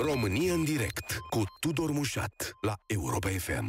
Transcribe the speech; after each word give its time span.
România 0.00 0.52
în 0.52 0.64
direct 0.64 1.18
cu 1.30 1.42
Tudor 1.60 1.90
Mușat 1.90 2.52
la 2.60 2.74
Europa 2.86 3.28
FM. 3.28 3.64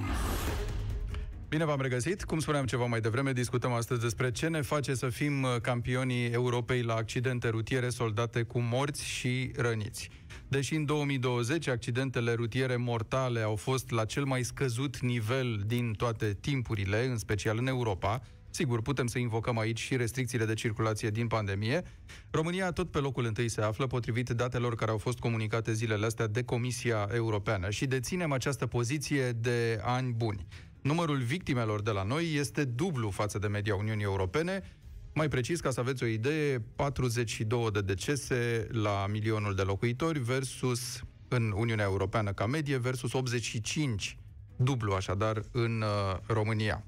Bine 1.48 1.66
v-am 1.66 1.82
regăsit. 1.82 2.23
Cum 2.23 2.39
spuneam 2.39 2.66
ceva 2.66 2.86
mai 2.86 3.02
devreme, 3.02 3.34
discutăm 3.34 3.71
astăzi 3.71 4.02
despre 4.02 4.31
ce 4.31 4.48
ne 4.48 4.62
face 4.62 4.94
să 4.94 5.09
fim 5.09 5.44
uh, 5.44 5.55
campionii 5.62 6.31
Europei 6.31 6.81
la 6.81 6.94
accidente 6.95 7.50
rutiere 7.50 7.89
soldate 7.89 8.44
cu 8.44 8.59
morți 8.59 9.05
și 9.05 9.52
răniți. 9.55 10.09
Deși 10.48 10.76
în 10.76 10.86
2020 10.86 11.68
accidentele 11.68 12.34
rutiere 12.34 12.75
mortale 12.75 13.41
au 13.41 13.55
fost 13.55 13.89
la 13.89 14.05
cel 14.05 14.23
mai 14.23 14.43
scăzut 14.43 15.00
nivel 15.00 15.64
din 15.66 15.94
toate 15.94 16.38
timpurile, 16.41 17.05
în 17.05 17.17
special 17.17 17.58
în 17.58 17.67
Europa, 17.67 18.22
Sigur, 18.49 18.81
putem 18.81 19.08
să 19.08 19.20
invocăm 19.20 19.58
aici 19.58 19.80
și 19.80 19.95
restricțiile 19.95 20.45
de 20.45 20.53
circulație 20.53 21.09
din 21.09 21.27
pandemie. 21.27 21.81
România 22.31 22.72
tot 22.72 22.91
pe 22.91 22.99
locul 22.99 23.25
întâi 23.25 23.49
se 23.49 23.62
află, 23.62 23.88
potrivit 23.88 24.30
datelor 24.30 24.75
care 24.75 24.91
au 24.91 24.98
fost 24.98 25.20
comunicate 25.20 25.73
zilele 25.73 26.05
astea 26.05 26.27
de 26.27 26.44
Comisia 26.44 27.09
Europeană 27.13 27.70
și 27.70 27.85
deținem 27.85 28.31
această 28.31 28.66
poziție 28.66 29.31
de 29.31 29.80
ani 29.84 30.12
buni. 30.12 30.48
Numărul 30.81 31.17
victimelor 31.17 31.81
de 31.81 31.91
la 31.91 32.03
noi 32.03 32.34
este 32.34 32.63
dublu 32.63 33.09
față 33.09 33.39
de 33.39 33.48
media 33.48 33.75
Uniunii 33.75 34.03
Europene, 34.03 34.63
mai 35.13 35.27
precis, 35.27 35.59
ca 35.59 35.72
să 35.72 35.80
aveți 35.80 36.03
o 36.03 36.05
idee, 36.05 36.63
42 36.75 37.72
de 37.72 37.81
decese 37.81 38.67
la 38.72 39.05
milionul 39.11 39.55
de 39.55 39.61
locuitori 39.61 40.20
versus 40.20 41.02
în 41.27 41.53
Uniunea 41.55 41.86
Europeană 41.86 42.31
ca 42.31 42.45
medie 42.45 42.77
versus 42.77 43.13
85 43.13 44.17
dublu 44.55 44.94
așadar 44.94 45.41
în 45.52 45.81
uh, 45.81 46.17
România. 46.27 46.84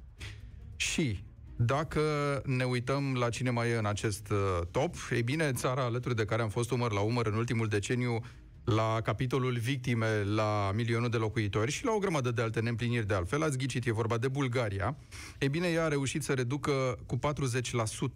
Și 0.75 1.23
dacă 1.65 2.01
ne 2.45 2.63
uităm 2.63 3.15
la 3.19 3.29
cine 3.29 3.49
mai 3.49 3.69
e 3.69 3.77
în 3.77 3.85
acest 3.85 4.29
uh, 4.29 4.37
top, 4.71 4.95
ei 5.11 5.23
bine, 5.23 5.51
țara 5.51 5.83
alături 5.83 6.15
de 6.15 6.25
care 6.25 6.41
am 6.41 6.49
fost 6.49 6.71
umăr 6.71 6.91
la 6.91 6.99
umăr 6.99 7.27
în 7.27 7.33
ultimul 7.33 7.67
deceniu 7.67 8.21
la 8.63 8.99
capitolul 9.03 9.57
victime 9.57 10.23
la 10.23 10.71
milionul 10.75 11.09
de 11.09 11.17
locuitori 11.17 11.71
și 11.71 11.85
la 11.85 11.91
o 11.91 11.97
grămadă 11.97 12.31
de 12.31 12.41
alte 12.41 12.59
neîmpliniri 12.59 13.07
de 13.07 13.13
altfel, 13.13 13.43
ați 13.43 13.57
ghicit, 13.57 13.85
e 13.85 13.91
vorba 13.91 14.17
de 14.17 14.27
Bulgaria, 14.27 14.97
e 15.39 15.47
bine, 15.47 15.67
ea 15.67 15.83
a 15.85 15.87
reușit 15.87 16.23
să 16.23 16.33
reducă 16.33 16.97
cu 17.05 17.19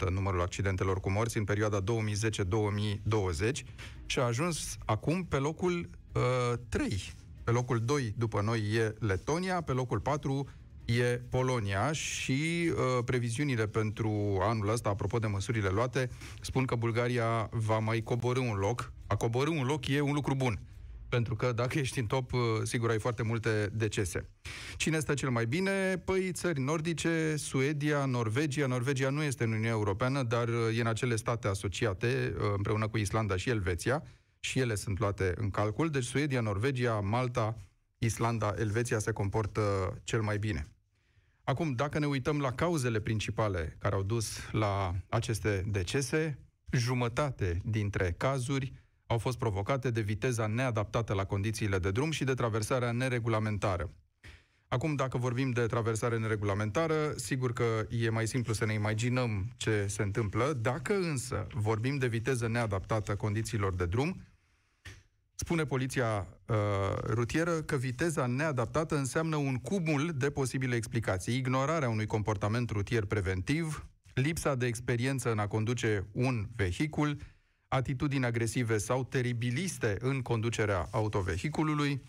40% 0.07 0.09
numărul 0.09 0.41
accidentelor 0.41 0.99
cu 0.99 1.11
morți 1.11 1.37
în 1.37 1.43
perioada 1.43 1.83
2010-2020 1.83 1.83
și 4.05 4.19
a 4.19 4.23
ajuns 4.23 4.77
acum 4.85 5.23
pe 5.23 5.37
locul 5.37 5.89
uh, 6.13 6.21
3. 6.69 7.13
Pe 7.43 7.51
locul 7.51 7.79
2 7.79 8.13
după 8.17 8.41
noi 8.41 8.59
e 8.59 8.95
Letonia, 8.99 9.61
pe 9.61 9.71
locul 9.71 9.99
4 9.99 10.47
e 10.85 11.21
Polonia 11.29 11.91
și 11.91 12.71
uh, 12.71 13.03
previziunile 13.05 13.67
pentru 13.67 14.37
anul 14.41 14.69
ăsta, 14.69 14.89
apropo 14.89 15.19
de 15.19 15.27
măsurile 15.27 15.69
luate, 15.69 16.09
spun 16.41 16.65
că 16.65 16.75
Bulgaria 16.75 17.49
va 17.51 17.79
mai 17.79 18.01
coborâ 18.01 18.39
un 18.39 18.55
loc. 18.55 18.91
A 19.07 19.15
coborâ 19.15 19.49
un 19.49 19.65
loc 19.65 19.87
e 19.87 20.01
un 20.01 20.13
lucru 20.13 20.35
bun. 20.35 20.59
Pentru 21.09 21.35
că 21.35 21.51
dacă 21.51 21.79
ești 21.79 21.99
în 21.99 22.05
top, 22.05 22.33
uh, 22.33 22.39
sigur 22.63 22.89
ai 22.89 22.99
foarte 22.99 23.23
multe 23.23 23.69
decese. 23.73 24.29
Cine 24.75 24.99
stă 24.99 25.13
cel 25.13 25.29
mai 25.29 25.45
bine? 25.45 25.97
Păi 26.05 26.31
țări 26.31 26.59
nordice, 26.59 27.35
Suedia, 27.37 28.05
Norvegia. 28.05 28.67
Norvegia 28.67 29.09
nu 29.09 29.23
este 29.23 29.43
în 29.43 29.49
Uniunea 29.49 29.71
Europeană, 29.71 30.23
dar 30.23 30.47
uh, 30.47 30.77
e 30.77 30.81
în 30.81 30.87
acele 30.87 31.15
state 31.15 31.47
asociate, 31.47 32.35
uh, 32.37 32.43
împreună 32.55 32.87
cu 32.87 32.97
Islanda 32.97 33.35
și 33.35 33.49
Elveția, 33.49 34.03
și 34.39 34.59
ele 34.59 34.75
sunt 34.75 34.99
luate 34.99 35.33
în 35.37 35.49
calcul. 35.49 35.89
Deci 35.89 36.03
Suedia, 36.03 36.41
Norvegia, 36.41 36.99
Malta, 36.99 37.57
Islanda, 37.97 38.53
Elveția 38.57 38.99
se 38.99 39.11
comportă 39.11 39.61
cel 40.03 40.21
mai 40.21 40.37
bine. 40.37 40.74
Acum, 41.45 41.73
dacă 41.73 41.99
ne 41.99 42.05
uităm 42.05 42.39
la 42.39 42.51
cauzele 42.51 42.99
principale 42.99 43.75
care 43.79 43.95
au 43.95 44.03
dus 44.03 44.51
la 44.51 44.95
aceste 45.09 45.63
decese, 45.67 46.39
jumătate 46.71 47.61
dintre 47.65 48.15
cazuri 48.17 48.73
au 49.07 49.17
fost 49.17 49.37
provocate 49.37 49.89
de 49.91 50.01
viteza 50.01 50.47
neadaptată 50.47 51.13
la 51.13 51.25
condițiile 51.25 51.79
de 51.79 51.91
drum 51.91 52.11
și 52.11 52.23
de 52.23 52.33
traversarea 52.33 52.91
neregulamentară. 52.91 53.93
Acum, 54.67 54.95
dacă 54.95 55.17
vorbim 55.17 55.51
de 55.51 55.65
traversare 55.65 56.17
neregulamentară, 56.17 57.13
sigur 57.15 57.53
că 57.53 57.85
e 57.89 58.09
mai 58.09 58.27
simplu 58.27 58.53
să 58.53 58.65
ne 58.65 58.73
imaginăm 58.73 59.53
ce 59.57 59.87
se 59.87 60.03
întâmplă. 60.03 60.53
Dacă 60.61 60.95
însă 60.95 61.47
vorbim 61.53 61.97
de 61.97 62.07
viteză 62.07 62.47
neadaptată 62.47 63.15
condițiilor 63.15 63.73
de 63.73 63.85
drum, 63.85 64.21
Spune 65.35 65.65
poliția 65.65 66.27
uh, 66.45 66.55
rutieră 67.03 67.51
că 67.51 67.75
viteza 67.75 68.25
neadaptată 68.25 68.95
înseamnă 68.97 69.35
un 69.35 69.55
cumul 69.55 70.11
de 70.15 70.29
posibile 70.29 70.75
explicații. 70.75 71.35
Ignorarea 71.37 71.89
unui 71.89 72.05
comportament 72.05 72.69
rutier 72.69 73.05
preventiv, 73.05 73.87
lipsa 74.13 74.55
de 74.55 74.65
experiență 74.65 75.31
în 75.31 75.39
a 75.39 75.47
conduce 75.47 76.07
un 76.11 76.47
vehicul, 76.55 77.17
atitudini 77.67 78.25
agresive 78.25 78.77
sau 78.77 79.03
teribiliste 79.03 79.97
în 79.99 80.21
conducerea 80.21 80.87
autovehiculului 80.91 82.01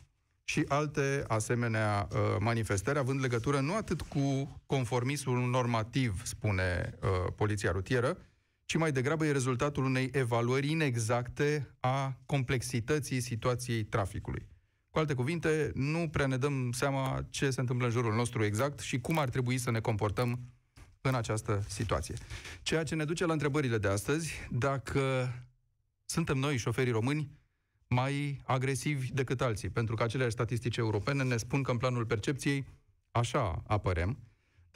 și 0.44 0.64
alte 0.68 1.24
asemenea 1.26 2.08
uh, 2.10 2.18
manifestări, 2.40 2.98
având 2.98 3.20
legătură 3.20 3.60
nu 3.60 3.74
atât 3.74 4.00
cu 4.00 4.60
conformismul 4.66 5.48
normativ, 5.48 6.22
spune 6.24 6.94
uh, 7.02 7.32
poliția 7.36 7.70
rutieră, 7.70 8.16
ci 8.66 8.76
mai 8.76 8.92
degrabă 8.92 9.26
e 9.26 9.32
rezultatul 9.32 9.84
unei 9.84 10.10
evaluări 10.12 10.70
inexacte 10.70 11.74
a 11.80 12.18
complexității 12.26 13.20
situației 13.20 13.84
traficului. 13.84 14.48
Cu 14.90 14.98
alte 14.98 15.14
cuvinte, 15.14 15.70
nu 15.74 16.08
prea 16.08 16.26
ne 16.26 16.36
dăm 16.36 16.72
seama 16.72 17.26
ce 17.30 17.50
se 17.50 17.60
întâmplă 17.60 17.86
în 17.86 17.92
jurul 17.92 18.14
nostru 18.14 18.44
exact 18.44 18.78
și 18.80 19.00
cum 19.00 19.18
ar 19.18 19.28
trebui 19.28 19.58
să 19.58 19.70
ne 19.70 19.80
comportăm 19.80 20.40
în 21.00 21.14
această 21.14 21.64
situație. 21.68 22.14
Ceea 22.62 22.82
ce 22.82 22.94
ne 22.94 23.04
duce 23.04 23.26
la 23.26 23.32
întrebările 23.32 23.78
de 23.78 23.88
astăzi, 23.88 24.32
dacă 24.50 25.32
suntem 26.04 26.38
noi, 26.38 26.56
șoferii 26.56 26.92
români, 26.92 27.30
mai 27.88 28.40
agresivi 28.44 29.12
decât 29.12 29.40
alții, 29.40 29.68
pentru 29.68 29.94
că 29.94 30.02
aceleași 30.02 30.32
statistici 30.32 30.76
europene 30.76 31.22
ne 31.22 31.36
spun 31.36 31.62
că 31.62 31.70
în 31.70 31.76
planul 31.76 32.06
percepției 32.06 32.66
așa 33.10 33.62
apărem, 33.66 34.18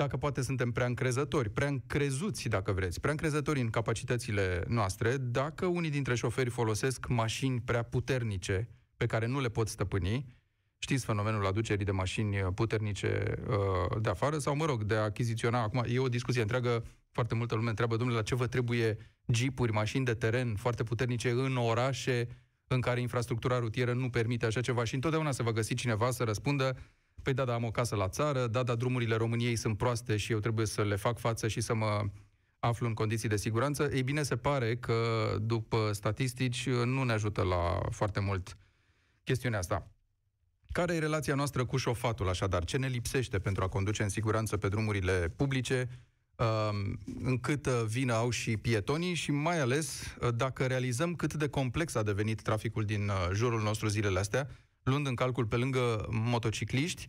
dacă 0.01 0.17
poate 0.17 0.43
suntem 0.43 0.71
prea 0.71 0.87
încrezători, 0.87 1.51
prea 1.51 1.69
încrezuți, 1.69 2.49
dacă 2.49 2.73
vreți, 2.73 3.01
prea 3.01 3.13
încrezători 3.13 3.61
în 3.61 3.71
capacitățile 3.71 4.65
noastre, 4.69 5.17
dacă 5.17 5.67
unii 5.67 5.91
dintre 5.91 6.15
șoferi 6.15 6.51
folosesc 6.51 7.09
mașini 7.09 7.61
prea 7.61 7.83
puternice 7.83 8.69
pe 8.97 9.07
care 9.07 9.27
nu 9.27 9.41
le 9.41 9.49
pot 9.49 9.69
stăpâni, 9.69 10.37
știți 10.79 11.05
fenomenul 11.05 11.47
aducerii 11.47 11.85
de 11.85 11.91
mașini 11.91 12.37
puternice 12.37 13.35
uh, 13.49 14.01
de 14.01 14.09
afară, 14.09 14.39
sau, 14.39 14.57
mă 14.57 14.65
rog, 14.65 14.83
de 14.85 14.95
a 14.95 15.03
achiziționa, 15.03 15.63
acum 15.63 15.85
e 15.89 15.99
o 15.99 16.09
discuție 16.09 16.41
întreagă, 16.41 16.85
foarte 17.11 17.35
multă 17.35 17.55
lume 17.55 17.69
întreabă, 17.69 17.97
domnule, 17.97 18.19
la 18.19 18.25
ce 18.25 18.35
vă 18.35 18.47
trebuie 18.47 18.97
jeepuri, 19.33 19.73
mașini 19.73 20.05
de 20.05 20.15
teren 20.15 20.55
foarte 20.57 20.83
puternice 20.83 21.31
în 21.31 21.57
orașe 21.57 22.29
în 22.67 22.81
care 22.81 23.01
infrastructura 23.01 23.59
rutieră 23.59 23.93
nu 23.93 24.11
permite 24.11 24.47
așa 24.47 24.61
ceva? 24.61 24.85
Și 24.85 24.95
întotdeauna 24.95 25.31
se 25.31 25.43
va 25.43 25.53
găsi 25.53 25.75
cineva 25.75 26.11
să 26.11 26.25
răspundă 26.25 26.77
Păi 27.23 27.35
da, 27.35 27.45
da, 27.45 27.55
am 27.55 27.65
o 27.65 27.71
casă 27.71 27.97
la 27.97 28.09
țară, 28.09 28.47
da, 28.47 28.63
da, 28.63 28.75
drumurile 28.75 29.15
României 29.15 29.57
sunt 29.57 29.77
proaste 29.77 30.17
și 30.17 30.33
eu 30.33 30.39
trebuie 30.39 30.67
să 30.67 30.83
le 30.83 30.97
fac 30.97 31.19
față 31.19 31.49
și 31.49 31.61
să 31.61 31.75
mă 31.75 32.05
aflu 32.59 32.87
în 32.87 32.95
condiții 32.95 33.29
de 33.29 33.37
siguranță. 33.37 33.91
Ei 33.93 34.03
bine, 34.03 34.23
se 34.23 34.37
pare 34.37 34.77
că, 34.77 34.95
după 35.41 35.91
statistici, 35.93 36.69
nu 36.69 37.03
ne 37.03 37.13
ajută 37.13 37.43
la 37.43 37.81
foarte 37.91 38.21
mult 38.21 38.57
chestiunea 39.25 39.59
asta. 39.59 39.91
Care 40.73 40.95
e 40.95 40.99
relația 40.99 41.35
noastră 41.35 41.65
cu 41.65 41.77
șofatul, 41.77 42.29
așadar? 42.29 42.65
Ce 42.65 42.77
ne 42.77 42.87
lipsește 42.87 43.39
pentru 43.39 43.65
a 43.65 43.69
conduce 43.69 44.03
în 44.03 44.09
siguranță 44.09 44.57
pe 44.57 44.69
drumurile 44.69 45.33
publice, 45.37 45.89
um, 46.37 46.99
încât 47.23 47.67
uh, 47.67 47.83
vină 47.87 48.13
au 48.13 48.31
și 48.31 48.57
pietonii 48.57 49.15
și 49.15 49.31
mai 49.31 49.61
ales 49.61 50.17
uh, 50.21 50.35
dacă 50.35 50.67
realizăm 50.67 51.15
cât 51.15 51.35
de 51.35 51.49
complex 51.49 51.95
a 51.95 52.03
devenit 52.03 52.43
traficul 52.43 52.85
din 52.85 53.09
uh, 53.09 53.29
jurul 53.33 53.63
nostru 53.63 53.89
zilele 53.89 54.19
astea, 54.19 54.49
luând 54.83 55.07
în 55.07 55.15
calcul 55.15 55.47
pe 55.47 55.57
lângă 55.57 56.09
motocicliști 56.11 57.07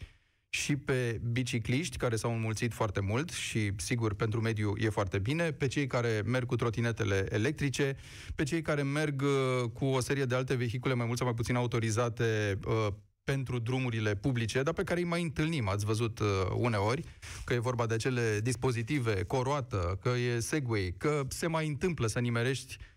și 0.54 0.76
pe 0.76 1.22
bicicliști, 1.32 1.98
care 1.98 2.16
s-au 2.16 2.34
înmulțit 2.34 2.74
foarte 2.74 3.00
mult 3.00 3.30
și, 3.30 3.72
sigur, 3.76 4.14
pentru 4.14 4.42
mediu 4.42 4.74
e 4.78 4.90
foarte 4.90 5.20
bine, 5.20 5.52
pe 5.52 5.68
cei 5.68 5.88
care 5.88 6.22
merg 6.26 6.46
cu 6.46 6.56
trotinetele 6.56 7.26
electrice, 7.30 7.96
pe 8.36 8.44
cei 8.44 8.62
care 8.62 8.84
merg 8.84 9.22
uh, 9.22 9.70
cu 9.74 9.86
o 9.86 10.00
serie 10.00 10.26
de 10.26 10.36
alte 10.36 10.56
vehicule 10.56 10.94
mai 10.94 11.06
mult 11.06 11.18
sau 11.18 11.28
mai 11.28 11.36
puțin 11.36 11.56
autorizate 11.56 12.60
uh, 12.66 12.88
pentru 13.24 13.60
drumurile 13.60 14.16
publice, 14.16 14.62
dar 14.64 14.74
pe 14.74 14.84
care 14.84 15.00
îi 15.00 15.06
mai 15.06 15.22
întâlnim, 15.22 15.68
ați 15.68 15.86
văzut 15.86 16.20
uh, 16.20 16.28
uneori, 16.56 17.04
că 17.44 17.54
e 17.54 17.60
vorba 17.60 17.86
de 17.86 17.94
acele 17.94 18.40
dispozitive, 18.44 19.24
coroată, 19.24 19.98
că 20.02 20.10
e 20.10 20.40
Segway, 20.40 20.96
că 20.98 21.22
se 21.28 21.48
mai 21.48 21.68
întâmplă 21.68 22.08
să 22.08 22.20
nimerești 22.20 22.78
Uh, 22.78 22.80
uh, 22.80 22.91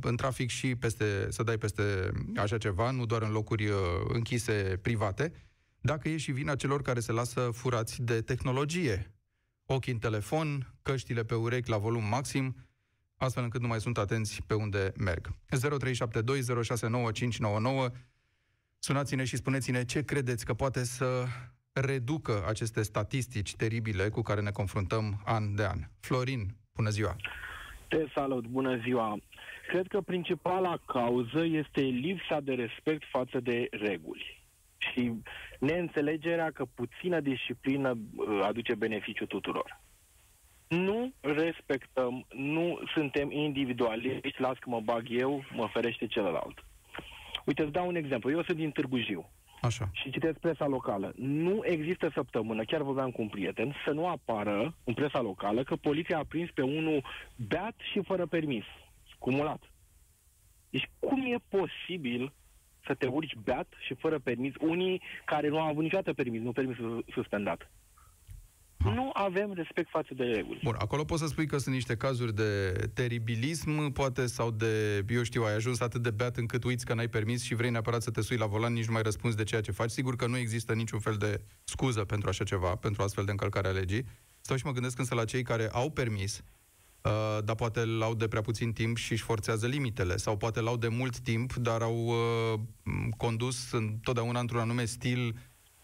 în 0.00 0.16
trafic 0.16 0.50
și 0.50 0.76
peste, 0.76 1.26
să 1.30 1.42
dai 1.42 1.58
peste 1.58 2.10
așa 2.36 2.58
ceva, 2.58 2.90
nu 2.90 3.06
doar 3.06 3.22
în 3.22 3.30
locuri 3.30 3.66
uh, 3.66 3.76
închise 4.08 4.78
private, 4.82 5.32
dacă 5.80 6.08
e 6.08 6.16
și 6.16 6.32
vina 6.32 6.54
celor 6.54 6.82
care 6.82 7.00
se 7.00 7.12
lasă 7.12 7.40
furați 7.40 8.02
de 8.02 8.20
tehnologie. 8.20 9.14
Ochii 9.66 9.92
în 9.92 9.98
telefon, 9.98 10.74
căștile 10.82 11.24
pe 11.24 11.34
urechi 11.34 11.70
la 11.70 11.78
volum 11.78 12.04
maxim, 12.04 12.56
astfel 13.16 13.42
încât 13.42 13.60
nu 13.60 13.66
mai 13.66 13.80
sunt 13.80 13.98
atenți 13.98 14.42
pe 14.46 14.54
unde 14.54 14.92
merg. 14.96 15.28
0372069599 15.28 15.34
Sunați-ne 18.78 19.24
și 19.24 19.36
spuneți-ne 19.36 19.84
ce 19.84 20.02
credeți 20.02 20.44
că 20.44 20.54
poate 20.54 20.84
să 20.84 21.26
reducă 21.72 22.44
aceste 22.48 22.82
statistici 22.82 23.56
teribile 23.56 24.08
cu 24.08 24.22
care 24.22 24.40
ne 24.40 24.50
confruntăm 24.50 25.22
an 25.24 25.54
de 25.54 25.64
an. 25.64 25.88
Florin, 26.00 26.56
bună 26.72 26.90
ziua! 26.90 27.16
Te 27.92 28.06
salut, 28.14 28.46
bună 28.46 28.76
ziua! 28.76 29.18
Cred 29.68 29.86
că 29.86 30.00
principala 30.00 30.76
cauză 30.86 31.44
este 31.44 31.80
lipsa 31.80 32.40
de 32.40 32.54
respect 32.54 33.02
față 33.10 33.40
de 33.40 33.68
reguli 33.70 34.44
și 34.78 35.12
neînțelegerea 35.58 36.50
că 36.50 36.64
puțină 36.74 37.20
disciplină 37.20 37.90
uh, 37.90 38.40
aduce 38.42 38.74
beneficiu 38.74 39.26
tuturor. 39.26 39.80
Nu 40.68 41.12
respectăm, 41.20 42.26
nu 42.34 42.80
suntem 42.94 43.30
individualiști, 43.30 44.40
las 44.40 44.58
că 44.58 44.70
mă 44.70 44.80
bag 44.80 45.06
eu, 45.08 45.44
mă 45.54 45.68
ferește 45.72 46.06
celălalt. 46.06 46.64
Uite, 47.44 47.62
îți 47.62 47.72
dau 47.72 47.86
un 47.86 47.96
exemplu. 47.96 48.30
Eu 48.30 48.42
sunt 48.42 48.56
din 48.56 48.70
Târgu 48.70 48.98
Jiu. 48.98 49.30
Așa. 49.62 49.90
Și 49.92 50.10
citesc 50.10 50.38
presa 50.38 50.66
locală. 50.66 51.12
Nu 51.16 51.60
există 51.62 52.10
săptămână, 52.14 52.64
chiar 52.64 52.82
vorbeam 52.82 53.10
cu 53.10 53.22
un 53.22 53.28
prieten, 53.28 53.74
să 53.84 53.90
nu 53.90 54.06
apară 54.08 54.74
în 54.84 54.94
presa 54.94 55.20
locală 55.20 55.62
că 55.62 55.76
poliția 55.76 56.18
a 56.18 56.24
prins 56.28 56.50
pe 56.50 56.62
unul 56.62 57.04
beat 57.48 57.74
și 57.92 58.02
fără 58.02 58.26
permis, 58.26 58.64
cumulat. 59.18 59.62
Deci 60.70 60.90
cum 60.98 61.32
e 61.32 61.36
posibil 61.48 62.32
să 62.86 62.94
te 62.94 63.06
urci 63.06 63.36
beat 63.44 63.72
și 63.86 63.94
fără 63.94 64.18
permis, 64.18 64.54
unii 64.60 65.02
care 65.24 65.48
nu 65.48 65.60
au 65.60 65.68
avut 65.68 65.82
niciodată 65.82 66.12
permis, 66.12 66.40
nu 66.40 66.52
permis 66.52 66.76
suspendat? 67.12 67.70
Nu 68.84 69.10
avem 69.12 69.52
respect 69.52 69.88
față 69.88 70.14
de 70.14 70.24
reguli. 70.24 70.60
Bun, 70.62 70.74
acolo 70.78 71.04
poți 71.04 71.20
să 71.20 71.26
spui 71.26 71.46
că 71.46 71.58
sunt 71.58 71.74
niște 71.74 71.96
cazuri 71.96 72.34
de 72.34 72.72
teribilism, 72.94 73.92
poate, 73.92 74.26
sau 74.26 74.50
de, 74.50 75.04
eu 75.08 75.22
știu, 75.22 75.42
ai 75.42 75.54
ajuns 75.54 75.80
atât 75.80 76.02
de 76.02 76.10
beat 76.10 76.36
încât 76.36 76.64
uiți 76.64 76.84
că 76.84 76.94
n-ai 76.94 77.08
permis 77.08 77.42
și 77.42 77.54
vrei 77.54 77.70
neapărat 77.70 78.02
să 78.02 78.10
te 78.10 78.20
sui 78.20 78.36
la 78.36 78.46
volan, 78.46 78.72
nici 78.72 78.86
nu 78.86 78.92
mai 78.92 79.02
răspunzi 79.02 79.36
de 79.36 79.42
ceea 79.42 79.60
ce 79.60 79.70
faci. 79.70 79.90
Sigur 79.90 80.16
că 80.16 80.26
nu 80.26 80.36
există 80.36 80.72
niciun 80.72 80.98
fel 80.98 81.14
de 81.14 81.40
scuză 81.64 82.04
pentru 82.04 82.28
așa 82.28 82.44
ceva, 82.44 82.74
pentru 82.74 83.02
astfel 83.02 83.24
de 83.24 83.30
încălcare 83.30 83.68
a 83.68 83.70
legii. 83.70 84.04
Stau 84.40 84.56
și 84.56 84.66
mă 84.66 84.72
gândesc 84.72 84.98
însă 84.98 85.14
la 85.14 85.24
cei 85.24 85.42
care 85.42 85.68
au 85.72 85.90
permis, 85.90 86.42
Uh, 87.02 87.44
dar 87.44 87.54
poate 87.54 87.84
l-au 87.84 88.14
de 88.14 88.28
prea 88.28 88.40
puțin 88.40 88.72
timp 88.72 88.96
și 88.96 89.12
își 89.12 89.22
forțează 89.22 89.66
limitele, 89.66 90.16
sau 90.16 90.36
poate 90.36 90.60
l-au 90.60 90.76
de 90.76 90.88
mult 90.88 91.18
timp, 91.18 91.54
dar 91.54 91.82
au 91.82 92.06
uh, 92.06 92.60
condus 93.16 93.72
întotdeauna 93.72 94.40
într-un 94.40 94.60
anume 94.60 94.84
stil 94.84 95.36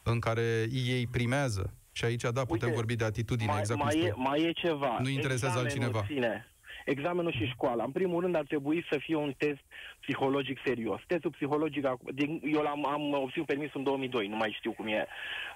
în 0.03 0.19
care 0.19 0.69
ei 0.71 1.07
primează 1.07 1.78
și 1.99 2.05
aici, 2.05 2.23
da, 2.23 2.45
putem 2.45 2.69
Uite, 2.69 2.81
vorbi 2.81 2.97
de 2.97 3.05
atitudine, 3.05 3.51
mai, 3.51 3.61
exact 3.61 3.83
mai, 3.83 3.99
e, 3.99 4.13
mai 4.17 4.41
e 4.43 4.53
ceva. 4.53 4.99
Nu 5.03 5.09
interesează 5.09 5.59
altcineva. 5.59 6.05
Sine, 6.07 6.47
examenul 6.85 7.33
și 7.33 7.47
școala. 7.47 7.85
În 7.85 7.91
primul 7.91 8.21
rând 8.21 8.35
ar 8.35 8.45
trebui 8.45 8.87
să 8.91 8.99
fie 8.99 9.17
un 9.17 9.33
test 9.39 9.63
psihologic 10.01 10.59
serios. 10.65 11.01
Testul 11.07 11.31
psihologic, 11.31 11.85
eu 12.43 12.63
l-am 12.63 12.87
am 12.87 13.13
obținut 13.13 13.47
permis 13.47 13.71
în 13.75 13.83
2002, 13.83 14.27
nu 14.27 14.37
mai 14.37 14.55
știu 14.59 14.73
cum 14.73 14.87
e 14.87 15.07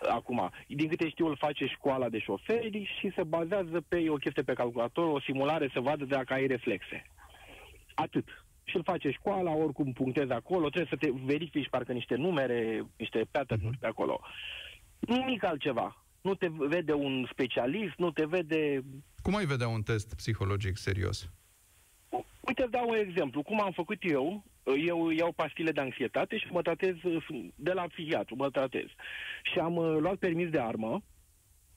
acum. 0.09 0.51
Din 0.67 0.89
câte 0.89 1.09
știu, 1.09 1.27
îl 1.27 1.37
face 1.37 1.67
școala 1.67 2.09
de 2.09 2.19
șoferi 2.19 2.91
și 2.99 3.13
se 3.17 3.23
bazează 3.23 3.85
pe 3.89 4.05
o 4.09 4.15
chestie 4.15 4.43
pe 4.43 4.53
calculator, 4.53 5.07
o 5.07 5.21
simulare, 5.21 5.71
să 5.73 5.81
vadă 5.81 6.05
dacă 6.05 6.33
ai 6.33 6.47
reflexe. 6.47 7.07
Atât 7.95 8.45
și 8.65 8.77
îl 8.77 8.83
face 8.83 9.11
școala, 9.11 9.51
oricum 9.51 9.93
punctezi 9.93 10.33
acolo, 10.33 10.69
trebuie 10.69 10.93
să 10.99 11.07
te 11.07 11.11
verifici 11.25 11.69
parcă 11.69 11.93
niște 11.93 12.15
numere, 12.15 12.87
niște 12.97 13.27
pattern 13.31 13.61
uh-huh. 13.61 13.79
pe 13.81 13.87
acolo. 13.87 14.21
Nimic 14.99 15.45
altceva 15.45 16.02
nu 16.23 16.35
te 16.35 16.49
vede 16.51 16.93
un 16.93 17.27
specialist, 17.31 17.95
nu 17.97 18.11
te 18.11 18.27
vede... 18.27 18.85
Cum 19.23 19.35
ai 19.35 19.45
vedea 19.45 19.69
un 19.69 19.83
test 19.83 20.15
psihologic 20.15 20.77
serios? 20.77 21.31
Uite, 22.41 22.67
dau 22.71 22.89
un 22.89 22.97
exemplu. 22.97 23.43
Cum 23.43 23.61
am 23.61 23.73
făcut 23.73 23.99
eu, 24.01 24.45
eu 24.87 25.11
iau 25.11 25.33
pastile 25.33 25.71
de 25.73 25.81
anxietate 25.81 26.39
și 26.39 26.47
mă 26.51 26.63
tratez 26.63 26.95
de 27.55 27.73
la 27.73 27.83
psihiatru, 27.83 28.37
mă 28.37 28.51
tratez. 28.51 28.87
Și 29.53 29.59
am 29.59 29.77
uh, 29.77 29.97
luat 29.99 30.17
permis 30.17 30.49
de 30.51 30.59
armă 30.59 31.03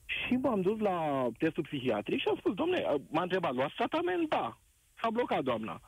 și 0.06 0.32
m-am 0.32 0.60
dus 0.60 0.78
la 0.78 1.28
testul 1.38 1.62
psihiatric 1.62 2.20
și 2.20 2.28
am 2.28 2.36
spus, 2.36 2.54
domne, 2.54 2.84
m-a 3.08 3.22
întrebat, 3.22 3.54
luați 3.54 3.74
tratament? 3.74 4.28
Da. 4.28 4.58
S-a 5.00 5.10
blocat 5.10 5.42
doamna. 5.42 5.80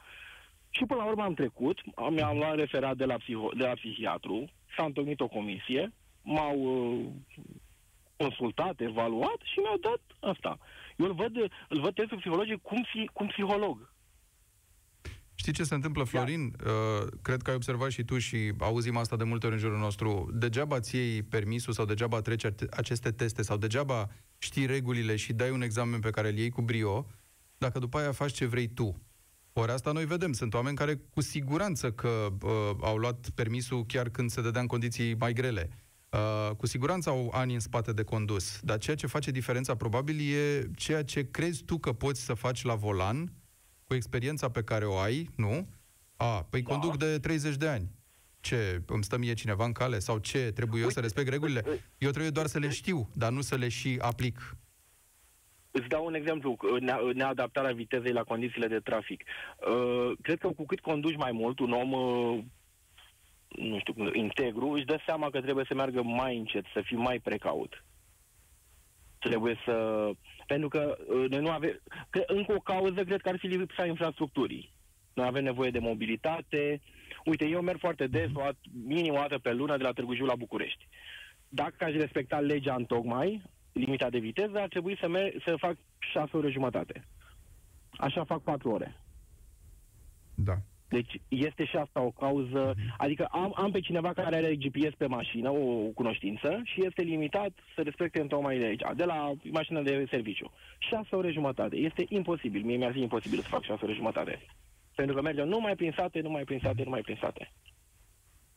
Și 0.70 0.84
până 0.84 1.00
la 1.00 1.06
urmă 1.06 1.22
am 1.22 1.34
trecut, 1.34 1.80
am, 1.94 2.22
am 2.22 2.36
luat 2.36 2.54
referat 2.54 2.96
de 2.96 3.04
la, 3.04 3.16
psiho, 3.16 3.48
de 3.56 3.64
la 3.64 3.74
psihiatru, 3.74 4.44
s-a 4.76 4.84
întocmit 4.84 5.20
o 5.20 5.28
comisie, 5.28 5.92
m-au 6.22 6.58
uh, 6.58 7.06
consultat, 8.22 8.80
evaluat 8.80 9.40
și 9.50 9.58
mi-au 9.58 9.78
dat 9.88 10.02
asta. 10.32 10.58
Eu 10.96 11.06
îl 11.06 11.14
văd, 11.14 11.34
îl 11.68 11.80
văd 11.80 11.94
testul 11.94 12.18
psihologic 12.18 12.62
cum, 12.62 12.80
cum 13.12 13.26
psiholog. 13.26 13.76
Știi 15.34 15.52
ce 15.52 15.64
se 15.64 15.74
întâmplă, 15.74 16.04
Florin? 16.04 16.54
Da. 16.56 16.70
Uh, 16.70 17.06
cred 17.22 17.42
că 17.42 17.50
ai 17.50 17.56
observat 17.56 17.90
și 17.90 18.04
tu 18.04 18.18
și 18.18 18.52
auzim 18.58 18.96
asta 18.96 19.16
de 19.16 19.24
multe 19.24 19.46
ori 19.46 19.54
în 19.54 19.60
jurul 19.60 19.78
nostru. 19.78 20.30
Degeaba 20.32 20.80
ți 20.80 20.96
iei 20.96 21.22
permisul 21.22 21.72
sau 21.72 21.84
degeaba 21.84 22.20
treci 22.20 22.44
aceste 22.70 23.10
teste 23.10 23.42
sau 23.42 23.56
degeaba 23.56 24.08
știi 24.38 24.66
regulile 24.66 25.16
și 25.16 25.32
dai 25.32 25.50
un 25.50 25.62
examen 25.62 26.00
pe 26.00 26.10
care 26.10 26.28
îl 26.28 26.36
iei 26.36 26.50
cu 26.50 26.62
brio, 26.62 27.06
dacă 27.58 27.78
după 27.78 27.98
aia 27.98 28.12
faci 28.12 28.32
ce 28.32 28.46
vrei 28.46 28.68
tu. 28.68 29.02
Ori 29.52 29.70
asta 29.70 29.92
noi 29.92 30.04
vedem. 30.04 30.32
Sunt 30.32 30.54
oameni 30.54 30.76
care 30.76 30.94
cu 31.10 31.20
siguranță 31.20 31.92
că 31.92 32.28
uh, 32.42 32.50
au 32.80 32.96
luat 32.96 33.28
permisul 33.34 33.84
chiar 33.84 34.08
când 34.08 34.30
se 34.30 34.42
dădea 34.42 34.60
în 34.60 34.66
condiții 34.66 35.14
mai 35.14 35.32
grele. 35.32 35.70
Uh, 36.10 36.56
cu 36.56 36.66
siguranță 36.66 37.10
au 37.10 37.30
ani 37.34 37.54
în 37.54 37.60
spate 37.60 37.92
de 37.92 38.02
condus, 38.02 38.60
dar 38.60 38.78
ceea 38.78 38.96
ce 38.96 39.06
face 39.06 39.30
diferența 39.30 39.76
probabil 39.76 40.34
e 40.34 40.70
ceea 40.76 41.04
ce 41.04 41.30
crezi 41.30 41.64
tu 41.64 41.78
că 41.78 41.92
poți 41.92 42.24
să 42.24 42.34
faci 42.34 42.64
la 42.64 42.74
volan, 42.74 43.32
cu 43.84 43.94
experiența 43.94 44.50
pe 44.50 44.62
care 44.62 44.84
o 44.84 44.98
ai, 44.98 45.28
nu? 45.36 45.68
A, 46.16 46.46
păi 46.50 46.62
da. 46.62 46.70
conduc 46.70 46.96
de 46.96 47.18
30 47.18 47.56
de 47.56 47.68
ani. 47.68 47.90
Ce, 48.40 48.82
îmi 48.86 49.04
stă 49.04 49.18
mie 49.18 49.34
cineva 49.34 49.64
în 49.64 49.72
cale? 49.72 49.98
Sau 49.98 50.18
ce, 50.18 50.50
trebuie 50.54 50.82
eu 50.82 50.88
să 50.88 51.00
respect 51.00 51.28
regulile? 51.28 51.64
Eu 51.98 52.10
trebuie 52.10 52.30
doar 52.30 52.46
să 52.46 52.58
le 52.58 52.68
știu, 52.68 53.08
dar 53.14 53.30
nu 53.30 53.40
să 53.40 53.56
le 53.56 53.68
și 53.68 53.98
aplic. 54.00 54.56
Îți 55.70 55.88
dau 55.88 56.04
un 56.04 56.14
exemplu, 56.14 56.56
neadaptarea 57.14 57.72
vitezei 57.72 58.12
la 58.12 58.22
condițiile 58.22 58.66
de 58.66 58.80
trafic. 58.80 59.24
Uh, 59.56 60.12
cred 60.22 60.38
că 60.38 60.48
cu 60.48 60.66
cât 60.66 60.80
conduci 60.80 61.16
mai 61.16 61.32
mult, 61.32 61.58
un 61.58 61.72
om 61.72 61.92
uh, 61.92 62.44
nu 63.48 63.78
știu, 63.78 64.12
integru, 64.12 64.70
își 64.70 64.84
dă 64.84 64.98
seama 65.06 65.30
că 65.30 65.40
trebuie 65.40 65.64
să 65.68 65.74
meargă 65.74 66.02
mai 66.02 66.36
încet, 66.36 66.64
să 66.72 66.80
fii 66.84 66.96
mai 66.96 67.18
precaut. 67.18 67.84
Trebuie 69.18 69.58
să... 69.64 70.08
Pentru 70.46 70.68
că 70.68 70.96
uh, 70.98 71.30
noi 71.30 71.40
nu 71.40 71.50
avem... 71.50 71.80
Că, 72.10 72.22
încă 72.26 72.52
o 72.54 72.60
cauză 72.60 73.04
cred 73.04 73.20
că 73.20 73.28
ar 73.28 73.38
fi 73.38 73.46
lipsa 73.46 73.86
infrastructurii. 73.86 74.72
Noi 75.14 75.26
avem 75.26 75.44
nevoie 75.44 75.70
de 75.70 75.78
mobilitate. 75.78 76.80
Uite, 77.24 77.44
eu 77.44 77.60
merg 77.60 77.78
foarte 77.78 78.06
des, 78.06 78.30
o 78.34 78.48
minim 78.84 79.12
o 79.12 79.16
dată 79.16 79.38
pe 79.38 79.52
lună, 79.52 79.76
de 79.76 79.82
la 79.82 79.92
Târgu 79.92 80.14
Jiu 80.14 80.24
la 80.24 80.36
București. 80.36 80.88
Dacă 81.48 81.84
aș 81.84 81.92
respecta 81.92 82.40
legea 82.40 82.74
în 82.74 82.84
tocmai, 82.84 83.42
limita 83.72 84.10
de 84.10 84.18
viteză, 84.18 84.58
ar 84.58 84.68
trebui 84.68 84.96
să, 85.00 85.08
mer- 85.08 85.42
să 85.44 85.56
fac 85.56 85.76
6 85.98 86.36
ore 86.36 86.50
jumătate. 86.50 87.04
Așa 87.90 88.24
fac 88.24 88.42
4 88.42 88.70
ore. 88.70 89.00
Da. 90.34 90.56
Deci 90.88 91.20
este 91.28 91.64
și 91.64 91.76
asta 91.76 92.00
o 92.00 92.10
cauză, 92.10 92.74
mhm. 92.76 92.94
adică 92.98 93.24
am, 93.30 93.52
am 93.56 93.70
pe 93.70 93.80
cineva 93.80 94.12
care 94.12 94.36
are 94.36 94.56
GPS 94.56 94.94
pe 94.96 95.06
mașină, 95.06 95.50
o 95.50 95.90
cunoștință, 95.94 96.60
și 96.64 96.84
este 96.86 97.02
limitat 97.02 97.50
să 97.74 97.82
respecte 97.82 98.20
întocmai 98.20 98.58
de 98.58 98.64
aici, 98.64 98.82
de 98.96 99.04
la 99.04 99.32
mașină 99.50 99.82
de 99.82 100.06
serviciu. 100.10 100.50
6 100.78 101.16
ore 101.16 101.30
jumătate. 101.30 101.76
Este 101.76 102.04
imposibil. 102.08 102.62
Mie 102.64 102.76
mi-ar 102.76 102.92
fi 102.92 103.00
imposibil 103.00 103.38
să 103.40 103.48
fac 103.48 103.62
6 103.62 103.84
ore 103.84 103.92
jumătate. 103.92 104.40
Pentru 104.94 105.14
că 105.14 105.22
mergem 105.22 105.48
numai 105.48 105.74
prin 105.74 105.92
sate, 105.96 106.20
numai 106.20 106.42
prin 106.42 106.60
sate, 106.62 106.82
numai 106.82 107.00
prin 107.00 107.18
sate. 107.20 107.52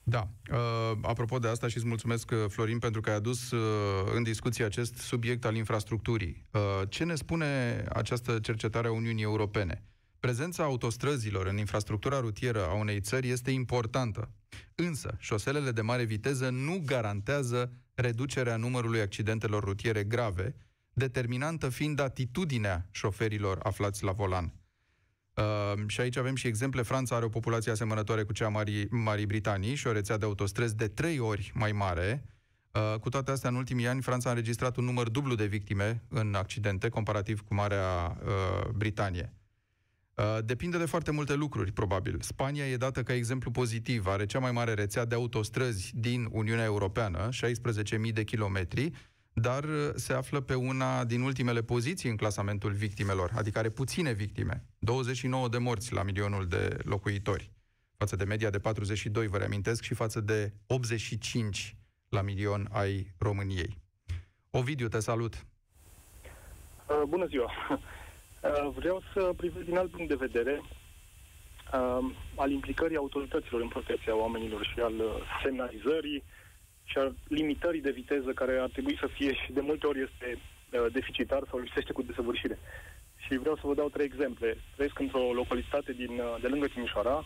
Da. 0.04 0.28
Uh, 0.52 0.98
apropo 1.02 1.40
de 1.40 1.48
asta 1.48 1.68
și 1.68 1.78
îți 1.78 1.88
mulțumesc, 1.88 2.32
uh, 2.32 2.38
Florin, 2.48 2.80
pentru 2.80 3.02
că 3.02 3.10
ai 3.10 3.16
adus 3.16 3.52
uh, 3.52 3.60
în 4.16 4.24
discuție 4.24 4.66
acest 4.66 4.96
subiect 4.96 5.46
al 5.46 5.56
infrastructurii. 5.56 6.46
Uh, 6.52 6.62
ce 6.90 7.04
ne 7.04 7.16
spune 7.16 7.84
această 7.94 8.40
cercetare 8.40 8.88
a 8.88 8.92
Uniunii 8.92 9.24
Europene? 9.24 9.84
Prezența 10.22 10.63
autostrăzilor 10.63 11.46
în 11.46 11.58
infrastructura 11.58 12.20
rutieră 12.20 12.68
a 12.68 12.74
unei 12.74 13.00
țări 13.00 13.30
este 13.30 13.51
importantă. 13.51 14.32
Însă, 14.75 15.16
șoselele 15.20 15.72
de 15.72 15.82
mare 15.82 16.04
viteză 16.04 16.50
nu 16.50 16.82
garantează 16.86 17.72
reducerea 17.94 18.56
numărului 18.56 19.01
accidentelor 19.01 19.63
rutiere 19.63 20.04
grave, 20.04 20.56
determinantă 20.94 21.70
fiind 21.70 22.00
atitudinea 22.00 22.88
șoferilor 22.92 23.60
aflați 23.63 24.04
la 24.04 24.12
volan. 24.12 24.54
Uh, 25.36 25.84
și 25.88 26.01
aici 26.01 26.18
avem 26.18 26.36
și 26.36 26.48
exemple. 26.48 26.82
Franța 26.82 27.16
are 27.16 27.25
o 27.25 27.30
populație 27.30 27.72
asemănătoare 27.72 28.24
cu 28.24 28.34
cea 28.34 28.46
a 28.46 28.50
Marii, 28.50 28.88
Marii 28.90 29.25
Britanii 29.25 29.75
și 29.75 29.88
o 29.88 29.92
rețea 29.92 30.18
de 30.18 30.25
autostrăzi 30.25 30.75
de 30.75 30.88
trei 30.88 31.20
ori 31.20 31.51
mai 31.54 31.72
mare. 31.72 32.25
Uh, 32.72 33.00
cu 33.00 33.10
toate 33.10 33.32
astea, 33.32 33.50
în 33.50 33.56
ultimii 33.56 33.88
ani, 33.88 34.01
Franța 34.01 34.30
a 34.30 34.32
înregistrat 34.32 34.78
un 34.78 34.84
număr 34.84 35.10
dublu 35.10 35.36
de 35.36 35.46
victime 35.46 36.04
în 36.10 36.34
accidente, 36.34 36.90
comparativ 36.90 37.42
cu 37.42 37.54
Marea 37.54 38.18
uh, 38.25 38.70
Britanie. 38.70 39.34
Uh, 40.15 40.38
depinde 40.46 40.77
de 40.77 40.86
foarte 40.86 41.12
multe 41.12 41.34
lucruri, 41.34 41.72
probabil. 41.72 42.18
Spania 42.22 42.68
e 42.68 42.77
dată 42.77 43.03
ca 43.03 43.13
exemplu 43.13 43.51
pozitiv. 43.51 44.08
Are 44.08 44.25
cea 44.25 44.39
mai 44.39 44.51
mare 44.51 44.74
rețea 44.74 45.06
de 45.06 45.15
autostrăzi 45.15 45.91
din 45.96 46.27
Uniunea 46.32 46.63
Europeană, 46.63 47.30
16.000 48.08 48.13
de 48.13 48.24
kilometri, 48.24 48.91
dar 49.34 49.63
uh, 49.63 49.91
se 49.96 50.13
află 50.13 50.39
pe 50.39 50.56
una 50.56 51.03
din 51.06 51.22
ultimele 51.22 51.62
poziții 51.62 52.10
în 52.10 52.15
clasamentul 52.15 52.72
victimelor, 52.72 53.32
adică 53.36 53.60
are 53.60 53.70
puține 53.70 54.12
victime. 54.12 54.65
29 54.80 55.48
de 55.48 55.58
morți 55.58 55.94
la 55.94 56.03
milionul 56.03 56.48
de 56.48 56.77
locuitori, 56.84 57.51
față 57.98 58.15
de 58.15 58.24
media 58.24 58.50
de 58.50 58.60
42, 58.60 59.27
vă 59.27 59.38
reamintesc, 59.38 59.84
și 59.84 59.94
față 59.94 60.22
de 60.22 60.53
85 60.68 61.75
la 62.10 62.22
milion 62.22 62.68
ai 62.72 63.13
României. 63.18 63.77
Ovidiu, 64.50 64.88
te 64.88 65.00
salut! 65.00 65.46
Uh, 66.88 67.03
bună 67.08 67.25
ziua! 67.25 67.51
Uh, 68.42 68.70
vreau 68.76 69.02
să 69.14 69.34
privesc 69.38 69.66
din 69.66 69.78
alt 69.78 69.92
punct 69.92 70.08
de 70.08 70.26
vedere 70.28 70.62
uh, 71.74 72.12
al 72.36 72.52
implicării 72.52 72.98
autorităților 72.98 73.62
în 73.62 73.68
protecția 73.68 74.16
oamenilor 74.16 74.66
și 74.66 74.80
al 74.80 74.94
uh, 74.94 75.06
semnalizării 75.44 76.24
și 76.84 76.98
al 76.98 77.16
limitării 77.28 77.82
de 77.82 77.92
viteză 77.92 78.32
care 78.32 78.58
ar 78.58 78.70
trebui 78.70 78.98
să 79.00 79.08
fie 79.08 79.34
și 79.34 79.52
de 79.52 79.62
multe 79.62 79.88
ori 79.88 80.02
este 80.02 80.38
deficitar 80.92 81.44
sau 81.50 81.60
lipsește 81.60 81.94
cu 81.94 82.02
desăvârșire. 82.02 82.60
Și 83.16 83.38
vreau 83.38 83.56
să 83.56 83.62
vă 83.64 83.74
dau 83.74 83.90
trei 83.90 84.06
exemple. 84.06 84.58
Trăiesc 84.76 85.00
într-o 85.00 85.34
localitate 85.34 85.92
din, 85.94 86.22
de 86.42 86.48
lângă 86.48 86.68
Timișoara, 86.68 87.26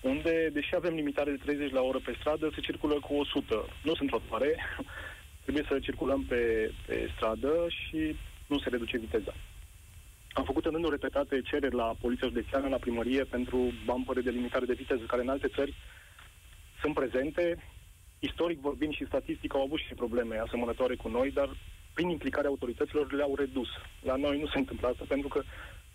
unde, 0.00 0.50
deși 0.52 0.74
avem 0.74 0.94
limitare 0.94 1.30
de 1.30 1.36
30 1.36 1.70
la 1.70 1.80
oră 1.80 1.98
pe 2.04 2.16
stradă, 2.18 2.50
se 2.54 2.60
circulă 2.60 2.94
cu 2.94 3.14
100. 3.14 3.64
Nu 3.82 3.94
sunt 3.94 4.08
trotuare, 4.08 4.56
trebuie 5.42 5.64
să 5.68 5.78
circulăm 5.78 6.22
pe, 6.22 6.70
pe 6.86 7.10
stradă 7.14 7.66
și 7.68 8.16
nu 8.46 8.58
se 8.58 8.68
reduce 8.68 8.98
viteza. 8.98 9.34
Am 10.38 10.44
făcut 10.44 10.64
în 10.64 10.72
rânduri 10.72 10.96
repetate 11.00 11.40
cereri 11.42 11.74
la 11.74 11.94
Poliția 12.00 12.26
Județeană, 12.26 12.68
la 12.68 12.76
primărie, 12.76 13.24
pentru 13.24 13.72
bampere 13.84 14.20
de 14.20 14.30
limitare 14.30 14.64
de 14.64 14.72
viteză, 14.82 15.04
care 15.06 15.22
în 15.22 15.28
alte 15.28 15.48
țări 15.48 15.74
sunt 16.80 16.94
prezente. 16.94 17.62
Istoric 18.18 18.60
vorbind 18.60 18.92
și 18.94 19.06
statistic 19.06 19.54
au 19.54 19.62
avut 19.62 19.78
și 19.78 19.94
probleme 19.94 20.38
asemănătoare 20.38 20.94
cu 20.94 21.08
noi, 21.08 21.30
dar 21.30 21.48
prin 21.94 22.08
implicarea 22.08 22.50
autorităților 22.50 23.12
le-au 23.12 23.34
redus. 23.34 23.68
La 24.02 24.16
noi 24.16 24.40
nu 24.40 24.46
se 24.46 24.58
întâmplă 24.58 24.88
asta, 24.88 25.04
pentru 25.08 25.28
că 25.28 25.42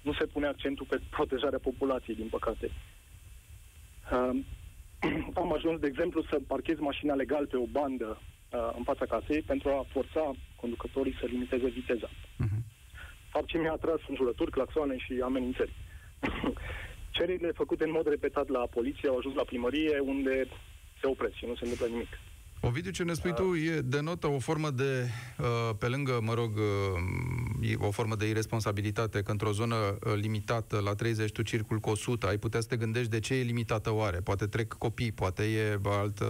nu 0.02 0.14
se 0.14 0.26
pune 0.26 0.48
accentul 0.48 0.86
pe 0.90 1.02
protejarea 1.10 1.60
populației, 1.60 2.16
din 2.16 2.28
păcate. 2.28 2.72
Uh, 4.12 4.40
am 5.44 5.54
ajuns, 5.54 5.80
de 5.80 5.88
exemplu, 5.88 6.24
să 6.24 6.40
parchez 6.48 6.78
mașina 6.80 7.14
legal 7.14 7.48
pe 7.48 7.58
o 7.58 7.66
bandă 7.66 8.10
uh, 8.20 8.74
în 8.78 8.84
fața 8.84 9.06
casei 9.06 9.42
pentru 9.42 9.70
a 9.70 9.86
forța 9.90 10.32
conducătorii 10.56 11.18
să 11.20 11.26
limiteze 11.26 11.68
viteza. 11.68 12.08
Uh-huh. 12.08 12.73
Fapt 13.34 13.48
ce 13.48 13.58
mi-a 13.58 13.72
atras 13.72 14.00
înjurături, 14.10 14.52
claxoane 14.52 14.98
și 14.98 15.14
amenințări. 15.24 15.74
Cererile 17.18 17.52
făcute 17.52 17.84
în 17.84 17.92
mod 17.92 18.08
repetat 18.08 18.48
la 18.48 18.60
poliție 18.60 19.10
au 19.10 19.18
ajuns 19.18 19.36
la 19.36 19.44
primărie 19.44 20.00
unde 20.00 20.48
se 21.02 21.08
opresc 21.08 21.34
și 21.34 21.46
nu 21.46 21.56
se 21.56 21.64
întâmplă 21.64 21.88
nimic. 21.88 22.08
Ovidiu, 22.66 22.92
ce 22.92 23.04
ne 23.04 23.14
spui 23.14 23.30
uh, 23.30 23.36
tu 23.36 23.56
e, 23.56 23.80
denotă 23.80 24.28
o 24.28 24.40
formă 24.40 24.70
de, 24.70 25.08
uh, 25.40 25.76
pe 25.80 25.88
lângă, 25.88 26.20
mă 26.22 26.34
rog, 26.34 26.52
uh, 26.56 27.88
o 27.88 27.92
formă 27.92 28.16
de 28.16 28.28
irresponsabilitate, 28.28 29.22
că 29.22 29.32
într-o 29.32 29.52
zonă 29.52 29.76
uh, 29.76 30.14
limitată 30.16 30.80
la 30.84 30.94
30 30.96 31.32
tu 31.32 31.42
circul 31.42 31.78
cu 31.78 31.90
100, 31.90 32.28
ai 32.28 32.38
putea 32.38 32.60
să 32.60 32.68
te 32.68 32.78
gândești 32.78 33.10
de 33.10 33.20
ce 33.20 33.34
e 33.34 33.42
limitată 33.42 33.94
oare? 33.94 34.18
Poate 34.18 34.46
trec 34.46 34.74
copii, 34.74 35.12
poate 35.12 35.44
e 35.44 35.80
alt 35.84 36.20
uh, 36.20 36.28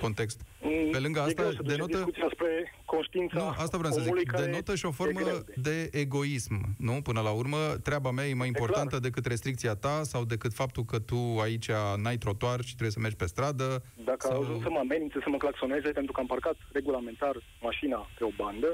context. 0.00 0.40
Mm, 0.62 0.90
pe 0.90 0.98
lângă 0.98 1.20
asta, 1.20 1.50
denotă... 1.64 2.06
spre 2.32 2.74
conștiința 2.96 3.38
nu, 3.38 3.48
asta 3.64 3.76
vreau 3.78 3.92
să 3.92 4.00
zic. 4.00 4.32
Denotă 4.32 4.74
și 4.74 4.86
o 4.86 4.90
formă 4.90 5.20
de 5.54 5.76
egoism, 5.92 6.54
nu? 6.78 6.94
Până 7.08 7.20
la 7.20 7.32
urmă, 7.40 7.56
treaba 7.82 8.10
mea 8.10 8.26
e 8.26 8.34
mai 8.34 8.46
importantă 8.46 8.94
e 8.96 9.06
decât 9.08 9.24
restricția 9.26 9.74
ta 9.74 9.96
sau 10.12 10.24
decât 10.24 10.52
faptul 10.62 10.84
că 10.84 10.98
tu 10.98 11.20
aici 11.46 11.70
n-ai 12.02 12.18
trotuar 12.24 12.58
și 12.60 12.74
trebuie 12.78 12.96
să 12.96 13.00
mergi 13.00 13.16
pe 13.16 13.26
stradă. 13.26 13.68
Dacă 14.04 14.26
sau... 14.28 14.40
ajuns 14.42 14.62
să 14.62 14.70
mă 14.70 14.78
amenințe, 14.78 15.18
să 15.22 15.28
mă 15.28 15.36
claxoneze 15.36 15.90
pentru 15.90 16.12
că 16.12 16.20
am 16.20 16.26
parcat 16.26 16.56
regulamentar 16.72 17.34
mașina 17.60 18.08
pe 18.18 18.24
o 18.24 18.32
bandă, 18.36 18.70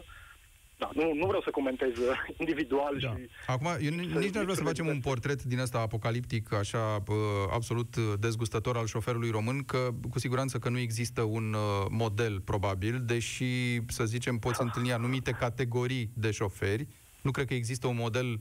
da, 0.83 0.91
nu, 0.95 1.15
nu 1.15 1.27
vreau 1.27 1.43
să 1.43 1.51
comentez 1.51 1.97
uh, 1.97 2.17
individual 2.39 2.99
da. 3.01 3.09
și... 3.09 3.29
Acum, 3.47 3.67
eu 3.67 3.91
nici 3.91 4.35
nu 4.35 4.41
vreau 4.41 4.55
să 4.55 4.63
facem 4.63 4.87
un 4.87 5.01
portret 5.01 5.43
din 5.43 5.59
ăsta 5.59 5.79
apocaliptic, 5.79 6.53
așa, 6.53 7.03
absolut 7.53 7.97
dezgustător 8.21 8.77
al 8.77 8.87
șoferului 8.87 9.31
român, 9.31 9.63
că 9.65 9.91
cu 10.11 10.19
siguranță 10.19 10.59
că 10.59 10.69
nu 10.69 10.79
există 10.79 11.23
un 11.23 11.53
uh, 11.53 11.87
model 11.91 12.41
probabil, 12.41 13.03
deși, 13.05 13.81
să 13.87 14.05
zicem, 14.05 14.39
poți 14.39 14.59
da. 14.59 14.65
întâlni 14.67 14.93
anumite 14.93 15.31
categorii 15.31 16.11
de 16.15 16.31
șoferi. 16.31 16.87
Nu 17.23 17.31
cred 17.31 17.47
că 17.47 17.55
există 17.55 17.87
un 17.87 17.97
model 17.97 18.27
uh, 18.31 18.39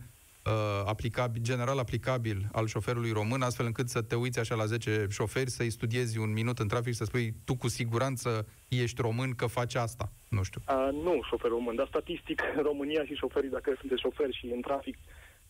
aplicabil, 0.85 1.41
general 1.41 1.77
aplicabil 1.79 2.49
al 2.51 2.67
șoferului 2.67 3.11
român, 3.11 3.41
astfel 3.41 3.65
încât 3.65 3.89
să 3.89 4.01
te 4.01 4.15
uiți 4.15 4.39
așa 4.39 4.55
la 4.55 4.65
10 4.65 5.07
șoferi, 5.09 5.49
să-i 5.49 5.69
studiezi 5.69 6.17
un 6.17 6.31
minut 6.33 6.59
în 6.59 6.67
trafic 6.67 6.91
și 6.91 6.97
să 6.97 7.05
spui 7.05 7.33
tu 7.45 7.55
cu 7.55 7.67
siguranță 7.67 8.47
ești 8.67 9.01
român 9.01 9.31
că 9.31 9.45
faci 9.45 9.75
asta. 9.75 10.11
Nu 10.27 10.43
știu. 10.43 10.61
Uh, 10.67 10.89
nu 11.03 11.21
șofer 11.29 11.49
român, 11.49 11.75
dar 11.75 11.87
statistic 11.87 12.41
România 12.69 13.05
și 13.05 13.13
șoferii, 13.13 13.49
dacă 13.49 13.75
sunteți 13.79 14.01
șoferi 14.01 14.37
și 14.37 14.45
în 14.45 14.61
trafic, 14.61 14.97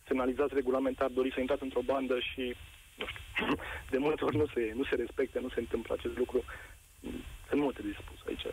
semnalizați 0.08 0.54
regulamentar, 0.54 1.10
doriți 1.10 1.34
să 1.34 1.40
intrați 1.40 1.64
într-o 1.64 1.82
bandă 1.86 2.20
și, 2.20 2.56
nu 3.00 3.06
știu, 3.12 3.56
de 3.94 3.98
multe 3.98 4.24
ori 4.24 4.38
nu 4.38 4.48
se, 4.54 4.74
nu 4.76 4.84
se 4.84 4.96
respectă, 4.96 5.40
nu 5.40 5.50
se 5.50 5.60
întâmplă 5.60 5.96
acest 5.98 6.18
lucru. 6.18 6.44
Sunt 7.50 7.62
multe 7.62 7.82
de 7.82 7.96
spus 8.00 8.20
aici. 8.28 8.46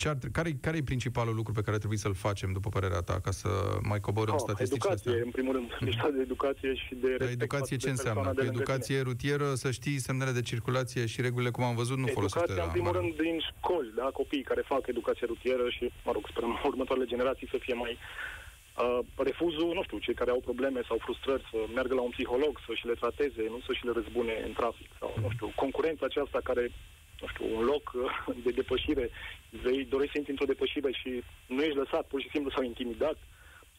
Ce 0.00 0.08
ar, 0.08 0.16
care, 0.32 0.50
care 0.60 0.76
e 0.76 0.92
principalul 0.92 1.34
lucru 1.34 1.52
pe 1.52 1.64
care 1.66 1.78
trebuie 1.78 1.98
să-l 1.98 2.14
facem, 2.14 2.52
după 2.52 2.68
părerea 2.68 3.02
ta, 3.08 3.16
ca 3.26 3.30
să 3.30 3.48
mai 3.82 4.00
coborăm 4.00 4.34
oh, 4.34 4.40
statisticile 4.46 4.90
Educație, 4.90 5.10
astea? 5.10 5.24
în 5.24 5.30
primul 5.30 5.52
rând. 5.52 5.68
Lipsa 5.78 6.08
de 6.16 6.20
educație 6.20 6.74
și 6.74 6.94
de 6.94 7.08
respect 7.08 7.42
Educație 7.42 7.76
ce 7.76 7.90
înseamnă? 7.90 8.32
Că 8.32 8.44
educație 8.44 9.00
rutieră, 9.00 9.54
să 9.54 9.70
știi 9.70 9.98
semnele 9.98 10.30
de 10.30 10.42
circulație 10.42 11.06
și 11.06 11.20
regulile, 11.20 11.50
cum 11.50 11.64
am 11.64 11.74
văzut, 11.74 11.98
nu 11.98 12.06
folosește 12.06 12.52
Educația, 12.52 12.64
în 12.64 12.76
primul 12.76 12.92
rând, 12.98 13.12
din 13.16 13.36
școli, 13.48 13.92
da? 13.96 14.06
Copiii 14.20 14.48
care 14.50 14.62
fac 14.72 14.86
educație 14.86 15.26
rutieră 15.26 15.68
și, 15.76 15.84
mă 16.04 16.12
rog, 16.12 16.24
sperăm 16.30 16.52
următoarele 16.72 17.06
generații 17.12 17.48
să 17.54 17.58
fie 17.60 17.74
mai 17.74 17.98
Uh, 18.84 18.98
refuzul, 19.16 19.70
nu 19.74 19.82
știu, 19.82 19.98
cei 19.98 20.14
care 20.20 20.30
au 20.30 20.40
probleme 20.48 20.80
sau 20.88 20.96
frustrări 21.06 21.48
să 21.50 21.58
meargă 21.74 21.94
la 21.94 22.00
un 22.00 22.14
psiholog, 22.16 22.52
să 22.66 22.72
și 22.74 22.86
le 22.86 23.00
trateze, 23.02 23.42
nu 23.54 23.60
să 23.66 23.72
și 23.72 23.84
le 23.86 23.92
răzbune 23.98 24.34
în 24.46 24.52
trafic. 24.52 24.90
Sau, 24.98 25.10
nu 25.22 25.30
știu, 25.34 25.48
concurența 25.62 26.04
aceasta 26.06 26.38
care 26.48 26.64
nu 27.20 27.26
știu, 27.26 27.56
un 27.56 27.64
loc 27.64 27.92
uh, 27.94 28.34
de 28.44 28.50
depășire, 28.50 29.10
vrei, 29.62 29.84
dorești 29.84 30.12
să 30.12 30.18
intri 30.18 30.32
într-o 30.32 30.52
depășire 30.52 30.90
și 30.92 31.22
nu 31.46 31.62
ești 31.62 31.76
lăsat, 31.76 32.06
pur 32.06 32.20
și 32.20 32.30
simplu 32.30 32.50
s-au 32.50 32.62
intimidat, 32.62 33.16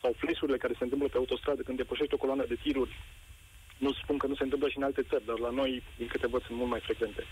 sau 0.01 0.11
fleșurile 0.17 0.57
care 0.57 0.73
se 0.77 0.83
întâmplă 0.83 1.07
pe 1.07 1.17
autostradă 1.17 1.61
când 1.61 1.77
depășești 1.77 2.13
o 2.13 2.17
coloană 2.23 2.45
de 2.47 2.57
tiruri, 2.63 2.97
nu 3.77 3.91
spun 3.93 4.17
că 4.17 4.27
nu 4.27 4.35
se 4.35 4.43
întâmplă 4.43 4.69
și 4.69 4.77
în 4.77 4.83
alte 4.83 5.03
țări, 5.09 5.25
dar 5.25 5.39
la 5.39 5.49
noi, 5.49 5.83
din 5.97 6.07
câte 6.07 6.27
văd, 6.27 6.43
sunt 6.43 6.57
mult 6.57 6.69
mai 6.69 6.79
frecvente. 6.79 7.23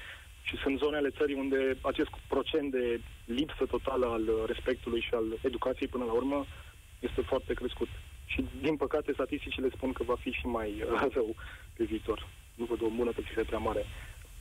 Și 0.44 0.56
sunt 0.58 0.78
zone 0.78 0.98
ale 0.98 1.10
țării 1.10 1.36
unde 1.36 1.78
acest 1.82 2.10
procent 2.28 2.72
de 2.72 3.02
lipsă 3.26 3.66
totală 3.66 4.06
al 4.06 4.24
respectului 4.46 5.02
și 5.02 5.14
al 5.14 5.26
educației 5.42 5.88
până 5.88 6.06
la 6.06 6.12
urmă 6.12 6.46
este 7.00 7.22
foarte 7.22 7.54
crescut. 7.54 7.88
Și, 8.26 8.46
din 8.62 8.76
păcate, 8.76 9.12
statisticile 9.14 9.70
spun 9.70 9.92
că 9.92 10.04
va 10.04 10.16
fi 10.16 10.30
și 10.30 10.46
mai 10.46 10.70
uh, 10.92 11.08
rău 11.16 11.36
pe 11.76 11.84
viitor. 11.84 12.28
Nu 12.56 12.66
văd 12.66 12.82
o 12.82 12.86
îmbunătățire 12.86 13.44
prea 13.44 13.58
mare 13.58 13.86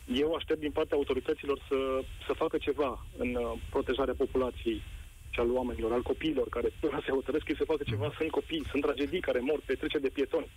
eu 0.07 0.35
aștept 0.35 0.61
din 0.61 0.71
partea 0.71 0.97
autorităților 0.97 1.59
să, 1.69 2.01
să 2.27 2.33
facă 2.33 2.59
ceva 2.59 3.07
în 3.17 3.35
uh, 3.35 3.53
protejarea 3.71 4.15
populației 4.17 4.83
și 5.31 5.41
al 5.41 5.51
oamenilor, 5.51 5.93
al 5.93 6.03
copiilor 6.03 6.49
care 6.49 6.69
până 6.81 7.01
se 7.05 7.11
hotărăsc 7.11 7.47
să 7.57 7.65
facă 7.65 7.83
ceva. 7.87 8.13
Sunt 8.17 8.31
copii, 8.31 8.67
sunt 8.71 8.83
tragedii 8.83 9.21
care 9.21 9.39
mor 9.39 9.61
pe 9.65 9.75
trecere 9.75 10.03
de 10.03 10.09
pietoni. 10.09 10.51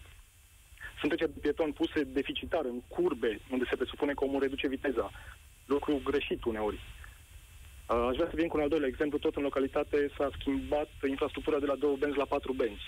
Sunt 0.99 1.11
treceri 1.11 1.33
de 1.33 1.39
pietoni 1.39 1.73
puse 1.73 2.03
deficitar 2.03 2.65
în 2.65 2.81
curbe, 2.87 3.39
unde 3.51 3.65
se 3.69 3.75
presupune 3.75 4.13
că 4.13 4.23
omul 4.23 4.41
reduce 4.41 4.67
viteza. 4.67 5.11
Lucru 5.65 6.01
greșit 6.03 6.43
uneori. 6.43 6.79
Uh, 7.89 8.05
aș 8.09 8.15
vrea 8.15 8.29
să 8.29 8.35
vin 8.35 8.47
cu 8.47 8.57
un 8.57 8.63
al 8.63 8.69
doilea 8.69 8.87
exemplu. 8.87 9.17
Tot 9.17 9.35
în 9.35 9.43
localitate 9.43 10.09
s-a 10.17 10.29
schimbat 10.39 10.89
infrastructura 11.07 11.59
de 11.59 11.65
la 11.65 11.75
două 11.75 11.95
benzi 11.99 12.17
la 12.17 12.25
patru 12.25 12.53
benzi. 12.53 12.87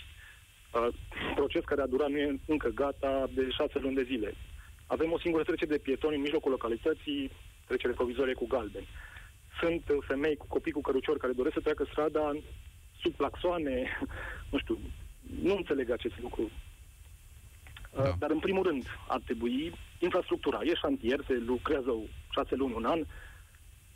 Uh, 0.73 0.87
proces 1.35 1.63
care 1.63 1.81
a 1.81 1.87
durat 1.93 2.09
nu 2.09 2.17
e 2.17 2.39
încă 2.47 2.69
gata 2.69 3.29
de 3.33 3.49
șase 3.49 3.79
luni 3.79 3.95
de 3.95 4.03
zile. 4.03 4.35
Avem 4.95 5.11
o 5.11 5.19
singură 5.19 5.43
trecere 5.43 5.75
de 5.75 5.77
pietoni 5.77 6.15
în 6.15 6.21
mijlocul 6.21 6.51
localității, 6.51 7.31
trecere 7.67 7.93
provizorie 7.93 8.33
cu 8.33 8.47
galben. 8.47 8.85
Sunt 9.59 9.83
uh, 9.89 9.97
femei 10.07 10.35
cu 10.35 10.45
copii 10.47 10.71
cu 10.71 10.81
căruciori 10.81 11.19
care 11.19 11.33
doresc 11.33 11.53
să 11.53 11.61
treacă 11.61 11.83
strada 11.91 12.31
sub 13.01 13.13
plaxoane, 13.13 13.97
nu 14.51 14.57
știu, 14.57 14.79
nu 15.41 15.55
înțeleg 15.55 15.89
acest 15.89 16.19
lucru. 16.21 16.41
Uh, 16.41 18.03
da. 18.03 18.15
Dar, 18.19 18.29
în 18.31 18.39
primul 18.39 18.63
rând, 18.63 18.83
ar 19.07 19.21
trebui 19.25 19.73
infrastructura. 19.99 20.59
E 20.63 20.73
șantier, 20.75 21.19
se 21.27 21.33
lucrează 21.33 21.91
șase 22.29 22.55
luni, 22.55 22.73
un 22.73 22.85
an. 22.85 23.03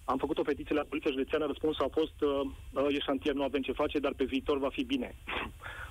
Am 0.05 0.17
făcut 0.17 0.37
o 0.37 0.49
petiție 0.49 0.75
la 0.75 0.89
Poliția 0.89 1.11
Județeană, 1.11 1.45
răspunsul 1.45 1.85
a 1.85 1.99
fost 1.99 2.21
uh, 2.21 2.95
e 2.95 2.99
șantier, 2.99 3.33
nu 3.33 3.43
avem 3.43 3.61
ce 3.61 3.71
face, 3.71 3.99
dar 3.99 4.13
pe 4.13 4.23
viitor 4.23 4.57
va 4.57 4.69
fi 4.69 4.83
bine 4.83 5.15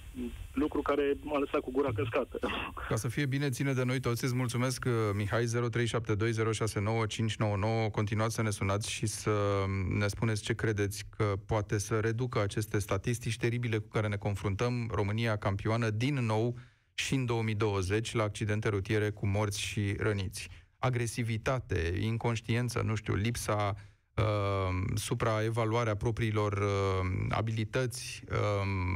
lucru 0.53 0.83
care 0.83 1.17
m-a 1.21 1.39
lăsat 1.39 1.61
cu 1.61 1.71
gura 1.71 1.93
căscată. 1.93 2.39
Ca 2.89 2.97
să 2.97 3.09
fie 3.09 3.27
bine, 3.27 3.51
ține 3.51 3.73
de 3.73 3.85
noi 3.85 4.01
toți. 4.01 4.25
Îți 4.25 4.35
mulțumesc, 4.35 4.85
uh, 4.87 4.93
Mihai, 5.15 5.45
0372069599. 5.45 7.91
Continuați 7.91 8.35
să 8.35 8.43
ne 8.43 8.51
sunați 8.51 8.91
și 8.91 9.07
să 9.07 9.65
ne 9.99 10.07
spuneți 10.07 10.43
ce 10.43 10.55
credeți 10.55 11.05
că 11.17 11.33
poate 11.47 11.79
să 11.79 12.01
reducă 12.01 12.41
aceste 12.41 12.79
statistici 12.79 13.37
teribile 13.37 13.79
cu 13.79 13.89
care 13.89 14.09
ne 14.09 14.17
confruntăm. 14.17 14.91
România 14.93 15.37
campioană 15.37 15.91
din 15.91 16.15
nou 16.15 16.57
și 16.95 17.15
în 17.15 17.27
2020 17.27 18.15
la 18.15 18.23
accidente 18.23 18.69
rutiere 18.69 19.11
cu 19.11 19.27
morți 19.27 19.61
și 19.61 19.95
răniți. 19.99 20.49
Agresivitate, 20.79 21.99
inconștiență, 22.01 22.83
nu 22.85 22.95
știu, 22.95 23.15
lipsa 23.15 23.75
uh, 24.17 24.85
supraevaluarea 24.95 25.95
propriilor 25.95 26.53
uh, 26.53 27.27
abilități, 27.29 28.23
uh, 28.31 28.39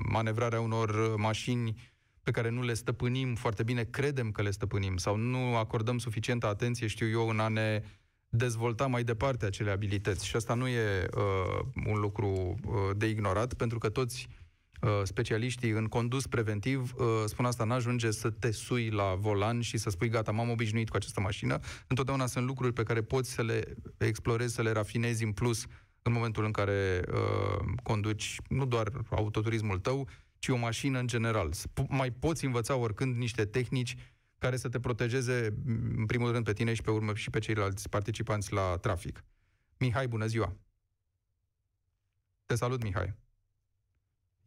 manevrarea 0.08 0.60
unor 0.60 1.16
mașini 1.16 1.74
pe 2.22 2.30
care 2.30 2.50
nu 2.50 2.62
le 2.62 2.74
stăpânim 2.74 3.34
foarte 3.34 3.62
bine, 3.62 3.84
credem 3.84 4.30
că 4.30 4.42
le 4.42 4.50
stăpânim 4.50 4.96
sau 4.96 5.16
nu 5.16 5.56
acordăm 5.56 5.98
suficientă 5.98 6.46
atenție, 6.46 6.86
știu 6.86 7.08
eu, 7.08 7.28
în 7.28 7.38
a 7.38 7.48
ne 7.48 7.82
dezvolta 8.28 8.86
mai 8.86 9.04
departe 9.04 9.46
acele 9.46 9.70
abilități. 9.70 10.26
Și 10.26 10.36
asta 10.36 10.54
nu 10.54 10.68
e 10.68 11.08
uh, 11.16 11.66
un 11.86 12.00
lucru 12.00 12.26
uh, 12.26 12.74
de 12.96 13.08
ignorat, 13.08 13.54
pentru 13.54 13.78
că 13.78 13.88
toți 13.88 14.28
uh, 14.30 14.47
specialiștii 15.02 15.70
în 15.70 15.86
condus 15.86 16.26
preventiv 16.26 16.94
uh, 16.96 17.06
spun 17.26 17.44
asta, 17.44 17.64
n-ajunge 17.64 18.10
să 18.10 18.30
te 18.30 18.50
sui 18.50 18.90
la 18.90 19.14
volan 19.14 19.60
și 19.60 19.76
să 19.76 19.90
spui, 19.90 20.08
gata, 20.08 20.32
m-am 20.32 20.50
obișnuit 20.50 20.88
cu 20.88 20.96
această 20.96 21.20
mașină. 21.20 21.58
Întotdeauna 21.86 22.26
sunt 22.26 22.46
lucruri 22.46 22.72
pe 22.72 22.82
care 22.82 23.02
poți 23.02 23.30
să 23.30 23.42
le 23.42 23.74
explorezi, 23.96 24.54
să 24.54 24.62
le 24.62 24.70
rafinezi 24.70 25.24
în 25.24 25.32
plus 25.32 25.64
în 26.02 26.12
momentul 26.12 26.44
în 26.44 26.52
care 26.52 27.02
uh, 27.12 27.64
conduci 27.82 28.36
nu 28.48 28.66
doar 28.66 28.90
autoturismul 29.10 29.78
tău, 29.78 30.08
ci 30.38 30.48
o 30.48 30.56
mașină 30.56 30.98
în 30.98 31.06
general. 31.06 31.52
Mai 31.88 32.10
poți 32.10 32.44
învăța 32.44 32.76
oricând 32.76 33.16
niște 33.16 33.44
tehnici 33.44 33.96
care 34.38 34.56
să 34.56 34.68
te 34.68 34.80
protejeze, 34.80 35.54
în 35.96 36.06
primul 36.06 36.32
rând, 36.32 36.44
pe 36.44 36.52
tine 36.52 36.74
și 36.74 36.82
pe 36.82 36.90
urmă 36.90 37.14
și 37.14 37.30
pe 37.30 37.38
ceilalți 37.38 37.88
participanți 37.88 38.52
la 38.52 38.76
trafic. 38.76 39.24
Mihai, 39.78 40.08
bună 40.08 40.26
ziua! 40.26 40.56
Te 42.46 42.54
salut, 42.54 42.82
Mihai. 42.82 43.14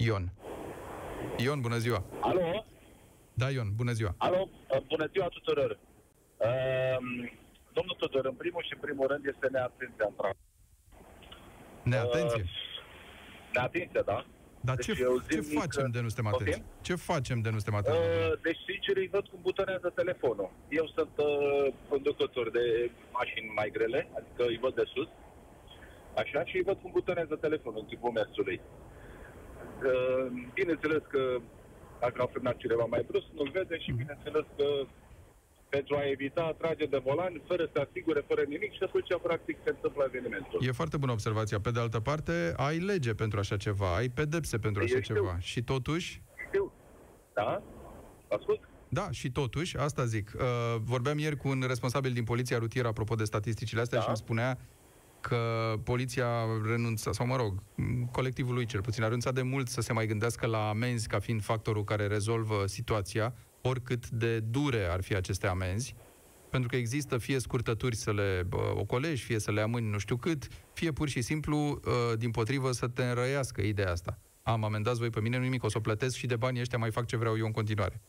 Ion. 0.05 0.31
Ion, 1.37 1.61
bună 1.61 1.77
ziua! 1.77 2.03
Alo? 2.19 2.65
Da, 3.33 3.49
Ion, 3.49 3.69
bună 3.75 3.91
ziua! 3.91 4.13
Alo, 4.17 4.49
bună 4.87 5.05
ziua 5.13 5.27
tuturor! 5.27 5.79
Uh, 6.37 6.97
domnul 7.73 7.95
Tudor, 7.99 8.25
în 8.25 8.33
primul 8.33 8.63
și 8.63 8.73
în 8.73 8.79
primul 8.81 9.07
rând 9.07 9.25
este 9.25 9.47
neatenția 9.51 10.05
în 10.09 10.15
trafic. 10.19 10.45
Neatenție? 11.83 12.41
Uh, 12.41 12.49
neatenție, 13.53 14.01
da. 14.05 14.25
Dar 14.61 14.75
deci 14.75 14.85
ce, 14.85 14.93
ce 15.29 15.41
facem 15.41 15.83
că... 15.83 15.89
de 15.95 15.99
nu 16.01 16.09
suntem 16.09 16.27
atenți? 16.33 16.59
Okay? 16.59 16.63
Ce 16.81 16.95
facem 16.95 17.41
de 17.41 17.49
nu 17.49 17.59
suntem 17.59 17.79
atenți? 17.79 17.99
Uh, 17.99 18.33
deci, 18.41 18.59
sincer, 18.69 18.95
îi 18.97 19.07
văd 19.15 19.25
cum 19.27 19.39
butonează 19.41 19.89
telefonul. 19.95 20.49
Eu 20.69 20.85
sunt 20.95 21.13
uh, 21.15 21.73
conducător 21.89 22.49
de 22.51 22.91
mașini 23.11 23.51
mai 23.55 23.69
grele, 23.75 24.09
adică 24.17 24.43
îi 24.51 24.57
văd 24.61 24.73
de 24.75 24.83
sus. 24.93 25.09
Așa, 26.15 26.45
și 26.45 26.55
îi 26.57 26.67
văd 26.69 26.77
cum 26.81 26.91
butonează 26.91 27.35
telefonul 27.35 27.79
în 27.79 27.85
timpul 27.85 28.11
mersului. 28.11 28.61
Uh, 29.83 30.25
bineînțeles 30.53 31.03
că 31.13 31.23
dacă 31.99 32.21
a 32.21 32.31
frânat 32.33 32.57
cineva 32.57 32.85
mai 32.89 33.05
brusc, 33.09 33.25
nu-l 33.37 33.49
vede 33.53 33.77
și 33.79 33.91
bineînțeles 33.91 34.45
că 34.57 34.67
pentru 35.69 35.95
a 35.95 36.09
evita 36.09 36.55
trage 36.57 36.85
de 36.85 37.01
volan, 37.03 37.41
fără 37.47 37.69
să 37.73 37.87
asigure, 37.87 38.23
fără 38.27 38.41
nimic 38.47 38.71
și 38.71 38.83
atunci, 38.83 39.11
practic, 39.21 39.57
se 39.63 39.69
întâmplă 39.69 40.03
evenimentul. 40.07 40.59
E 40.67 40.71
foarte 40.71 40.97
bună 40.97 41.11
observația. 41.11 41.59
Pe 41.59 41.71
de 41.71 41.79
altă 41.79 41.99
parte, 41.99 42.53
ai 42.55 42.77
lege 42.79 43.13
pentru 43.13 43.39
așa 43.39 43.57
ceva, 43.57 43.95
ai 43.95 44.09
pedepse 44.09 44.57
pentru 44.57 44.83
așa 44.83 44.99
știu. 45.01 45.15
ceva. 45.15 45.39
Și 45.39 45.63
totuși... 45.63 46.21
Știu. 46.47 46.73
Da? 47.33 47.63
Ascult? 48.29 48.61
Da, 48.89 49.11
și 49.11 49.31
totuși, 49.31 49.77
asta 49.77 50.05
zic. 50.05 50.31
Uh, 50.35 50.41
vorbeam 50.83 51.17
ieri 51.17 51.37
cu 51.37 51.47
un 51.47 51.63
responsabil 51.67 52.11
din 52.13 52.23
Poliția 52.23 52.57
Rutieră, 52.57 52.87
apropo 52.87 53.15
de 53.15 53.23
statisticile 53.23 53.81
astea, 53.81 53.97
da. 53.97 54.03
și 54.03 54.09
îmi 54.09 54.17
spunea 54.17 54.57
că 55.21 55.73
poliția 55.83 56.27
renunță, 56.65 57.11
sau 57.11 57.25
mă 57.25 57.35
rog, 57.35 57.63
colectivul 58.11 58.53
lui 58.53 58.65
cel 58.65 58.81
puțin, 58.81 59.01
a 59.01 59.05
renunțat 59.05 59.33
de 59.33 59.41
mult 59.41 59.67
să 59.67 59.81
se 59.81 59.93
mai 59.93 60.07
gândească 60.07 60.45
la 60.45 60.69
amenzi 60.69 61.07
ca 61.07 61.19
fiind 61.19 61.41
factorul 61.41 61.83
care 61.83 62.07
rezolvă 62.07 62.63
situația, 62.67 63.33
oricât 63.61 64.09
de 64.09 64.39
dure 64.39 64.85
ar 64.89 65.01
fi 65.01 65.15
aceste 65.15 65.47
amenzi, 65.47 65.95
pentru 66.49 66.69
că 66.69 66.75
există 66.75 67.17
fie 67.17 67.39
scurtături 67.39 67.95
să 67.95 68.13
le 68.13 68.43
bă, 68.47 68.73
ocolești, 68.75 69.25
fie 69.25 69.39
să 69.39 69.51
le 69.51 69.61
amâni 69.61 69.89
nu 69.89 69.97
știu 69.97 70.15
cât, 70.15 70.47
fie 70.73 70.91
pur 70.91 71.07
și 71.09 71.21
simplu, 71.21 71.57
uh, 71.57 72.17
din 72.17 72.31
potrivă, 72.31 72.71
să 72.71 72.87
te 72.87 73.03
înrăiască 73.03 73.61
ideea 73.61 73.91
asta. 73.91 74.19
Am 74.43 74.63
amendat 74.63 74.95
voi 74.95 75.09
pe 75.09 75.21
mine, 75.21 75.37
nu 75.37 75.43
nimic, 75.43 75.63
o 75.63 75.69
să 75.69 75.77
o 75.77 75.81
plătesc 75.81 76.15
și 76.15 76.25
de 76.25 76.35
banii 76.35 76.61
ăștia 76.61 76.77
mai 76.77 76.91
fac 76.91 77.05
ce 77.05 77.17
vreau 77.17 77.37
eu 77.37 77.45
în 77.45 77.51
continuare. 77.51 78.01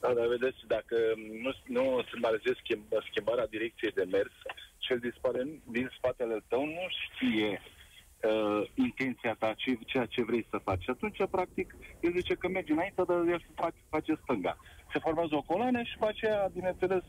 Da, 0.00 0.14
dar 0.14 0.26
vedeți, 0.26 0.58
dacă 0.66 0.96
nu, 1.44 1.50
nu 1.76 2.04
semnalizezi 2.10 2.58
schimb, 2.62 2.84
schimbarea 3.10 3.46
direcției 3.46 3.90
de 3.90 4.06
mers, 4.10 4.34
cel 4.86 4.98
dispare 4.98 5.42
din 5.76 5.86
spatele 5.96 6.36
tău 6.48 6.64
nu 6.64 6.84
știe 7.02 7.50
uh, 7.60 8.62
intenția 8.74 9.34
ta, 9.38 9.54
ce, 9.56 9.78
ceea 9.86 10.06
ce 10.06 10.22
vrei 10.22 10.46
să 10.50 10.58
faci. 10.64 10.82
Și 10.82 10.90
atunci, 10.90 11.20
practic, 11.30 11.74
el 12.00 12.12
zice 12.18 12.34
că 12.34 12.48
merge 12.48 12.72
înainte, 12.72 13.02
dar 13.08 13.16
el 13.16 13.42
face, 13.54 13.80
face 13.88 14.12
stânga. 14.22 14.56
Se 14.92 14.98
formează 14.98 15.34
o 15.34 15.42
coloană 15.42 15.82
și 15.82 15.92
după 15.92 16.08
aceea, 16.08 16.50
bineînțeles, 16.52 17.04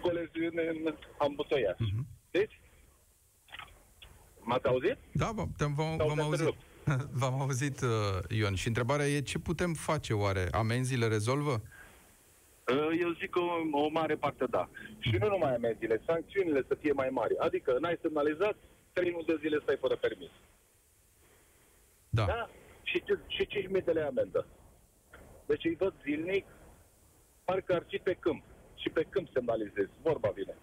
coleziune 0.00 0.62
în 0.62 0.94
ambutoiaș. 1.18 1.76
Uh-huh. 1.76 2.04
Deci, 2.30 2.60
m-ați 4.40 4.66
auzit? 4.66 4.96
Da, 5.12 5.30
v-am, 5.34 5.54
v-am, 5.76 5.96
v-am 5.96 6.20
auzit. 6.20 6.54
V-am 7.20 7.40
auzit, 7.40 7.80
uh, 7.80 7.88
Ion. 8.38 8.54
Și 8.54 8.66
întrebarea 8.66 9.06
e 9.06 9.20
ce 9.20 9.38
putem 9.38 9.72
face 9.72 10.12
oare? 10.12 10.48
Amenziile 10.50 11.06
rezolvă? 11.06 11.50
Uh, 11.50 11.75
eu 12.74 13.10
zic 13.20 13.30
că 13.30 13.38
o, 13.38 13.84
o 13.84 13.88
mare 13.88 14.16
parte 14.16 14.44
da. 14.50 14.68
Și 14.98 15.16
nu 15.20 15.28
numai 15.28 15.54
amenziile, 15.54 16.02
sancțiunile 16.06 16.64
să 16.68 16.74
fie 16.74 16.92
mai 16.92 17.08
mari. 17.10 17.38
Adică 17.38 17.76
n-ai 17.80 17.98
semnalizat, 18.02 18.56
3 18.92 19.10
luni 19.10 19.24
de 19.24 19.36
zile 19.40 19.58
stai 19.62 19.76
fără 19.76 19.96
permis. 19.96 20.30
Da. 22.08 22.24
da? 22.24 22.50
Și, 22.82 23.02
și 23.26 23.46
5.000 23.46 23.84
de 23.84 23.92
lei 23.92 24.02
amendă. 24.02 24.46
Deci 25.46 25.64
îi 25.64 25.76
văd 25.76 25.94
zilnic, 26.02 26.46
parcă 27.44 27.74
ar 27.74 27.84
fi 27.88 27.96
pe 27.96 28.14
câmp. 28.14 28.42
Și 28.74 28.88
pe 28.88 29.06
câmp 29.10 29.28
semnalizezi. 29.32 29.90
Vorba 30.02 30.28
vine. 30.28 30.56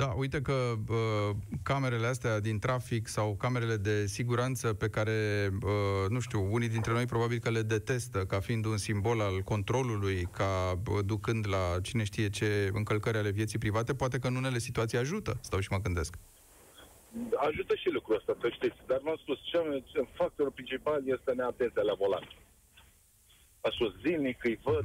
Da, 0.00 0.12
uite 0.16 0.40
că 0.40 0.52
uh, 0.88 1.36
camerele 1.62 2.06
astea 2.06 2.40
din 2.40 2.58
trafic 2.58 3.06
sau 3.06 3.34
camerele 3.34 3.76
de 3.76 4.06
siguranță 4.06 4.74
pe 4.74 4.88
care, 4.88 5.48
uh, 5.52 6.08
nu 6.08 6.20
știu, 6.20 6.48
unii 6.52 6.68
dintre 6.68 6.92
noi 6.92 7.06
probabil 7.06 7.38
că 7.38 7.50
le 7.50 7.62
detestă 7.62 8.18
ca 8.24 8.40
fiind 8.40 8.64
un 8.64 8.76
simbol 8.76 9.20
al 9.20 9.40
controlului, 9.40 10.28
ca 10.32 10.72
uh, 10.72 10.98
ducând 11.04 11.48
la 11.48 11.80
cine 11.82 12.04
știe 12.04 12.28
ce 12.28 12.70
încălcări 12.72 13.18
ale 13.18 13.30
vieții 13.30 13.58
private, 13.58 13.94
poate 13.94 14.18
că 14.18 14.26
în 14.26 14.36
unele 14.36 14.58
situații 14.58 14.98
ajută, 14.98 15.38
stau 15.40 15.60
și 15.60 15.68
mă 15.70 15.80
gândesc. 15.82 16.14
Ajută 17.48 17.74
și 17.74 17.88
lucrul 17.90 18.16
ăsta, 18.16 18.36
să 18.40 18.48
știți. 18.48 18.76
Dar 18.86 19.00
v-am 19.02 19.16
spus, 19.16 19.38
cel, 19.42 19.84
factorul 20.12 20.52
principal 20.52 21.02
este 21.04 21.32
neatenția 21.32 21.82
la 21.82 21.94
volan. 21.94 22.28
A 23.60 23.68
spus 23.72 23.92
zilnic, 24.06 24.44
îi 24.44 24.58
văd. 24.62 24.84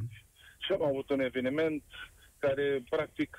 Și 0.59 0.71
am 0.71 0.83
avut 0.83 1.09
un 1.09 1.19
eveniment 1.19 1.83
care, 2.45 2.83
practic, 2.89 3.37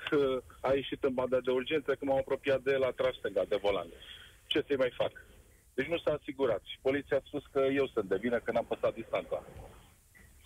a 0.67 0.71
ieșit 0.73 1.03
în 1.03 1.13
banda 1.13 1.39
de 1.45 1.51
urgență 1.51 1.89
când 1.95 2.09
m-am 2.09 2.23
apropiat 2.23 2.61
de 2.61 2.75
la 2.83 2.91
traștega 2.99 3.43
de 3.49 3.57
volan. 3.61 3.89
Ce 4.51 4.63
să-i 4.67 4.81
mai 4.83 4.93
fac? 5.01 5.11
Deci 5.73 5.91
nu 5.93 5.97
s-a 5.97 6.11
asigurat. 6.19 6.61
Și 6.71 6.77
poliția 6.81 7.17
a 7.17 7.27
spus 7.29 7.43
că 7.51 7.61
eu 7.79 7.87
sunt 7.93 8.07
de 8.09 8.17
vină, 8.21 8.37
că 8.39 8.51
n-am 8.51 8.65
păstrat 8.65 8.93
distanța. 8.93 9.43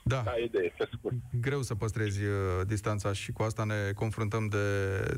Da. 0.04 0.22
Da, 0.26 0.34
idee, 0.44 0.74
pe 0.78 0.90
scurt. 0.98 1.16
Greu 1.42 1.62
să 1.62 1.76
păstrezi 1.76 2.24
uh, 2.24 2.34
distanța 2.68 3.14
și 3.14 3.32
cu 3.32 3.44
asta 3.44 3.64
ne 3.64 3.92
confruntăm 3.96 4.48
de, 4.48 4.66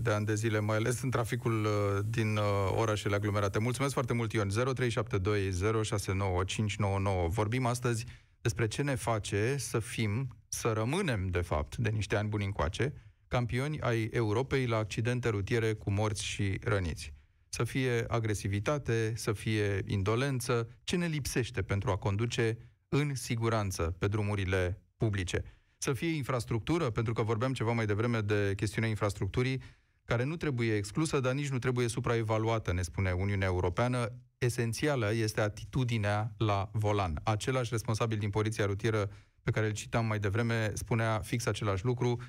de 0.01 0.11
ani 0.11 0.25
de 0.25 0.35
zile, 0.35 0.59
mai 0.59 0.75
ales 0.75 1.01
în 1.01 1.09
traficul 1.09 1.65
uh, 1.65 1.71
din 2.05 2.37
uh, 2.37 2.43
orașele 2.75 3.15
aglomerate. 3.15 3.59
Mulțumesc 3.59 3.93
foarte 3.93 4.13
mult, 4.13 4.31
Ion. 4.33 4.49
0372 4.49 5.83
069 5.83 6.43
599. 6.43 7.27
Vorbim 7.27 7.65
astăzi 7.65 8.05
despre 8.41 8.67
ce 8.67 8.81
ne 8.81 8.95
face 8.95 9.55
să 9.57 9.79
fim, 9.79 10.27
să 10.47 10.71
rămânem, 10.73 11.27
de 11.27 11.41
fapt, 11.41 11.77
de 11.77 11.89
niște 11.89 12.15
ani 12.15 12.29
buni 12.29 12.45
încoace, 12.45 12.93
campioni 13.33 13.79
ai 13.79 14.03
Europei 14.11 14.65
la 14.65 14.77
accidente 14.77 15.29
rutiere 15.29 15.73
cu 15.73 15.91
morți 15.91 16.23
și 16.23 16.59
răniți. 16.63 17.13
Să 17.49 17.63
fie 17.63 18.05
agresivitate, 18.07 19.13
să 19.15 19.33
fie 19.33 19.83
indolență, 19.85 20.67
ce 20.83 20.95
ne 20.95 21.07
lipsește 21.07 21.61
pentru 21.61 21.91
a 21.91 21.97
conduce 21.97 22.57
în 22.89 23.15
siguranță 23.15 23.95
pe 23.99 24.07
drumurile 24.07 24.81
publice. 24.97 25.43
Să 25.77 25.93
fie 25.93 26.15
infrastructură, 26.15 26.89
pentru 26.89 27.13
că 27.13 27.21
vorbeam 27.21 27.53
ceva 27.53 27.71
mai 27.71 27.85
devreme 27.85 28.21
de 28.21 28.53
chestiunea 28.55 28.89
infrastructurii, 28.89 29.61
care 30.05 30.23
nu 30.23 30.35
trebuie 30.35 30.75
exclusă, 30.75 31.19
dar 31.19 31.33
nici 31.33 31.49
nu 31.49 31.59
trebuie 31.59 31.87
supraevaluată, 31.87 32.73
ne 32.73 32.81
spune 32.81 33.11
Uniunea 33.11 33.47
Europeană. 33.47 34.11
Esențială 34.37 35.13
este 35.13 35.41
atitudinea 35.41 36.33
la 36.37 36.69
volan. 36.73 37.19
Același 37.23 37.69
responsabil 37.71 38.17
din 38.17 38.29
Poliția 38.29 38.65
Rutieră 38.65 39.09
pe 39.43 39.51
care 39.51 39.65
îl 39.65 39.73
citam 39.73 40.05
mai 40.05 40.19
devreme 40.19 40.71
spunea 40.73 41.19
fix 41.19 41.45
același 41.45 41.85
lucru, 41.85 42.19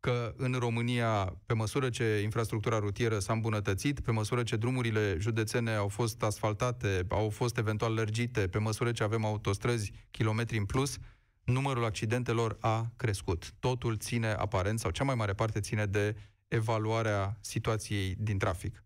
că 0.00 0.34
în 0.36 0.52
România, 0.52 1.36
pe 1.46 1.54
măsură 1.54 1.88
ce 1.88 2.20
infrastructura 2.22 2.78
rutieră 2.78 3.18
s-a 3.18 3.32
îmbunătățit, 3.32 4.00
pe 4.00 4.10
măsură 4.10 4.42
ce 4.42 4.56
drumurile 4.56 5.16
județene 5.18 5.74
au 5.74 5.88
fost 5.88 6.22
asfaltate, 6.22 7.06
au 7.08 7.30
fost 7.30 7.58
eventual 7.58 7.94
lărgite, 7.94 8.48
pe 8.48 8.58
măsură 8.58 8.92
ce 8.92 9.02
avem 9.02 9.24
autostrăzi 9.24 9.92
kilometri 10.10 10.58
în 10.58 10.64
plus, 10.64 10.98
numărul 11.44 11.84
accidentelor 11.84 12.56
a 12.60 12.92
crescut. 12.96 13.52
Totul 13.58 13.96
ține 13.96 14.32
aparent, 14.32 14.78
sau 14.78 14.90
cea 14.90 15.04
mai 15.04 15.14
mare 15.14 15.32
parte 15.32 15.60
ține 15.60 15.86
de 15.86 16.16
evaluarea 16.48 17.36
situației 17.40 18.14
din 18.18 18.38
trafic. 18.38 18.84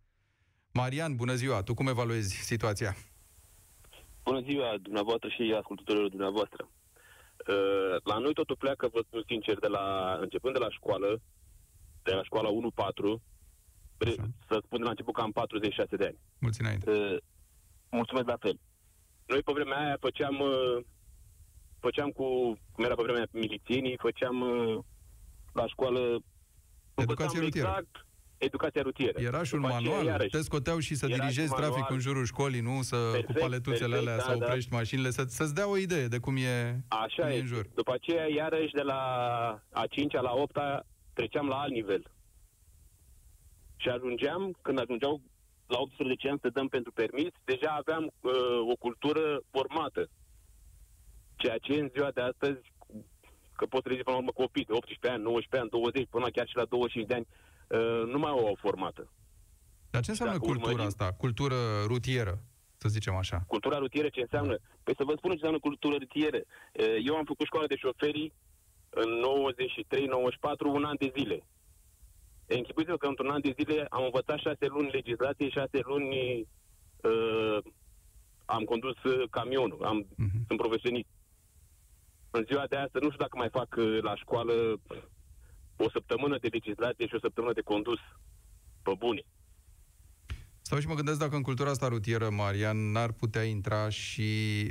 Marian, 0.72 1.16
bună 1.16 1.35
ziua! 1.35 1.62
Tu 1.62 1.74
cum 1.74 1.87
evaluezi 1.87 2.35
situația? 2.35 2.96
Bună 4.24 4.40
ziua 4.40 4.77
dumneavoastră 4.83 5.29
și 5.29 5.55
ascultătorilor 5.59 6.09
dumneavoastră. 6.09 6.68
Uh, 7.48 7.96
la 8.04 8.18
noi 8.18 8.33
totul 8.33 8.57
pleacă, 8.57 8.88
vă 8.92 9.00
spun 9.07 9.22
sincer, 9.26 9.59
de 9.59 9.66
la, 9.66 10.16
începând 10.20 10.54
de 10.54 10.61
la 10.61 10.70
școală, 10.70 11.20
de 12.02 12.12
la 12.12 12.22
școala 12.22 12.48
1-4, 12.48 12.52
să 14.48 14.61
spun 14.64 14.78
de 14.78 14.85
la 14.85 14.90
început 14.90 15.14
că 15.14 15.20
am 15.20 15.33
46 15.33 15.96
de 15.96 16.04
ani. 16.04 16.18
Mulți 16.38 16.61
înainte. 16.61 16.90
Uh, 16.90 17.16
mulțumesc 17.90 18.26
la 18.26 18.37
fel. 18.40 18.59
Noi 19.26 19.42
pe 19.42 19.52
vremea 19.52 19.78
aia 19.78 19.96
făceam, 20.00 20.40
uh, 20.40 20.85
făceam 21.80 22.11
cu, 22.11 22.24
cum 22.72 22.85
era 22.85 22.94
pe 22.94 23.02
vremea 23.02 23.26
milițienii, 23.30 23.96
făceam 23.96 24.40
uh, 24.40 24.78
la 25.52 25.66
școală... 25.66 26.18
Educație 26.94 27.40
rutieră. 27.40 27.68
Exact, 27.68 28.07
educația 28.44 28.83
rutieră. 28.83 29.20
Era 29.20 29.42
și 29.42 29.54
un 29.54 29.61
După 29.61 29.74
aceea, 29.74 29.90
manual, 29.90 30.07
iarăși, 30.07 30.30
te 30.30 30.40
scoteau 30.40 30.78
și 30.78 30.94
să 30.94 31.07
era 31.07 31.14
și 31.14 31.20
dirigezi 31.20 31.50
manual. 31.50 31.70
traficul 31.70 31.94
în 31.94 32.00
jurul 32.00 32.24
școlii, 32.24 32.61
nu? 32.61 32.83
Să, 32.83 32.96
cu 32.96 33.11
Perfect, 33.12 33.38
paletuțele 33.38 33.96
perfect, 33.96 34.09
alea, 34.09 34.16
da, 34.16 34.22
să 34.22 34.38
da. 34.38 34.44
oprești 34.44 34.72
mașinile, 34.72 35.11
să, 35.11 35.24
să-ți 35.28 35.54
dea 35.54 35.68
o 35.68 35.76
idee 35.76 36.07
de 36.07 36.18
cum 36.18 36.37
e, 36.37 36.80
Așa 36.88 37.22
cum 37.22 37.30
e 37.30 37.35
e. 37.35 37.40
în 37.40 37.46
jur. 37.46 37.66
După 37.74 37.92
aceea, 37.92 38.26
iarăși, 38.30 38.72
de 38.72 38.83
la 38.83 39.00
a 39.72 39.85
5-a 39.87 40.20
la 40.20 40.33
8-a, 40.46 40.87
treceam 41.12 41.46
la 41.48 41.57
alt 41.57 41.72
nivel. 41.72 42.02
Și 43.76 43.88
ajungeam, 43.88 44.59
când 44.62 44.78
ajungeau 44.80 45.20
la 45.66 45.78
18 45.78 46.28
ani 46.28 46.38
să 46.42 46.48
dăm 46.48 46.68
pentru 46.68 46.92
permis, 46.92 47.30
deja 47.44 47.70
aveam 47.70 48.04
uh, 48.20 48.33
o 48.72 48.76
cultură 48.78 49.42
formată. 49.50 50.09
Ceea 51.37 51.59
ce 51.59 51.72
în 51.72 51.88
ziua 51.94 52.11
de 52.11 52.20
astăzi, 52.20 52.61
că 53.57 53.64
poți 53.66 53.83
trezi 53.83 54.02
până 54.02 54.16
la 54.16 54.22
urmă 54.22 54.33
copii 54.42 54.64
de 54.64 54.72
18 54.72 55.09
ani, 55.09 55.22
19 55.22 55.57
ani, 55.61 55.70
20, 55.70 56.07
până 56.11 56.28
chiar 56.30 56.48
și 56.48 56.57
la 56.57 56.64
25 56.64 57.09
de 57.09 57.14
ani, 57.14 57.26
uh, 57.30 57.54
nu 58.07 58.18
mai 58.18 58.31
au 58.31 58.38
o 58.46 58.55
formată. 58.55 59.12
Dar 59.90 60.03
ce 60.03 60.11
înseamnă 60.11 60.35
Dacă 60.35 60.46
cultura 60.46 60.72
urmărim- 60.72 60.87
asta? 60.87 61.12
Cultură 61.12 61.55
rutieră, 61.87 62.38
să 62.77 62.88
zicem 62.88 63.14
așa. 63.14 63.44
Cultura 63.46 63.79
rutieră 63.79 64.09
ce 64.09 64.20
înseamnă? 64.20 64.57
Păi 64.83 64.94
să 64.96 65.05
vă 65.05 65.12
spun 65.16 65.29
ce 65.31 65.35
înseamnă 65.37 65.59
cultură 65.59 65.96
rutieră. 65.98 66.40
Eh, 66.72 66.96
Eu 67.07 67.16
am 67.16 67.24
făcut 67.24 67.46
școala 67.46 67.66
de 67.66 67.77
șoferi 67.77 68.33
în 68.90 69.11
93-94, 69.20 70.70
un 70.72 70.85
an 70.85 70.96
de 70.98 71.12
zile. 71.18 71.46
E, 72.46 72.55
Închipuiți-vă 72.57 72.96
că 72.96 73.07
într-un 73.07 73.31
an 73.31 73.40
de 73.40 73.55
zile 73.59 73.87
am 73.90 74.05
învățat 74.05 74.38
șase 74.38 74.66
luni 74.66 74.90
legislație, 74.90 75.48
șase 75.48 75.79
luni 75.83 76.46
uh, 77.03 77.59
am 78.44 78.62
condus 78.64 79.03
uh, 79.03 79.29
camionul, 79.31 79.85
am, 79.85 79.96
Mhm. 80.16 80.44
sunt 80.46 80.59
profesionist. 80.59 81.09
În 82.31 82.44
ziua 82.46 82.66
de 82.66 82.77
astăzi, 82.77 83.05
nu 83.05 83.11
știu 83.11 83.24
dacă 83.24 83.37
mai 83.37 83.48
fac 83.50 83.74
uh, 83.79 83.98
la 84.03 84.14
școală 84.16 84.53
o 85.77 85.91
săptămână 85.91 86.39
de 86.41 86.49
legislație 86.53 87.07
și 87.07 87.15
o 87.15 87.19
săptămână 87.19 87.53
de 87.53 87.61
condus 87.61 87.99
pe 88.83 88.93
bune. 88.99 89.25
Stau 90.67 90.79
și 90.79 90.87
mă 90.87 90.95
gândesc 90.95 91.19
dacă 91.19 91.37
în 91.37 91.43
cultura 91.43 91.71
asta 91.71 91.89
rutieră, 91.89 92.31
Marian, 92.31 92.91
n-ar 92.91 93.13
putea 93.13 93.43
intra 93.43 93.89
și 93.89 94.23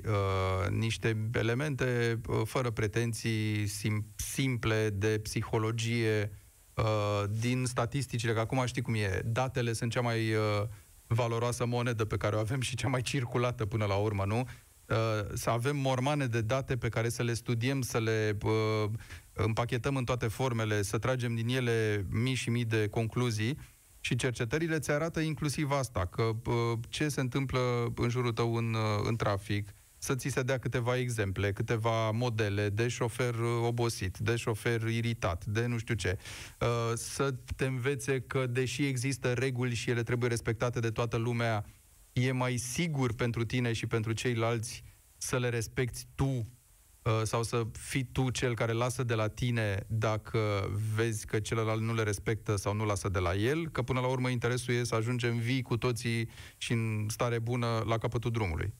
uh, 0.06 0.70
niște 0.70 1.30
elemente 1.34 2.20
uh, 2.28 2.42
fără 2.46 2.70
pretenții 2.70 3.68
sim- 3.68 4.16
simple 4.16 4.89
de 4.89 5.20
psihologie 5.24 6.32
uh, 6.74 7.24
din 7.30 7.66
statisticile, 7.66 8.34
că 8.34 8.39
acum 8.39 8.66
știi 8.66 8.82
cum 8.82 8.94
e, 8.94 9.22
datele 9.26 9.74
sunt 9.74 9.92
cea 9.92 10.02
mai 10.02 10.34
uh, 10.34 10.68
valoroasă 11.08 11.66
monedă 11.66 12.06
pe 12.06 12.18
care 12.18 12.36
o 12.36 12.39
avem 12.39 12.62
și 12.62 12.76
cea 12.76 12.88
mai 12.88 13.02
circulată 13.02 13.66
până 13.66 13.86
la 13.86 13.96
urmă, 13.96 14.24
nu? 14.26 14.48
Uh, 14.88 15.26
să 15.34 15.50
avem 15.50 15.78
mormane 15.78 16.26
de 16.26 16.42
date 16.42 16.78
pe 16.78 16.89
care 16.89 17.10
să 17.10 17.24
le 17.24 17.34
studiem, 17.34 17.82
să 17.82 18.00
le 18.00 18.38
uh, 18.44 18.89
împachetăm 19.34 19.96
în 19.96 20.04
toate 20.04 20.28
formele, 20.28 20.82
să 20.82 20.98
tragem 20.98 21.36
din 21.36 21.48
ele 21.48 22.06
mii 22.10 22.34
și 22.34 22.50
mii 22.50 22.65
de 22.65 22.88
concluzii 22.88 23.58
și 24.00 24.15
cercetările 24.15 24.80
ți 24.80 24.91
arată 24.91 25.19
inclusiv 25.19 25.72
asta, 25.72 26.06
că 26.06 26.24
uh, 26.24 26.80
ce 26.89 27.08
se 27.08 27.22
întâmplă 27.22 27.60
în 27.96 28.10
jurul 28.10 28.32
tău 28.32 28.56
în, 28.56 28.74
uh, 28.74 29.04
în 29.04 29.15
trafic, 29.15 29.74
să 29.98 30.15
ți 30.15 30.30
se 30.30 30.41
dea 30.41 30.58
câteva 30.58 30.98
exemple, 30.98 31.54
câteva 31.54 32.12
modele 32.12 32.69
de 32.69 32.88
șofer 32.88 33.34
uh, 33.34 33.65
obosit, 33.65 34.17
de 34.17 34.36
șofer 34.36 34.82
iritat, 34.82 35.46
de 35.46 35.65
nu 35.65 35.78
știu 35.78 35.96
ce. 35.96 36.17
Uh, 36.60 36.67
Să 36.96 37.36
te 37.56 37.65
învețe 37.65 38.22
că, 38.22 38.48
deși 38.48 38.86
există 38.86 39.34
reguli 39.34 39.76
și 39.76 39.89
ele 39.89 40.04
trebuie 40.04 40.30
respectate 40.30 40.80
de 40.80 40.89
toată 40.89 41.17
lumea, 41.17 41.65
e 42.13 42.32
mai 42.32 42.58
sigur 42.58 43.13
pentru 43.13 43.46
tine 43.46 43.74
și 43.74 43.88
pentru 43.88 44.12
ceilalți 44.12 44.84
să 45.17 45.39
le 45.39 45.50
respecti 45.50 46.06
tu 46.15 46.26
uh, 46.26 46.46
sau 47.24 47.44
să 47.44 47.63
fii 47.72 48.04
tu 48.12 48.30
cel 48.30 48.56
care 48.56 48.72
lasă 48.72 49.04
de 49.04 49.13
la 49.13 49.28
tine 49.28 49.86
dacă 49.88 50.39
vezi 50.96 51.26
că 51.28 51.39
celălalt 51.39 51.82
nu 51.82 51.94
le 51.94 52.04
respectă 52.04 52.56
sau 52.56 52.74
nu 52.74 52.86
lasă 52.86 53.10
de 53.10 53.20
la 53.20 53.34
el, 53.34 53.68
că 53.68 53.82
până 53.82 54.00
la 54.00 54.08
urmă 54.08 54.30
interesul 54.30 54.74
e 54.74 54.84
să 54.84 54.96
ajungem 54.96 55.38
vii 55.38 55.62
cu 55.62 55.78
toții 55.78 56.30
și 56.58 56.72
în 56.72 57.06
stare 57.08 57.39
bună 57.39 57.84
la 57.86 57.98
capătul 57.98 58.32
drumului. 58.32 58.74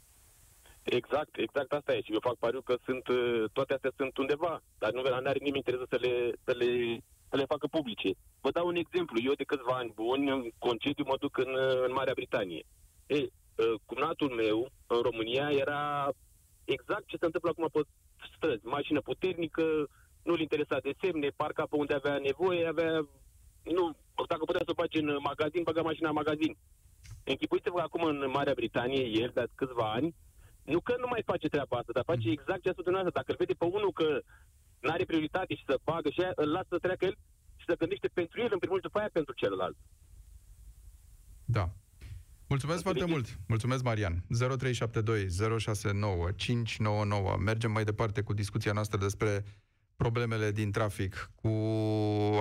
Exact, 0.84 1.38
exact 1.38 1.72
asta 1.72 1.94
e. 1.94 2.02
Și 2.02 2.14
eu 2.14 2.20
fac 2.22 2.36
pariu 2.36 2.62
că 2.62 2.76
sunt, 2.86 3.08
uh, 3.08 3.44
toate 3.54 3.74
astea 3.74 3.92
sunt 3.96 4.18
undeva, 4.18 4.62
dar 4.78 4.92
nu 4.92 5.02
nu 5.02 5.14
are 5.14 5.40
nimeni 5.40 5.58
interes 5.58 5.80
să 5.90 5.98
le, 6.02 6.32
să, 6.44 6.54
le, 6.58 6.98
să 7.30 7.36
le 7.36 7.46
facă 7.46 7.68
publice. 7.68 8.10
Vă 8.42 8.52
dau 8.52 8.68
un 8.68 8.76
exemplu. 8.76 9.22
Eu 9.24 9.34
de 9.34 9.44
câțiva 9.44 9.76
ani 9.76 9.92
buni, 9.96 10.30
în 10.30 10.50
concediu, 10.58 11.04
mă 11.08 11.16
duc 11.20 11.38
în, 11.38 11.52
uh, 11.54 11.84
în 11.88 11.92
Marea 11.94 12.14
Britanie. 12.16 12.64
Ei, 13.08 13.32
uh, 13.56 13.74
cumnatul 13.86 14.30
meu 14.30 14.72
în 14.88 15.02
România 15.02 15.50
era 15.50 16.10
exact 16.66 17.06
ce 17.08 17.18
se 17.20 17.26
întâmplă 17.26 17.50
acum 17.50 17.68
pe 17.72 17.82
străzi. 18.36 18.66
Mașină 18.66 19.02
puternică, 19.02 19.64
nu-l 20.24 20.40
interesa 20.40 20.78
de 20.80 20.94
semne, 21.02 21.28
parca 21.28 21.64
pe 21.66 21.76
unde 21.76 21.94
avea 21.94 22.18
nevoie, 22.18 22.68
avea... 22.68 23.08
Nu, 23.64 23.98
dacă 24.28 24.44
putea 24.46 24.62
să 24.66 24.72
o 24.72 24.82
faci 24.82 24.96
în 24.96 25.18
magazin, 25.20 25.64
băga 25.64 25.82
mașina 25.82 26.10
în 26.10 26.16
magazin. 26.16 26.58
Închipuiți-vă 27.24 27.76
că 27.76 27.82
acum 27.82 28.04
în 28.04 28.30
Marea 28.34 28.54
Britanie, 28.54 29.04
el, 29.22 29.32
de 29.34 29.46
câțiva 29.56 29.92
ani, 29.92 30.16
nu 30.64 30.80
că 30.80 30.96
nu 31.00 31.08
mai 31.10 31.22
face 31.26 31.48
treaba 31.48 31.78
asta, 31.78 31.92
dar 31.92 32.04
face 32.04 32.30
exact 32.30 32.62
ce 32.62 32.70
a 32.70 32.72
spus 32.72 32.84
dumneavoastră. 32.84 33.20
Dacă 33.20 33.32
îl 33.32 33.42
vede 33.44 33.54
pe 33.54 33.66
unul 33.66 33.92
că 33.92 34.22
nu 34.80 34.90
are 34.90 35.04
prioritate 35.04 35.56
și 35.56 35.64
să 35.68 35.80
bagă 35.84 36.10
și 36.10 36.22
aia, 36.22 36.32
îl 36.36 36.50
lasă 36.52 36.68
să 36.70 36.78
treacă 36.78 37.06
el 37.06 37.16
și 37.56 37.66
să 37.68 37.76
gândește 37.76 38.08
pentru 38.08 38.42
el, 38.42 38.50
în 38.52 38.62
primul 38.64 38.80
rând, 38.80 38.88
după 38.90 39.00
aia 39.00 39.10
pentru 39.14 39.34
celălalt. 39.34 39.78
Da. 41.46 41.66
Mulțumesc 42.54 42.84
foarte 42.84 43.06
mult. 43.06 43.28
Mulțumesc, 43.48 43.84
Marian. 43.84 44.16
0372 44.30 45.60
069 45.60 46.32
599. 46.36 47.38
Mergem 47.38 47.72
mai 47.72 47.84
departe 47.84 48.22
cu 48.22 48.34
discuția 48.34 48.72
noastră 48.72 48.98
despre 48.98 49.44
problemele 49.96 50.52
din 50.52 50.72
trafic 50.72 51.30
cu 51.42 51.50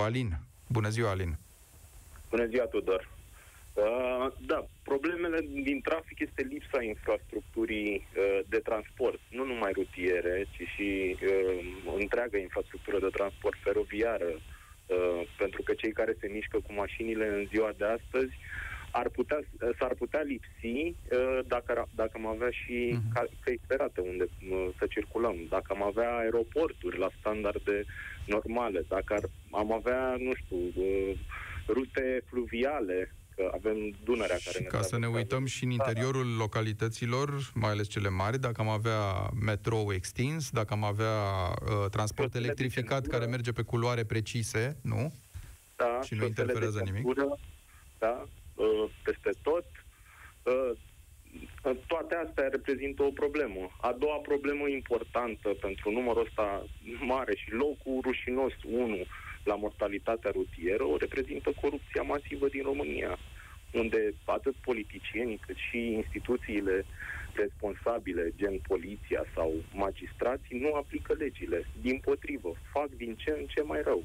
Alin. 0.05 0.29
Bună 0.69 0.89
ziua, 0.89 1.09
Alin. 1.09 1.37
Bună 2.29 2.45
ziua, 2.45 2.65
Tudor. 2.65 3.09
Uh, 3.73 4.27
da, 4.45 4.65
problemele 4.83 5.39
din 5.69 5.81
trafic 5.81 6.19
este 6.19 6.47
lipsa 6.49 6.83
infrastructurii 6.83 7.93
uh, 7.95 8.39
de 8.47 8.57
transport, 8.57 9.19
nu 9.29 9.45
numai 9.45 9.71
rutiere, 9.71 10.45
ci 10.51 10.63
și 10.75 11.17
uh, 11.23 11.95
întreaga 11.99 12.37
infrastructură 12.37 12.99
de 12.99 13.09
transport 13.17 13.57
feroviară, 13.63 14.31
uh, 14.33 15.21
pentru 15.37 15.61
că 15.61 15.73
cei 15.73 15.91
care 15.91 16.13
se 16.19 16.27
mișcă 16.27 16.57
cu 16.65 16.73
mașinile 16.73 17.27
în 17.27 17.45
ziua 17.51 17.71
de 17.77 17.85
astăzi 17.85 18.33
ar 18.99 19.09
putea, 19.09 19.39
s-ar 19.79 19.93
putea 19.93 20.21
lipsi 20.21 20.75
uh, 20.87 21.39
dacă, 21.47 21.71
ar- 21.77 21.87
dacă 21.95 22.11
am 22.13 22.25
avea 22.27 22.49
și 22.49 22.89
Mhm. 22.93 23.13
ca- 23.13 23.29
căi 23.43 23.59
ferate 23.67 24.01
unde 24.01 24.23
uh, 24.23 24.67
să 24.77 24.85
circulăm, 24.89 25.35
dacă 25.49 25.67
am 25.75 25.83
avea 25.83 26.15
aeroporturi 26.17 26.97
la 26.97 27.09
standarde 27.19 27.85
normale, 28.25 28.85
dacă 28.87 29.13
ar, 29.13 29.23
am 29.51 29.73
avea, 29.73 30.15
nu 30.19 30.31
știu, 30.33 30.57
uh, 30.83 31.13
rute 31.67 32.21
fluviale, 32.29 33.15
că 33.35 33.51
avem 33.53 33.77
Dunărea 34.03 34.37
care 34.43 34.57
Și 34.57 34.61
ne 34.61 34.67
ca 34.67 34.81
să 34.81 34.95
ne 34.95 34.99
traversează. 35.01 35.17
uităm 35.17 35.45
și 35.45 35.63
în 35.63 35.69
interiorul 35.69 36.35
localităților, 36.37 37.29
mai 37.53 37.69
ales 37.71 37.87
cele 37.87 38.09
mari, 38.09 38.39
dacă 38.39 38.61
am 38.61 38.69
avea 38.69 39.29
metrou 39.45 39.93
extins, 39.93 40.49
dacă 40.49 40.73
am 40.73 40.83
avea 40.83 41.13
uh, 41.13 41.89
transport 41.89 42.27
Șosele 42.27 42.29
de 42.31 42.45
electrificat 42.45 43.01
centură. 43.01 43.17
care 43.17 43.29
merge 43.31 43.51
pe 43.51 43.61
culoare 43.61 44.03
precise, 44.03 44.77
nu? 44.81 45.13
da, 45.75 45.85
și 45.85 46.13
nu 46.13 46.19
șosele 46.19 46.25
interferează 46.27 46.77
de 46.77 46.83
nimic. 46.91 47.03
centură, 47.05 47.35
Da, 47.99 48.25
uh, 48.55 48.89
peste 49.03 49.29
tot. 49.41 49.65
Uh, 50.43 50.71
toate 51.87 52.15
astea 52.15 52.47
reprezintă 52.47 53.03
o 53.03 53.11
problemă. 53.11 53.71
A 53.81 53.91
doua 53.99 54.17
problemă 54.17 54.67
importantă 54.67 55.49
pentru 55.49 55.91
numărul 55.91 56.25
ăsta 56.25 56.65
mare 56.99 57.35
și 57.35 57.51
locul 57.51 58.01
rușinos 58.01 58.53
1 58.63 59.05
la 59.43 59.55
mortalitatea 59.55 60.31
rutieră 60.31 60.83
o 60.83 60.97
reprezintă 60.97 61.51
corupția 61.61 62.01
masivă 62.01 62.47
din 62.47 62.63
România, 62.63 63.17
unde 63.73 64.13
atât 64.25 64.55
politicienii 64.55 65.39
cât 65.45 65.55
și 65.55 65.91
instituțiile 65.91 66.85
responsabile, 67.33 68.33
gen 68.35 68.59
poliția 68.67 69.23
sau 69.35 69.53
magistrații, 69.73 70.59
nu 70.59 70.73
aplică 70.73 71.13
legile. 71.13 71.65
Din 71.81 71.99
potrivă, 71.99 72.53
fac 72.71 72.89
din 72.89 73.15
ce 73.15 73.35
în 73.39 73.45
ce 73.45 73.61
mai 73.61 73.81
rău. 73.81 74.03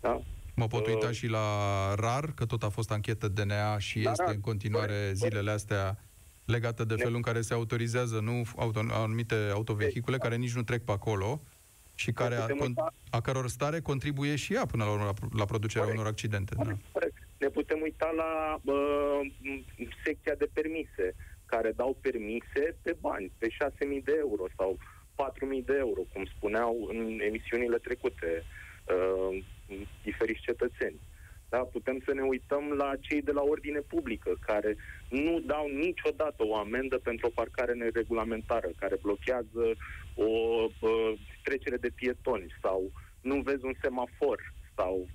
Da? 0.00 0.22
Mă 0.60 0.66
pot 0.66 0.86
Uh, 0.86 0.92
uita 0.92 1.12
și 1.12 1.26
la 1.26 1.46
RAR, 1.94 2.32
că 2.34 2.44
tot 2.46 2.62
a 2.62 2.68
fost 2.68 2.90
anchetă 2.90 3.28
DNA 3.28 3.78
și 3.78 4.02
La 4.02 4.10
este 4.10 4.24
RAR, 4.24 4.34
în 4.34 4.40
continuare 4.40 4.92
corect, 4.92 5.16
zilele 5.16 5.50
astea 5.50 5.98
legată 6.44 6.84
de 6.84 6.94
Ne- 6.94 7.02
felul 7.02 7.16
în 7.16 7.22
care 7.22 7.40
se 7.40 7.54
autorizează 7.54 8.20
nu 8.20 8.42
auto, 8.56 8.80
anumite 8.90 9.34
autovehicule 9.52 10.18
care 10.18 10.36
nici 10.36 10.54
nu 10.54 10.62
trec 10.62 10.82
pe 10.84 10.92
acolo 10.92 11.42
și 11.94 12.12
care 12.12 12.34
a, 12.34 12.40
putem 12.40 12.56
con, 12.56 12.70
uita- 12.70 12.94
a 13.10 13.20
căror 13.20 13.48
stare 13.48 13.80
contribuie 13.80 14.36
și 14.36 14.54
ea 14.54 14.66
până 14.66 14.84
la 14.84 14.90
urmă 14.90 15.04
la, 15.04 15.12
la 15.38 15.44
producerea 15.44 15.82
Corect. 15.82 16.00
unor 16.00 16.12
accidente. 16.12 16.54
Da. 16.54 16.76
Corect. 16.92 17.16
Ne 17.38 17.48
putem 17.48 17.78
uita 17.82 18.10
la 18.16 18.60
uh, 18.72 19.20
secția 20.04 20.34
de 20.38 20.48
permise, 20.52 21.14
care 21.46 21.72
dau 21.76 21.98
permise 22.00 22.76
pe 22.82 22.96
bani, 23.00 23.32
pe 23.38 23.46
6.000 23.48 24.04
de 24.04 24.14
euro 24.18 24.44
sau 24.56 24.78
4.000 25.14 25.64
de 25.64 25.76
euro, 25.78 26.00
cum 26.12 26.24
spuneau 26.36 26.86
în 26.90 27.18
emisiunile 27.28 27.76
trecute 27.76 28.44
uh, 28.84 29.44
diferiți 30.02 30.40
cetățeni. 30.40 31.00
Da, 31.48 31.58
putem 31.58 32.02
să 32.04 32.12
ne 32.14 32.22
uităm 32.22 32.64
la 32.72 32.90
cei 33.00 33.22
de 33.22 33.32
la 33.32 33.42
ordine 33.42 33.80
publică, 33.80 34.36
care 34.40 34.76
nu 35.08 35.40
dau 35.40 35.68
niciodată 35.68 36.44
o 36.46 36.56
amendă 36.56 36.98
pentru 36.98 37.26
o 37.26 37.36
parcare 37.40 37.72
neregulamentară, 37.72 38.68
care 38.76 38.96
blochează 39.02 39.64
o 40.14 40.24
uh, 40.80 41.12
trecere 41.42 41.76
de 41.76 41.90
pietoni 41.94 42.54
sau 42.62 42.90
nu 43.20 43.40
vezi 43.40 43.64
un 43.64 43.74
semafor 43.82 44.54
sau 44.76 45.08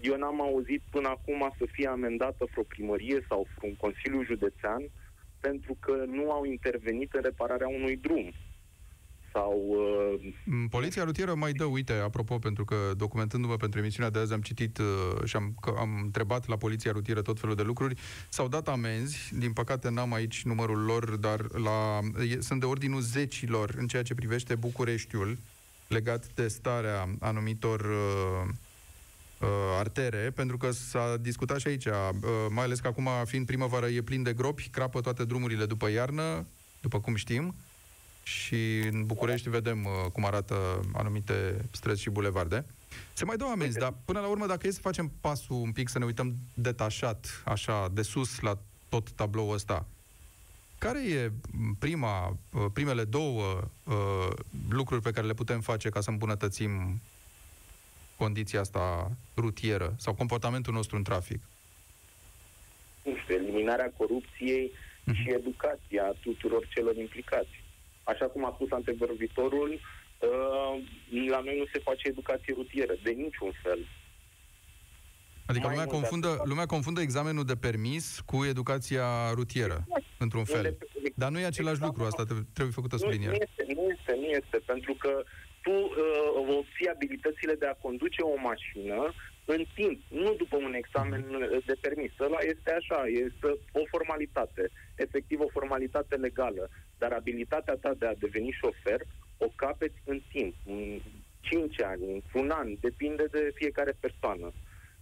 eu 0.00 0.16
n-am 0.16 0.40
auzit 0.40 0.82
până 0.90 1.08
acum 1.08 1.54
să 1.58 1.64
fie 1.72 1.88
amendată 1.88 2.44
vreo 2.50 2.62
primărie 2.62 3.26
sau 3.28 3.46
un 3.62 3.76
consiliu 3.76 4.22
județean 4.22 4.90
pentru 5.40 5.76
că 5.80 6.04
nu 6.06 6.30
au 6.30 6.44
intervenit 6.44 7.12
în 7.12 7.22
repararea 7.22 7.68
unui 7.68 7.96
drum 7.96 8.32
sau... 9.32 9.64
Uh... 9.68 10.32
Mm, 10.44 10.68
Poliția 10.68 11.04
rutieră 11.04 11.34
mai 11.34 11.52
dă, 11.52 11.64
uite, 11.64 11.92
apropo, 11.92 12.38
pentru 12.38 12.64
că 12.64 12.76
documentându-mă 12.96 13.56
pentru 13.56 13.78
emisiunea 13.78 14.10
de 14.10 14.18
azi 14.18 14.32
am 14.32 14.40
citit 14.40 14.78
uh, 14.78 15.24
și 15.24 15.36
am, 15.36 15.54
am 15.78 16.00
întrebat 16.02 16.48
la 16.48 16.56
Poliția 16.56 16.92
rutieră 16.92 17.22
tot 17.22 17.40
felul 17.40 17.54
de 17.54 17.62
lucruri, 17.62 17.94
s-au 18.28 18.48
dat 18.48 18.68
amenzi, 18.68 19.30
din 19.38 19.52
păcate 19.52 19.88
n-am 19.88 20.12
aici 20.12 20.42
numărul 20.42 20.84
lor, 20.84 21.16
dar 21.16 21.46
la, 21.52 21.98
e, 22.30 22.40
sunt 22.40 22.60
de 22.60 22.66
ordinul 22.66 23.00
zecilor 23.00 23.74
în 23.78 23.86
ceea 23.86 24.02
ce 24.02 24.14
privește 24.14 24.54
Bucureștiul, 24.54 25.38
legat 25.88 26.26
de 26.34 26.48
starea 26.48 27.08
anumitor 27.20 27.80
uh, 27.80 28.48
uh, 29.40 29.48
artere, 29.78 30.32
pentru 30.34 30.56
că 30.56 30.70
s-a 30.70 31.16
discutat 31.20 31.58
și 31.58 31.66
aici, 31.66 31.86
uh, 31.86 31.92
mai 32.48 32.64
ales 32.64 32.80
că 32.80 32.86
acum, 32.86 33.08
fiind 33.24 33.46
primăvară, 33.46 33.86
e 33.86 34.02
plin 34.02 34.22
de 34.22 34.32
gropi, 34.32 34.68
crapă 34.68 35.00
toate 35.00 35.24
drumurile 35.24 35.66
după 35.66 35.88
iarnă, 35.88 36.46
după 36.80 37.00
cum 37.00 37.14
știm, 37.14 37.54
și 38.30 38.78
în 38.92 39.06
București 39.06 39.48
vedem 39.48 39.84
uh, 39.84 40.10
cum 40.12 40.24
arată 40.24 40.80
anumite 40.92 41.64
străzi 41.70 42.00
și 42.02 42.10
bulevarde. 42.10 42.64
Se 43.12 43.24
mai 43.24 43.36
dau 43.36 43.50
amenzi, 43.50 43.78
dar 43.78 43.94
până 44.04 44.20
la 44.20 44.26
urmă, 44.26 44.46
dacă 44.46 44.66
e 44.66 44.70
să 44.70 44.80
facem 44.80 45.12
pasul 45.20 45.56
un 45.56 45.72
pic, 45.72 45.88
să 45.88 45.98
ne 45.98 46.04
uităm 46.04 46.34
detașat, 46.54 47.42
așa, 47.44 47.88
de 47.92 48.02
sus 48.02 48.40
la 48.40 48.58
tot 48.88 49.10
tabloul 49.10 49.54
ăsta, 49.54 49.86
care 50.78 51.08
e 51.08 51.30
prima, 51.78 52.28
uh, 52.28 52.66
primele 52.72 53.04
două 53.04 53.70
uh, 53.84 54.28
lucruri 54.70 55.02
pe 55.02 55.10
care 55.10 55.26
le 55.26 55.34
putem 55.34 55.60
face 55.60 55.88
ca 55.88 56.00
să 56.00 56.10
îmbunătățim 56.10 57.00
condiția 58.16 58.60
asta 58.60 59.10
rutieră 59.36 59.94
sau 59.98 60.14
comportamentul 60.14 60.72
nostru 60.72 60.96
în 60.96 61.02
trafic? 61.02 61.40
Nu 63.02 63.16
știu, 63.16 63.34
eliminarea 63.34 63.92
corupției 63.96 64.70
uh-huh. 64.70 65.14
și 65.14 65.30
educația 65.30 66.14
tuturor 66.22 66.68
celor 66.68 66.96
implicați. 66.96 67.59
Așa 68.02 68.26
cum 68.26 68.44
a 68.44 68.52
spus 68.54 68.70
antevorbitorul, 68.70 69.70
uh, 69.70 70.82
la 71.30 71.40
noi 71.40 71.58
nu 71.58 71.64
se 71.72 71.78
face 71.78 72.08
educație 72.08 72.54
rutieră, 72.56 72.94
de 73.02 73.10
niciun 73.10 73.52
fel. 73.62 73.86
Adică 75.46 75.68
lumea 75.68 75.86
confundă, 75.86 76.40
lumea 76.44 76.66
confundă 76.66 77.00
examenul 77.00 77.44
de 77.44 77.56
permis 77.56 78.20
cu 78.26 78.44
educația 78.44 79.30
rutieră, 79.34 79.86
într-un 80.18 80.44
fel. 80.44 80.76
Dar 81.14 81.30
nu 81.30 81.38
e 81.38 81.44
același 81.44 81.80
lucru, 81.80 82.04
asta 82.04 82.24
trebuie 82.52 82.74
făcută 82.74 82.96
subliniere. 82.96 83.36
Nu 83.36 83.42
este, 83.48 83.62
nu 83.74 83.82
este, 83.90 84.12
nu 84.20 84.28
este, 84.40 84.56
pentru 84.66 84.92
că 84.98 85.22
tu 85.62 85.70
uh, 85.70 86.56
obții 86.58 86.88
abilitățile 86.94 87.54
de 87.54 87.66
a 87.66 87.80
conduce 87.86 88.22
o 88.22 88.36
mașină 88.40 89.12
în 89.56 89.64
timp, 89.74 89.98
nu 90.08 90.34
după 90.34 90.56
un 90.56 90.74
examen 90.74 91.22
de 91.66 91.76
permis. 91.80 92.12
Ăla 92.18 92.38
este 92.54 92.70
așa, 92.80 93.00
este 93.06 93.48
o 93.72 93.82
formalitate, 93.94 94.70
efectiv 94.94 95.40
o 95.40 95.54
formalitate 95.56 96.14
legală. 96.16 96.68
Dar 96.98 97.12
abilitatea 97.12 97.74
ta 97.74 97.92
de 97.98 98.06
a 98.06 98.14
deveni 98.14 98.58
șofer 98.60 99.00
o 99.38 99.48
capeți 99.56 99.98
în 100.04 100.20
timp, 100.32 100.54
în 100.66 101.00
5 101.40 101.80
ani, 101.82 102.02
într-un 102.12 102.50
an, 102.50 102.68
depinde 102.80 103.24
de 103.30 103.50
fiecare 103.54 103.96
persoană. 104.00 104.52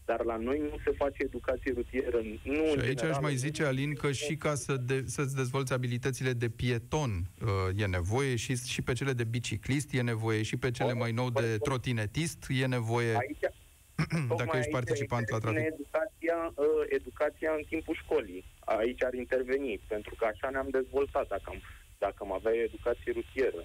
Dar 0.05 0.25
la 0.25 0.37
noi 0.37 0.59
nu 0.59 0.77
se 0.85 0.91
face 0.97 1.17
educație 1.23 1.73
rutieră. 1.75 2.21
Nu 2.43 2.65
și 2.67 2.79
aici 2.79 2.99
general, 2.99 3.11
aș 3.11 3.19
mai 3.21 3.35
zice, 3.35 3.65
Alin, 3.65 3.95
că 3.95 4.13
și 4.13 4.37
ca 4.37 4.55
să 4.55 4.77
de, 4.77 5.05
să-ți 5.07 5.35
dezvolți 5.35 5.73
abilitățile 5.73 6.33
de 6.33 6.49
pieton 6.49 7.11
uh, 7.43 7.83
e 7.83 7.87
nevoie, 7.87 8.37
și, 8.37 8.57
și 8.57 8.83
pe 8.83 8.93
cele 8.93 9.13
de 9.13 9.25
biciclist 9.25 9.93
e 9.93 10.03
nevoie, 10.03 10.43
și 10.43 10.57
pe 10.57 10.71
cele 10.71 10.93
mai 10.93 11.13
nou 11.13 11.31
de 11.31 11.59
trotinetist 11.59 12.47
e 12.49 12.67
nevoie. 12.67 13.17
Aici, 13.17 13.55
dacă 14.37 14.57
ești 14.57 14.71
participant 14.71 15.31
la 15.31 15.39
trafic. 15.39 15.61
Educația, 15.61 16.53
uh, 16.55 16.67
educația 16.89 17.53
în 17.57 17.63
timpul 17.69 17.95
școlii. 17.95 18.45
Aici 18.65 19.05
ar 19.05 19.15
interveni, 19.15 19.81
pentru 19.87 20.15
că 20.15 20.25
așa 20.25 20.51
ne-am 20.51 20.69
dezvoltat. 20.71 21.29
Dacă 21.29 21.45
am 21.47 21.61
dacă 21.99 22.17
am 22.21 22.33
avea 22.33 22.53
educație 22.53 23.13
rutieră. 23.13 23.63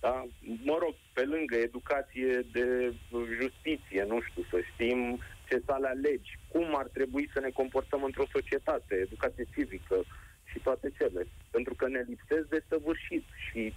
Da? 0.00 0.26
Mă 0.64 0.76
rog, 0.80 0.94
pe 1.12 1.24
lângă 1.24 1.56
educație 1.56 2.46
de 2.52 2.94
justiție, 3.40 4.04
nu 4.04 4.20
știu, 4.20 4.42
să 4.50 4.58
știm 4.72 5.18
ce 5.48 5.62
sale 5.66 5.88
legi, 6.02 6.38
cum 6.48 6.76
ar 6.76 6.86
trebui 6.86 7.30
să 7.32 7.40
ne 7.40 7.50
comportăm 7.50 8.02
într-o 8.02 8.26
societate, 8.32 8.94
educație 8.94 9.46
civică 9.54 10.04
și 10.44 10.58
toate 10.58 10.92
cele. 10.98 11.26
Pentru 11.50 11.74
că 11.74 11.88
ne 11.88 12.04
lipsesc 12.08 12.48
de 12.48 12.64
săvârșit 12.68 13.24
și 13.50 13.74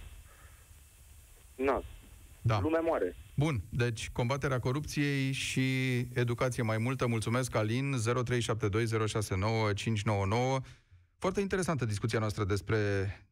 na, 1.54 1.84
da. 2.42 2.60
lumea 2.60 2.80
moare. 2.80 3.16
Bun, 3.44 3.60
deci 3.70 4.10
combaterea 4.10 4.58
corupției 4.58 5.32
și 5.32 5.60
educație 6.14 6.62
mai 6.62 6.78
multă. 6.78 7.06
Mulțumesc, 7.06 7.56
Alin, 7.56 7.94
0372069599. 7.94 7.98
Foarte 11.18 11.40
interesantă 11.40 11.84
discuția 11.84 12.18
noastră 12.18 12.44
despre 12.44 12.76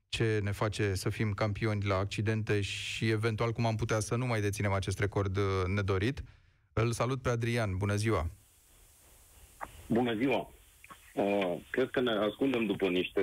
ce 0.08 0.40
ne 0.42 0.50
face 0.50 0.94
să 0.94 1.10
fim 1.10 1.32
campioni 1.32 1.84
la 1.84 1.94
accidente 1.94 2.60
și 2.60 3.08
eventual 3.08 3.52
cum 3.52 3.66
am 3.66 3.76
putea 3.76 4.00
să 4.00 4.16
nu 4.16 4.26
mai 4.26 4.40
deținem 4.40 4.72
acest 4.72 4.98
record 4.98 5.36
uh, 5.36 5.42
nedorit. 5.74 6.22
Îl 6.72 6.92
salut 6.92 7.22
pe 7.22 7.28
Adrian. 7.28 7.76
Bună 7.76 7.94
ziua! 7.94 8.30
Bună 9.86 10.14
ziua! 10.14 10.50
Uh, 11.14 11.56
cred 11.70 11.90
că 11.90 12.00
ne 12.00 12.10
ascundem 12.10 12.66
după 12.66 12.88
niște 12.88 13.22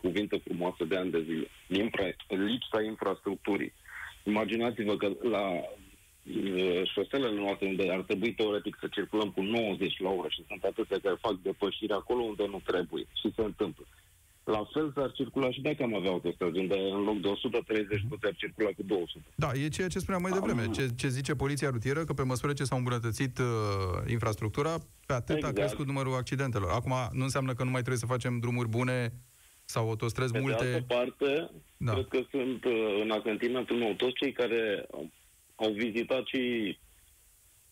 cuvinte 0.00 0.40
frumoase 0.44 0.84
de 0.84 0.96
ani 0.96 1.10
de 1.10 1.22
zile. 1.22 1.46
Infra- 1.82 2.16
lipsa 2.28 2.82
infrastructurii. 2.82 3.72
Imaginați-vă 4.24 4.96
că 4.96 5.12
la 5.22 5.50
uh, 5.50 5.84
șoselele 6.84 7.40
noastre 7.40 7.66
unde 7.66 7.90
ar 7.90 8.00
trebui 8.00 8.34
teoretic 8.34 8.76
să 8.80 8.86
circulăm 8.90 9.30
cu 9.30 9.42
90 9.42 10.00
la 10.00 10.10
oră 10.10 10.28
și 10.28 10.44
sunt 10.48 10.62
atâtea 10.64 10.98
care 11.02 11.16
fac 11.20 11.36
depășiri 11.42 11.92
acolo 11.92 12.22
unde 12.22 12.46
nu 12.46 12.60
trebuie 12.64 13.04
și 13.20 13.32
se 13.36 13.42
întâmplă. 13.42 13.86
La 14.44 14.68
fel 14.72 14.92
s-ar 14.94 15.12
circula 15.12 15.50
și 15.50 15.60
dacă 15.60 15.82
am 15.82 15.94
avea 15.94 16.10
autostrăzi, 16.10 16.58
unde 16.58 16.74
în 16.74 17.02
loc 17.02 17.20
de 17.20 17.28
130 17.28 18.04
putea 18.08 18.30
circula 18.30 18.68
cu 18.68 18.82
200. 18.82 19.24
Da, 19.34 19.50
e 19.64 19.68
ceea 19.68 19.88
ce 19.88 19.98
spuneam 19.98 20.22
mai 20.22 20.32
devreme. 20.32 20.62
Am... 20.62 20.72
Ce, 20.72 20.88
ce 20.96 21.08
zice 21.08 21.34
poliția 21.34 21.70
rutieră, 21.70 22.04
că 22.04 22.12
pe 22.12 22.22
măsură 22.22 22.52
ce 22.52 22.64
s-a 22.64 22.76
îmbunătățit 22.76 23.38
uh, 23.38 23.44
infrastructura, 24.10 24.74
pe 25.06 25.12
atât 25.12 25.36
exact. 25.36 25.58
a 25.58 25.60
crescut 25.60 25.86
numărul 25.86 26.14
accidentelor. 26.14 26.70
Acum 26.70 26.92
nu 27.12 27.22
înseamnă 27.22 27.54
că 27.54 27.62
nu 27.64 27.70
mai 27.70 27.80
trebuie 27.80 28.00
să 28.00 28.06
facem 28.06 28.38
drumuri 28.38 28.68
bune 28.68 29.12
sau 29.64 29.88
autostrăzi 29.88 30.32
pe 30.32 30.40
multe... 30.40 30.64
De 30.64 30.72
altă 30.72 30.94
parte, 30.94 31.50
da. 31.76 31.92
cred 31.92 32.06
că 32.08 32.20
sunt 32.30 32.64
uh, 32.64 33.00
în 33.02 33.10
asentimentul 33.10 33.76
meu 33.76 33.92
toți 33.92 34.14
cei 34.14 34.32
care 34.32 34.86
au 35.56 35.70
vizitat 35.70 36.26
și 36.26 36.76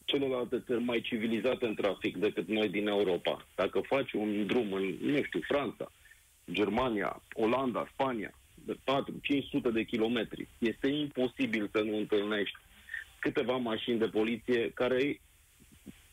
celelalte 0.05 0.63
țări 0.67 0.83
mai 0.83 1.01
civilizate 1.01 1.67
în 1.67 1.75
trafic 1.75 2.17
decât 2.17 2.49
noi 2.49 2.69
din 2.69 2.87
Europa. 2.87 3.47
Dacă 3.55 3.81
faci 3.81 4.13
un 4.13 4.47
drum 4.47 4.73
în, 4.73 4.97
nu 5.01 5.23
știu, 5.23 5.41
Franța, 5.41 5.93
Germania, 6.51 7.23
Olanda, 7.33 7.89
Spania, 7.93 8.35
de 8.55 8.77
4-500 9.69 9.73
de 9.73 9.83
kilometri. 9.83 10.49
Este 10.59 10.89
imposibil 10.89 11.69
să 11.73 11.81
nu 11.81 11.97
întâlnești 11.97 12.57
câteva 13.19 13.57
mașini 13.57 13.99
de 13.99 14.09
poliție 14.09 14.71
care 14.71 15.21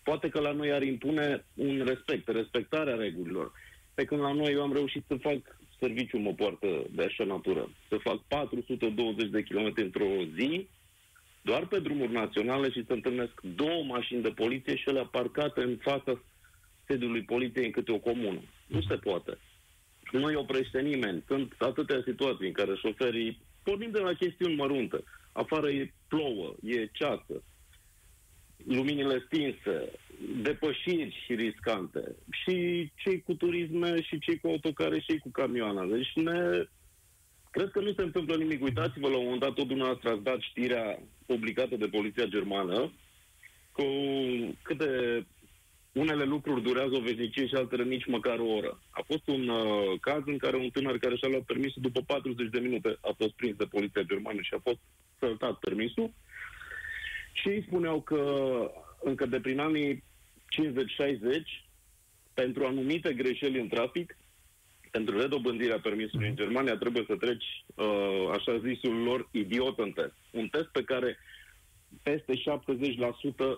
poate 0.03 0.29
că 0.29 0.39
la 0.39 0.51
noi 0.51 0.71
ar 0.71 0.81
impune 0.81 1.45
un 1.53 1.83
respect, 1.85 2.27
respectarea 2.27 2.95
regulilor. 2.95 3.51
Pe 3.93 4.05
când 4.05 4.21
la 4.21 4.31
noi 4.31 4.53
eu 4.53 4.61
am 4.61 4.73
reușit 4.73 5.03
să 5.07 5.15
fac 5.15 5.59
serviciu 5.79 6.17
mă 6.17 6.33
poartă 6.33 6.85
de 6.91 7.03
așa 7.03 7.23
natură. 7.23 7.69
Să 7.89 7.97
fac 7.97 8.21
420 8.27 9.29
de 9.29 9.43
kilometri 9.43 9.83
într-o 9.83 10.23
zi, 10.37 10.67
doar 11.41 11.67
pe 11.67 11.79
drumuri 11.79 12.11
naționale 12.11 12.71
și 12.71 12.85
să 12.85 12.93
întâlnesc 12.93 13.41
două 13.41 13.83
mașini 13.83 14.21
de 14.21 14.29
poliție 14.29 14.75
și 14.75 14.89
ele 14.89 15.07
parcate 15.11 15.61
în 15.61 15.77
fața 15.81 16.21
sediului 16.87 17.23
poliției 17.23 17.65
în 17.65 17.71
câte 17.71 17.91
o 17.91 17.99
comună. 17.99 18.41
Nu 18.67 18.81
se 18.81 18.95
poate 18.95 19.37
nu 20.11 20.25
îi 20.25 20.35
oprește 20.35 20.81
nimeni. 20.81 21.23
Sunt 21.27 21.53
atâtea 21.57 22.01
situații 22.05 22.47
în 22.47 22.53
care 22.53 22.75
șoferii, 22.75 23.41
pornim 23.63 23.91
de 23.91 23.99
la 23.99 24.13
chestiuni 24.13 24.55
mărunte, 24.55 25.03
afară 25.31 25.69
e 25.69 25.93
plouă, 26.07 26.55
e 26.63 26.85
ceață, 26.85 27.43
luminile 28.65 29.23
stinse, 29.25 29.91
depășiri 30.41 31.23
și 31.25 31.35
riscante. 31.35 32.15
Și 32.31 32.89
cei 32.95 33.21
cu 33.21 33.33
turisme, 33.33 34.01
și 34.01 34.19
cei 34.19 34.39
cu 34.39 34.47
autocare, 34.47 34.99
și 34.99 35.05
cei 35.05 35.19
cu 35.19 35.29
camioane. 35.29 35.95
Deci 35.95 36.13
ne... 36.15 36.65
Cred 37.51 37.69
că 37.71 37.79
nu 37.79 37.93
se 37.93 38.01
întâmplă 38.01 38.35
nimic. 38.35 38.63
Uitați-vă, 38.63 39.07
la 39.07 39.17
un 39.17 39.23
moment 39.23 39.41
dat, 39.41 39.53
tot 39.53 39.67
dumneavoastră 39.67 40.09
ați 40.09 40.23
dat 40.23 40.39
știrea 40.39 40.99
publicată 41.25 41.75
de 41.75 41.87
poliția 41.87 42.25
germană 42.25 42.91
cu 43.71 43.83
câte 44.61 44.87
unele 45.91 46.23
lucruri 46.23 46.61
durează 46.61 46.95
o 46.95 47.01
veșnicie 47.01 47.47
și 47.47 47.55
altele 47.55 47.83
nici 47.83 48.05
măcar 48.05 48.39
o 48.39 48.45
oră. 48.45 48.79
A 48.89 49.01
fost 49.05 49.27
un 49.27 49.47
uh, 49.47 49.99
caz 49.99 50.21
în 50.25 50.37
care 50.37 50.55
un 50.55 50.69
tânăr 50.69 50.97
care 50.97 51.15
și-a 51.15 51.27
luat 51.27 51.41
permisul 51.41 51.81
după 51.81 52.01
40 52.01 52.49
de 52.49 52.59
minute 52.59 52.97
a 53.01 53.13
fost 53.17 53.31
prins 53.31 53.55
de 53.55 53.65
poliția 53.65 54.01
germană 54.01 54.41
și 54.41 54.53
a 54.53 54.59
fost 54.63 54.79
săltat 55.19 55.59
permisul. 55.59 56.13
Și 57.33 57.49
ei 57.49 57.63
spuneau 57.67 58.01
că 58.01 58.23
încă 59.03 59.25
de 59.25 59.39
prin 59.39 59.59
anii 59.59 60.03
50-60, 60.03 60.03
pentru 62.33 62.65
anumite 62.65 63.13
greșeli 63.13 63.59
în 63.59 63.67
trafic, 63.67 64.17
pentru 64.91 65.19
redobândirea 65.19 65.79
permisului 65.79 66.27
în 66.27 66.35
Germania 66.35 66.77
trebuie 66.77 67.03
să 67.07 67.15
treci 67.15 67.63
uh, 67.75 68.29
așa 68.31 68.57
zisul 68.57 68.95
lor 68.95 69.29
idiot 69.31 69.79
în 69.79 69.91
test. 69.91 70.13
Un 70.31 70.47
test 70.47 70.67
pe 70.67 70.83
care 70.83 71.17
peste 72.03 72.33
70% 72.33 72.41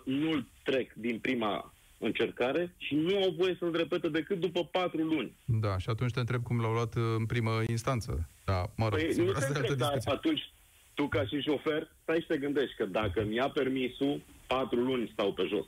nu-l 0.04 0.48
trec 0.64 0.94
din 0.94 1.20
prima 1.20 1.74
încercare 1.98 2.74
și 2.78 2.96
nu 2.96 3.18
au 3.18 3.30
voie 3.38 3.56
să-l 3.60 3.76
repete 3.76 4.10
decât 4.10 4.40
după 4.40 4.66
patru 4.66 5.04
luni. 5.04 5.36
Da, 5.46 5.78
și 5.78 5.90
atunci 5.90 6.12
te 6.12 6.20
întreb 6.20 6.44
cum 6.44 6.62
l-au 6.62 6.72
luat 6.72 6.96
uh, 6.96 7.04
în 7.18 7.26
primă 7.26 7.62
instanță. 7.68 8.30
Da, 8.46 8.66
mă 8.76 8.88
rog, 8.90 9.00
păi, 9.00 9.14
nu 9.16 9.32
te 9.32 9.46
întreb, 9.48 9.78
dar 9.78 9.98
atunci 10.06 10.52
tu 10.94 11.08
ca 11.08 11.26
și 11.26 11.42
șofer 11.42 11.92
stai 12.02 12.20
și 12.20 12.28
te 12.28 12.38
gândești 12.38 12.76
că 12.76 12.86
dacă 12.86 13.24
mi-a 13.24 13.50
permisul, 13.50 14.22
patru 14.48 14.80
luni 14.80 15.10
stau 15.14 15.34
pe 15.34 15.44
jos. 15.48 15.66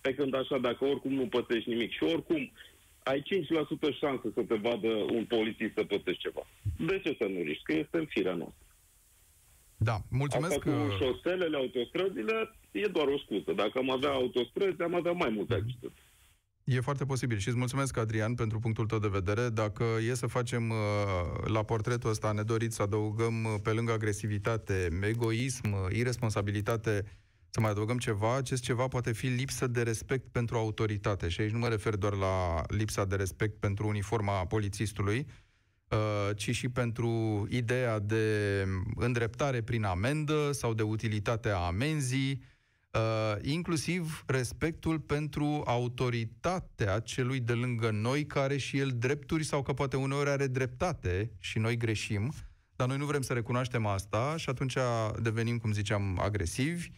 Pe 0.00 0.14
când 0.14 0.34
așa, 0.34 0.58
dacă 0.58 0.84
oricum 0.84 1.12
nu 1.12 1.26
pătești 1.26 1.68
nimic 1.68 1.90
și 1.92 2.02
oricum 2.02 2.50
ai 3.02 3.22
5% 3.22 3.98
șansă 4.00 4.30
să 4.34 4.42
te 4.42 4.54
vadă 4.54 4.88
un 4.88 5.24
polițist 5.24 5.72
să 5.74 5.84
pătești 5.84 6.22
ceva. 6.22 6.42
De 6.78 7.00
ce 7.04 7.16
să 7.18 7.26
nu 7.28 7.42
riști? 7.42 7.62
Că 7.62 7.72
este 7.72 7.98
în 7.98 8.06
firea 8.06 8.34
noastră. 8.34 8.64
Da, 9.76 9.96
mulțumesc 10.10 10.56
Asta 10.56 10.70
cu 10.70 11.04
șoselele, 11.04 11.56
autostrăzile, 11.56 12.54
e 12.70 12.86
doar 12.86 13.06
o 13.06 13.18
scuză. 13.18 13.52
Dacă 13.52 13.78
am 13.78 13.90
avea 13.90 14.10
autostrăzi, 14.10 14.82
am 14.82 14.94
avea 14.94 15.12
mai 15.12 15.28
multe 15.28 15.54
accidente. 15.54 16.00
E 16.64 16.80
foarte 16.80 17.04
posibil 17.04 17.38
și 17.38 17.48
îți 17.48 17.56
mulțumesc, 17.56 17.96
Adrian, 17.96 18.34
pentru 18.34 18.58
punctul 18.58 18.86
tău 18.86 18.98
de 18.98 19.08
vedere. 19.08 19.48
Dacă 19.48 19.84
e 20.08 20.14
să 20.14 20.26
facem 20.26 20.70
uh, 20.70 20.76
la 21.52 21.62
portretul 21.62 22.10
ăsta 22.10 22.32
nedorit 22.32 22.72
să 22.72 22.82
adăugăm 22.82 23.44
uh, 23.44 23.54
pe 23.62 23.70
lângă 23.70 23.92
agresivitate, 23.92 24.88
egoism, 25.02 25.72
uh, 25.72 25.96
irresponsabilitate, 25.96 27.04
să 27.50 27.60
mai 27.60 27.70
adăugăm 27.70 27.98
ceva, 27.98 28.36
acest 28.36 28.62
ceva 28.62 28.88
poate 28.88 29.12
fi 29.12 29.26
lipsă 29.26 29.66
de 29.66 29.82
respect 29.82 30.26
pentru 30.32 30.56
autoritate. 30.56 31.28
Și 31.28 31.40
aici 31.40 31.50
nu 31.52 31.58
mă 31.58 31.68
refer 31.68 31.96
doar 31.96 32.14
la 32.14 32.62
lipsa 32.68 33.04
de 33.04 33.16
respect 33.16 33.60
pentru 33.60 33.86
uniforma 33.86 34.46
polițistului, 34.46 35.26
Uh, 35.90 36.36
ci 36.36 36.50
și 36.50 36.68
pentru 36.68 37.46
ideea 37.48 37.98
de 37.98 38.64
îndreptare 38.94 39.62
prin 39.62 39.84
amendă 39.84 40.52
sau 40.52 40.74
de 40.74 40.82
utilitatea 40.82 41.58
amenzii, 41.58 42.42
uh, 42.90 43.36
inclusiv 43.42 44.24
respectul 44.26 45.00
pentru 45.00 45.62
autoritatea 45.66 46.98
celui 46.98 47.40
de 47.40 47.52
lângă 47.52 47.90
noi 47.90 48.26
care 48.26 48.56
și 48.56 48.78
el 48.78 48.90
drepturi 48.90 49.44
sau 49.44 49.62
că 49.62 49.72
poate 49.72 49.96
uneori 49.96 50.30
are 50.30 50.46
dreptate 50.46 51.30
și 51.38 51.58
noi 51.58 51.76
greșim, 51.76 52.32
dar 52.76 52.88
noi 52.88 52.96
nu 52.96 53.04
vrem 53.04 53.22
să 53.22 53.32
recunoaștem 53.32 53.86
asta 53.86 54.34
și 54.36 54.48
atunci 54.50 54.76
devenim, 55.20 55.58
cum 55.58 55.72
ziceam, 55.72 56.18
agresivi. 56.22 56.88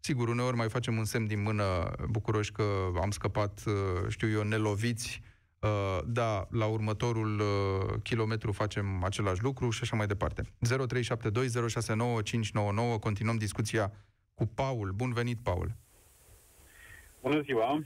Sigur, 0.00 0.28
uneori 0.28 0.56
mai 0.56 0.68
facem 0.68 0.96
un 0.96 1.04
semn 1.04 1.26
din 1.26 1.42
mână 1.42 1.92
bucuroși 2.10 2.52
că 2.52 2.62
am 3.02 3.10
scăpat, 3.10 3.62
uh, 3.66 3.72
știu 4.08 4.30
eu, 4.30 4.42
neloviți 4.42 5.22
Uh, 5.60 5.98
da, 6.06 6.46
la 6.50 6.66
următorul 6.66 7.40
uh, 7.40 7.46
kilometru 8.02 8.52
facem 8.52 9.04
același 9.04 9.42
lucru 9.42 9.70
și 9.70 9.80
așa 9.82 9.96
mai 9.96 10.06
departe. 10.06 10.42
0372069599, 10.42 10.48
continuăm 13.00 13.36
discuția 13.36 13.92
cu 14.34 14.46
Paul. 14.54 14.92
Bun 14.96 15.12
venit, 15.12 15.38
Paul! 15.42 15.72
Bună 17.22 17.40
ziua! 17.40 17.82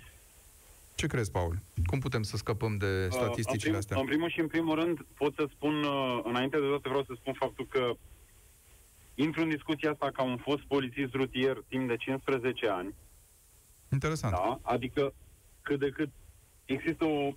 Ce 0.95 1.07
crezi, 1.07 1.31
Paul? 1.31 1.59
Cum 1.87 1.99
putem 1.99 2.23
să 2.23 2.37
scăpăm 2.37 2.77
de 2.77 3.09
statisticile 3.11 3.57
uh, 3.57 3.57
în 3.57 3.59
prim, 3.59 3.75
astea? 3.77 3.99
În 3.99 4.07
primul 4.07 4.31
și 4.31 4.41
în 4.41 4.47
primul 4.47 4.75
rând, 4.75 5.07
pot 5.15 5.35
să 5.35 5.47
spun, 5.51 5.85
uh, 5.85 6.21
înainte 6.25 6.57
de 6.57 6.67
toate 6.67 6.89
vreau 6.89 7.05
să 7.05 7.13
spun 7.17 7.33
faptul 7.33 7.67
că 7.71 7.93
intru 9.15 9.43
în 9.43 9.49
discuția 9.49 9.91
asta 9.91 10.11
ca 10.11 10.23
un 10.23 10.37
fost 10.37 10.63
polițist 10.63 11.15
rutier 11.15 11.63
timp 11.69 11.89
de 11.89 11.97
15 11.97 12.69
ani. 12.69 12.95
Interesant. 13.93 14.33
Da? 14.33 14.59
Adică 14.63 15.15
cât 15.63 15.79
de 15.79 15.89
cât 15.89 16.09
există 16.65 17.05
o 17.05 17.31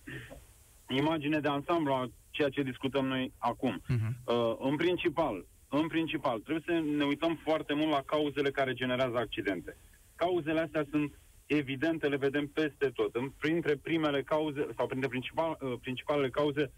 imagine 0.89 1.39
de 1.39 1.47
ansamblu 1.47 1.93
a 1.93 2.09
ceea 2.29 2.49
ce 2.49 2.61
discutăm 2.61 3.05
noi 3.05 3.33
acum. 3.37 3.81
Uh-huh. 3.81 4.23
Uh, 4.25 4.55
în 4.59 4.75
principal, 4.75 5.45
în 5.69 5.87
principal, 5.87 6.39
trebuie 6.39 6.63
să 6.65 6.83
ne 6.97 7.05
uităm 7.05 7.39
foarte 7.43 7.73
mult 7.73 7.89
la 7.89 8.01
cauzele 8.05 8.51
care 8.51 8.73
generează 8.73 9.17
accidente. 9.17 9.77
Cauzele 10.15 10.59
astea 10.59 10.85
sunt 10.89 11.13
evidente, 11.45 12.07
le 12.07 12.15
vedem 12.17 12.47
peste 12.47 12.89
tot. 12.93 13.15
În, 13.15 13.29
printre 13.37 13.75
primele 13.75 14.23
cauze, 14.23 14.67
sau 14.75 14.87
printre 14.87 15.07
principal, 15.07 15.57
uh, 15.61 15.73
principalele 15.81 16.29
cauze, 16.29 16.71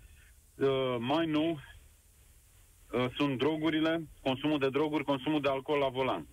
uh, 0.55 0.95
mai 0.99 1.25
nou, 1.25 1.49
uh, 1.49 1.59
sunt 3.15 3.37
drogurile, 3.37 4.03
consumul 4.21 4.59
de 4.59 4.69
droguri, 4.69 5.03
consumul 5.03 5.41
de 5.41 5.49
alcool 5.49 5.79
la 5.79 5.87
volan. 5.87 6.27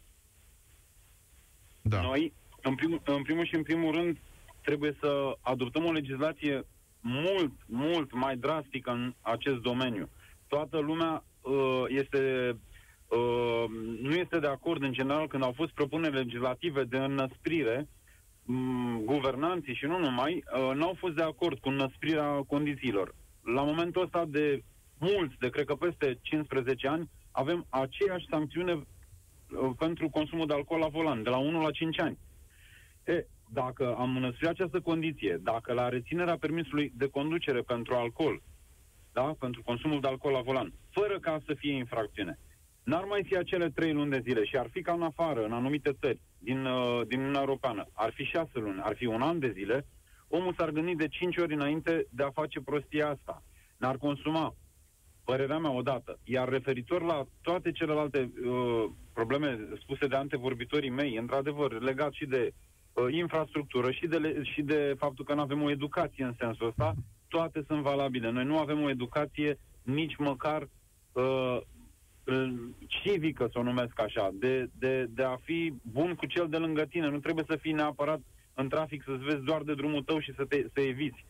Da. 1.83 2.01
Noi, 2.01 2.33
în, 2.63 2.75
prim, 2.75 3.01
în 3.05 3.23
primul 3.23 3.47
și 3.47 3.55
în 3.55 3.63
primul 3.63 3.93
rând, 3.93 4.19
trebuie 4.63 4.97
să 5.01 5.37
adoptăm 5.41 5.85
o 5.85 5.93
legislație 5.93 6.67
mult, 7.01 7.53
mult 7.67 8.13
mai 8.13 8.37
drastică 8.37 8.91
în 8.91 9.15
acest 9.21 9.57
domeniu. 9.57 10.09
Toată 10.49 10.79
lumea 10.79 11.25
uh, 11.41 11.85
este 11.89 12.57
uh, 13.09 13.65
nu 14.01 14.15
este 14.15 14.39
de 14.39 14.47
acord 14.47 14.83
în 14.83 14.93
general 14.93 15.29
când 15.29 15.43
au 15.43 15.53
fost 15.53 15.73
propuneri 15.73 16.15
legislative 16.15 16.85
de 16.85 16.97
înăsprire 16.97 17.89
um, 18.47 19.03
guvernanții 19.05 19.75
și 19.75 19.85
nu 19.85 19.99
numai, 19.99 20.45
uh, 20.55 20.75
n-au 20.75 20.95
fost 20.99 21.15
de 21.15 21.23
acord 21.23 21.59
cu 21.59 21.69
înăsprirea 21.69 22.45
condițiilor. 22.49 23.15
La 23.43 23.63
momentul 23.63 24.03
ăsta 24.03 24.25
de 24.29 24.63
mulți, 24.99 25.37
de 25.39 25.51
cred 25.51 25.65
că 25.65 25.75
peste 25.75 26.19
15 26.23 26.89
ani, 26.89 27.11
avem 27.31 27.67
aceeași 27.69 28.27
sancțiune 28.31 28.73
uh, 28.73 29.71
pentru 29.79 30.09
consumul 30.09 30.47
de 30.47 30.55
alcool 30.55 30.81
la 30.81 30.89
volan, 30.89 31.23
de 31.23 31.31
la 31.31 31.37
1 31.37 31.63
la 31.63 31.71
5 31.71 32.01
ani. 32.01 32.19
E, 33.05 33.27
dacă 33.53 33.95
am 33.99 34.17
înăspuit 34.17 34.51
această 34.51 34.81
condiție, 34.81 35.39
dacă 35.43 35.73
la 35.73 35.89
reținerea 35.89 36.39
permisului 36.39 36.93
de 36.97 37.09
conducere 37.09 37.61
pentru 37.61 37.95
alcool, 37.95 38.43
da, 39.13 39.35
pentru 39.39 39.63
consumul 39.63 40.01
de 40.01 40.09
alcool 40.09 40.33
la 40.33 40.41
volan, 40.41 40.73
fără 40.91 41.19
ca 41.19 41.41
să 41.47 41.55
fie 41.55 41.73
infracțiune, 41.73 42.39
n-ar 42.83 43.05
mai 43.05 43.25
fi 43.25 43.37
acele 43.37 43.71
trei 43.71 43.93
luni 43.93 44.11
de 44.11 44.23
zile 44.25 44.45
și 44.45 44.57
ar 44.57 44.69
fi 44.71 44.83
ca 44.83 44.93
în 44.93 45.03
afară, 45.03 45.45
în 45.45 45.53
anumite 45.53 45.93
țări 46.01 46.21
din, 46.39 46.65
uh, 46.65 47.07
din 47.07 47.19
Uniunea 47.19 47.41
Europeană, 47.41 47.87
ar 47.93 48.13
fi 48.13 48.25
șase 48.25 48.59
luni, 48.59 48.81
ar 48.83 48.97
fi 48.97 49.07
un 49.07 49.23
an 49.23 49.39
de 49.39 49.51
zile, 49.51 49.87
omul 50.29 50.55
s-ar 50.55 50.71
gândi 50.71 50.95
de 50.95 51.09
cinci 51.09 51.37
ori 51.37 51.55
înainte 51.55 52.07
de 52.11 52.23
a 52.23 52.31
face 52.31 52.61
prostia 52.61 53.09
asta. 53.09 53.43
N-ar 53.77 53.97
consuma, 53.97 54.55
părerea 55.27 55.59
mea, 55.59 55.71
odată. 55.71 56.19
Iar 56.25 56.49
referitor 56.49 57.03
la 57.03 57.27
toate 57.43 57.73
celelalte 57.73 58.19
uh, 58.45 58.85
probleme 59.13 59.59
spuse 59.81 60.07
de 60.07 60.17
antevorbitorii 60.17 60.91
mei, 60.91 61.17
într-adevăr, 61.17 61.83
legat 61.83 62.13
și 62.13 62.27
de 62.27 62.53
uh, 62.53 63.15
infrastructură 63.15 63.91
și 63.91 64.07
de, 64.07 64.41
și 64.43 64.63
de 64.63 64.95
faptul 64.99 65.25
că 65.25 65.35
nu 65.35 65.41
avem 65.41 65.63
o 65.63 65.71
educație 65.71 66.25
în 66.25 66.35
sensul 66.39 66.67
ăsta, 66.67 66.95
toate 67.29 67.65
sunt 67.67 67.83
valabile. 67.83 68.31
Noi 68.31 68.45
nu 68.45 68.59
avem 68.59 68.83
o 68.83 68.91
educație 68.91 69.59
nici 69.83 70.17
măcar 70.17 70.69
uh, 71.13 71.59
civică, 72.87 73.49
să 73.53 73.59
o 73.59 73.63
numesc 73.63 74.01
așa, 74.01 74.31
de, 74.33 74.71
de, 74.79 75.07
de 75.11 75.23
a 75.23 75.37
fi 75.37 75.73
bun 75.83 76.15
cu 76.15 76.27
cel 76.27 76.47
de 76.49 76.57
lângă 76.57 76.85
tine. 76.85 77.09
Nu 77.09 77.19
trebuie 77.19 77.45
să 77.49 77.57
fii 77.57 77.73
neapărat 77.73 78.21
în 78.55 78.69
trafic 78.69 79.03
să-ți 79.03 79.25
vezi 79.25 79.45
doar 79.45 79.63
de 79.63 79.75
drumul 79.75 80.03
tău 80.03 80.19
și 80.21 80.35
să 80.35 80.45
te 80.45 80.67
să 80.75 80.81
eviți. 80.81 81.25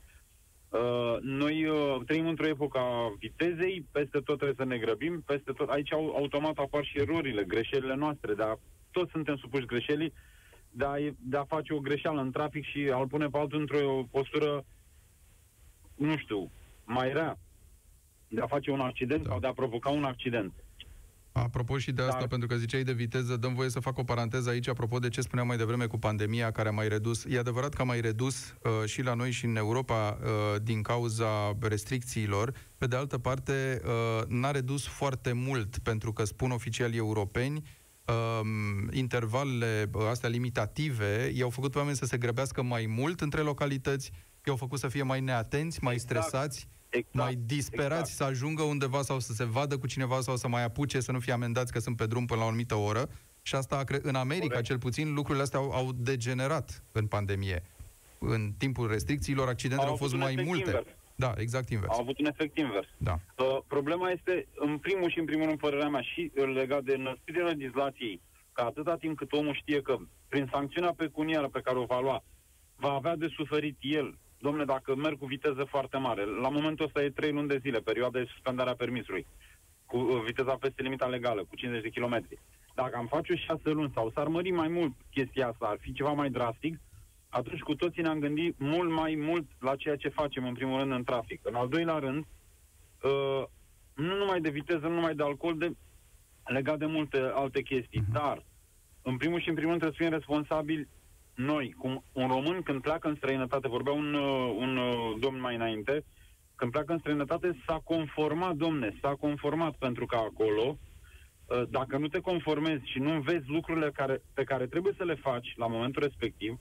Uh, 0.77 1.17
noi 1.21 1.67
uh, 1.67 1.97
trăim 2.07 2.27
într-o 2.27 2.47
epocă 2.47 2.79
a 2.79 3.15
vitezei, 3.19 3.87
peste 3.93 4.19
tot 4.19 4.37
trebuie 4.37 4.57
să 4.57 4.65
ne 4.65 4.79
grăbim, 4.79 5.23
peste 5.27 5.53
tot. 5.53 5.69
Aici 5.69 5.93
au, 5.93 6.15
automat 6.17 6.57
apar 6.59 6.85
și 6.85 6.99
erorile, 6.99 7.45
greșelile 7.45 7.95
noastre, 7.95 8.35
dar 8.35 8.59
toți 8.91 9.11
suntem 9.11 9.37
supuși 9.37 9.67
greșelii 9.67 10.12
de 10.71 10.85
a, 10.85 10.95
de 11.19 11.37
a 11.37 11.45
face 11.45 11.73
o 11.73 11.81
greșeală 11.81 12.21
în 12.21 12.31
trafic 12.31 12.65
și 12.65 12.91
a-l 12.93 13.07
pune 13.07 13.27
pe 13.27 13.39
altul 13.39 13.61
într-o 13.61 14.03
postură, 14.11 14.65
nu 15.95 16.17
știu, 16.17 16.51
mai 16.85 17.12
rea, 17.12 17.39
de 18.29 18.41
a 18.41 18.47
face 18.47 18.71
un 18.71 18.81
accident 18.81 19.23
da. 19.23 19.31
sau 19.31 19.41
de 19.41 19.47
a 19.47 19.53
provoca 19.53 19.91
un 19.91 20.05
accident. 20.05 20.53
Apropo 21.42 21.79
și 21.79 21.92
de 21.92 22.03
asta, 22.03 22.18
Dar... 22.18 22.29
pentru 22.29 22.49
că 22.49 22.57
ziceai 22.57 22.83
de 22.83 22.92
viteză, 22.92 23.37
dăm 23.37 23.55
voie 23.55 23.68
să 23.68 23.81
fac 23.81 23.99
o 23.99 24.05
paranteză 24.05 24.51
aici, 24.51 24.68
apropo 24.68 24.99
de 24.99 25.09
ce 25.09 25.20
spuneam 25.20 25.46
mai 25.46 25.57
devreme 25.57 25.87
cu 25.87 25.99
pandemia, 25.99 26.51
care 26.51 26.68
a 26.68 26.72
mai 26.72 26.88
redus. 26.88 27.25
E 27.29 27.38
adevărat 27.38 27.75
că 27.75 27.83
a 27.83 27.85
mai 27.85 28.01
redus 28.01 28.55
uh, 28.62 28.88
și 28.88 29.03
la 29.03 29.14
noi 29.14 29.31
și 29.31 29.44
în 29.44 29.57
Europa 29.57 30.18
uh, 30.22 30.29
din 30.62 30.83
cauza 30.83 31.57
restricțiilor. 31.61 32.55
Pe 32.79 32.87
de 32.87 32.96
altă 32.96 33.18
parte, 33.18 33.81
uh, 33.85 34.27
n-a 34.27 34.51
redus 34.51 34.87
foarte 34.87 35.33
mult, 35.33 35.79
pentru 35.79 36.12
că 36.12 36.25
spun 36.25 36.51
oficialii 36.51 36.99
europeni, 36.99 37.62
um, 38.05 38.88
intervalele 38.92 39.90
astea 40.11 40.29
limitative 40.29 41.31
i-au 41.35 41.51
făcut 41.51 41.72
pe 41.72 41.79
oameni 41.79 41.96
să 41.96 42.05
se 42.05 42.16
grăbească 42.16 42.62
mai 42.62 42.87
mult 42.87 43.20
între 43.20 43.41
localități, 43.41 44.11
i-au 44.45 44.57
făcut 44.57 44.78
să 44.78 44.89
fie 44.89 45.03
mai 45.03 45.20
neatenți, 45.20 45.78
mai 45.82 45.95
exact. 45.95 46.12
stresați, 46.12 46.68
exact. 46.97 47.14
mai 47.14 47.34
disperați 47.34 48.11
exact. 48.11 48.16
să 48.16 48.24
ajungă 48.24 48.62
undeva 48.62 49.03
sau 49.03 49.20
să 49.20 49.32
se 49.32 49.44
vadă 49.44 49.78
cu 49.78 49.86
cineva 49.86 50.20
sau 50.20 50.36
să 50.36 50.49
mai 50.49 50.64
apuce, 50.64 51.01
să 51.01 51.12
nu 51.12 51.18
fie 51.18 51.32
amendați 51.32 51.72
că 51.72 51.78
sunt 51.78 51.97
pe 51.97 52.07
drum 52.07 52.26
până 52.26 52.38
la 52.38 52.44
o 52.44 52.49
anumită 52.49 52.74
oră. 52.74 53.09
Și 53.42 53.55
asta, 53.55 53.84
în 54.03 54.14
America, 54.14 54.47
Corect. 54.47 54.64
cel 54.64 54.78
puțin, 54.78 55.14
lucrurile 55.14 55.42
astea 55.42 55.59
au, 55.59 55.70
au 55.70 55.92
degenerat 55.92 56.82
în 56.92 57.07
pandemie. 57.07 57.62
În 58.18 58.53
timpul 58.59 58.88
restricțiilor, 58.88 59.49
accidentele 59.49 59.88
au, 59.88 59.94
au 59.94 59.99
fost 59.99 60.14
mai 60.14 60.34
multe. 60.44 60.70
Invers. 60.70 60.86
Da, 61.14 61.34
exact 61.36 61.70
invers. 61.70 61.92
Au 61.92 62.01
avut 62.01 62.18
un 62.18 62.26
efect 62.26 62.59
invers. 62.59 62.88
Da. 62.97 63.18
Uh, 63.36 63.59
problema 63.66 64.11
este, 64.11 64.47
în 64.55 64.78
primul 64.78 65.11
și 65.11 65.18
în 65.18 65.24
primul 65.24 65.47
rând, 65.47 65.59
părerea 65.59 65.88
mea, 65.88 66.01
și 66.01 66.30
legat 66.55 66.82
de 66.82 66.94
înăsprirea 66.94 67.44
legislației, 67.44 68.20
că 68.53 68.62
atâta 68.62 68.97
timp 68.97 69.16
cât 69.16 69.32
omul 69.32 69.55
știe 69.55 69.82
că 69.82 69.97
prin 70.28 70.49
sancțiunea 70.53 70.92
pecuniară 70.92 71.49
pe 71.49 71.61
care 71.61 71.78
o 71.78 71.84
va 71.84 72.01
lua, 72.01 72.24
va 72.76 72.92
avea 72.92 73.16
de 73.16 73.28
suferit 73.36 73.76
el, 73.80 74.18
domne, 74.47 74.64
dacă 74.64 74.94
merg 74.94 75.18
cu 75.18 75.26
viteză 75.26 75.64
foarte 75.64 75.97
mare, 75.97 76.24
la 76.24 76.49
momentul 76.49 76.84
ăsta 76.84 77.03
e 77.03 77.11
3 77.11 77.32
luni 77.32 77.49
de 77.49 77.59
zile, 77.64 77.78
perioada 77.78 78.18
de 78.18 78.30
suspendare 78.32 78.70
a 78.70 78.82
permisului, 78.82 79.26
cu 79.86 79.97
uh, 79.97 80.22
viteza 80.24 80.55
peste 80.55 80.82
limita 80.82 81.07
legală, 81.07 81.40
cu 81.49 81.57
50 81.57 81.82
de 81.82 82.01
km. 82.01 82.28
Dacă 82.74 82.97
am 82.97 83.07
face 83.07 83.34
6 83.34 83.70
luni 83.70 83.92
sau 83.94 84.11
s-ar 84.14 84.26
mări 84.26 84.51
mai 84.51 84.68
mult 84.68 84.92
chestia 85.11 85.49
asta, 85.49 85.66
ar 85.66 85.78
fi 85.80 85.92
ceva 85.92 86.12
mai 86.12 86.30
drastic, 86.30 86.78
atunci 87.28 87.61
cu 87.61 87.74
toții 87.74 88.03
ne-am 88.03 88.18
gândit 88.18 88.59
mult 88.59 88.90
mai 88.90 89.14
mult 89.14 89.47
la 89.61 89.76
ceea 89.76 89.97
ce 89.97 90.09
facem, 90.09 90.44
în 90.47 90.55
primul 90.55 90.78
rând, 90.78 90.92
în 90.92 91.05
trafic. 91.05 91.40
În 91.42 91.55
al 91.55 91.68
doilea 91.68 91.99
rând, 91.99 92.24
uh, 93.03 93.42
nu 93.94 94.16
numai 94.16 94.40
de 94.40 94.51
viteză, 94.51 94.86
nu 94.86 94.94
numai 94.94 95.14
de 95.14 95.22
alcool, 95.22 95.59
de, 95.59 95.70
legat 96.44 96.78
de 96.78 96.86
multe 96.86 97.18
alte 97.34 97.62
chestii. 97.62 98.01
Uh-huh. 98.01 98.12
Dar, 98.12 98.44
în 99.03 99.16
primul 99.16 99.40
și 99.40 99.49
în 99.49 99.55
primul 99.55 99.70
rând, 99.70 99.82
trebuie 99.82 99.99
să 99.99 100.05
fim 100.05 100.18
responsabili 100.18 100.88
noi, 101.37 101.74
cum 101.78 102.05
un 102.12 102.28
român 102.28 102.62
când 102.62 102.80
pleacă 102.80 103.09
în 103.09 103.14
străinătate, 103.14 103.68
vorbea 103.68 103.93
un, 103.93 104.14
uh, 104.14 104.55
un 104.59 104.76
uh, 104.76 105.16
domn 105.20 105.41
mai 105.41 105.55
înainte, 105.55 106.05
când 106.55 106.70
pleacă 106.70 106.93
în 106.93 106.99
străinătate 106.99 107.62
s-a 107.66 107.80
conformat, 107.84 108.55
domne, 108.55 108.97
s-a 109.01 109.14
conformat 109.20 109.74
pentru 109.74 110.07
că 110.07 110.16
acolo, 110.16 110.78
uh, 111.47 111.62
dacă 111.68 111.99
nu 111.99 112.09
te 112.09 112.20
conformezi 112.20 112.91
și 112.91 112.99
nu 112.99 113.20
vezi 113.20 113.49
lucrurile 113.49 113.91
care, 113.91 114.22
pe 114.34 114.45
care 114.45 114.66
trebuie 114.66 114.95
să 114.97 115.05
le 115.05 115.14
faci 115.14 115.53
la 115.57 115.66
momentul 115.66 116.03
respectiv, 116.03 116.59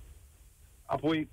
apoi 0.86 1.30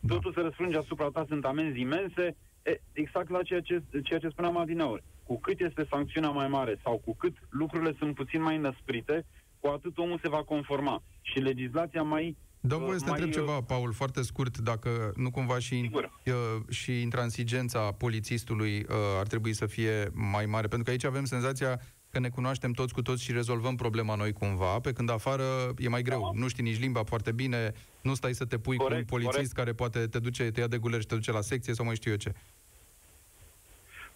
da. 0.00 0.14
totul 0.14 0.32
se 0.32 0.40
răsfrânge 0.40 0.76
asupra 0.76 1.08
ta, 1.08 1.24
sunt 1.28 1.44
amenzi 1.44 1.80
imense, 1.80 2.36
e, 2.62 2.80
exact 2.92 3.30
la 3.30 3.42
ceea 3.42 3.60
ce, 3.60 3.82
ceea 4.02 4.18
ce 4.18 4.28
spuneam 4.28 4.56
adineori. 4.56 5.02
Cu 5.24 5.40
cât 5.40 5.60
este 5.60 5.86
sancțiunea 5.90 6.30
mai 6.30 6.48
mare 6.48 6.80
sau 6.82 6.98
cu 7.04 7.14
cât 7.14 7.36
lucrurile 7.50 7.94
sunt 7.98 8.14
puțin 8.14 8.42
mai 8.42 8.58
năsprite, 8.58 9.26
cu 9.60 9.66
atât 9.66 9.98
omul 9.98 10.18
se 10.22 10.28
va 10.28 10.42
conforma. 10.42 11.02
Și 11.20 11.38
legislația 11.38 12.02
mai 12.02 12.36
Dau 12.66 12.78
voie 12.78 12.98
să 12.98 13.04
te 13.04 13.10
întreb 13.10 13.30
ceva, 13.30 13.60
Paul, 13.60 13.92
foarte 13.92 14.22
scurt, 14.22 14.58
dacă 14.58 15.12
nu 15.16 15.30
cumva 15.30 15.58
și, 15.58 15.90
uh, 15.92 16.32
și 16.68 17.00
intransigența 17.00 17.92
polițistului 17.92 18.78
uh, 18.78 18.96
ar 19.18 19.26
trebui 19.26 19.52
să 19.52 19.66
fie 19.66 20.10
mai 20.12 20.46
mare, 20.46 20.66
pentru 20.66 20.84
că 20.84 20.90
aici 20.90 21.04
avem 21.04 21.24
senzația 21.24 21.80
că 22.10 22.18
ne 22.18 22.28
cunoaștem 22.28 22.72
toți 22.72 22.92
cu 22.94 23.02
toți 23.02 23.22
și 23.22 23.32
rezolvăm 23.32 23.76
problema 23.76 24.14
noi 24.14 24.32
cumva, 24.32 24.80
pe 24.80 24.92
când 24.92 25.10
afară 25.10 25.42
e 25.78 25.88
mai 25.88 26.02
greu. 26.02 26.20
Da. 26.20 26.40
Nu 26.40 26.48
știi 26.48 26.62
nici 26.62 26.80
limba 26.80 27.02
foarte 27.02 27.32
bine, 27.32 27.72
nu 28.02 28.14
stai 28.14 28.34
să 28.34 28.44
te 28.44 28.58
pui 28.58 28.76
corect, 28.76 29.08
cu 29.08 29.14
un 29.14 29.20
polițist 29.20 29.34
corect. 29.34 29.52
care 29.52 29.72
poate 29.72 30.06
te 30.06 30.18
duce, 30.18 30.50
te 30.50 30.60
ia 30.60 30.66
de 30.66 30.78
guler 30.78 31.00
și 31.00 31.06
te 31.06 31.14
duce 31.14 31.32
la 31.32 31.40
secție 31.40 31.74
sau 31.74 31.84
mai 31.84 31.94
știu 31.94 32.10
eu 32.10 32.16
ce. 32.16 32.32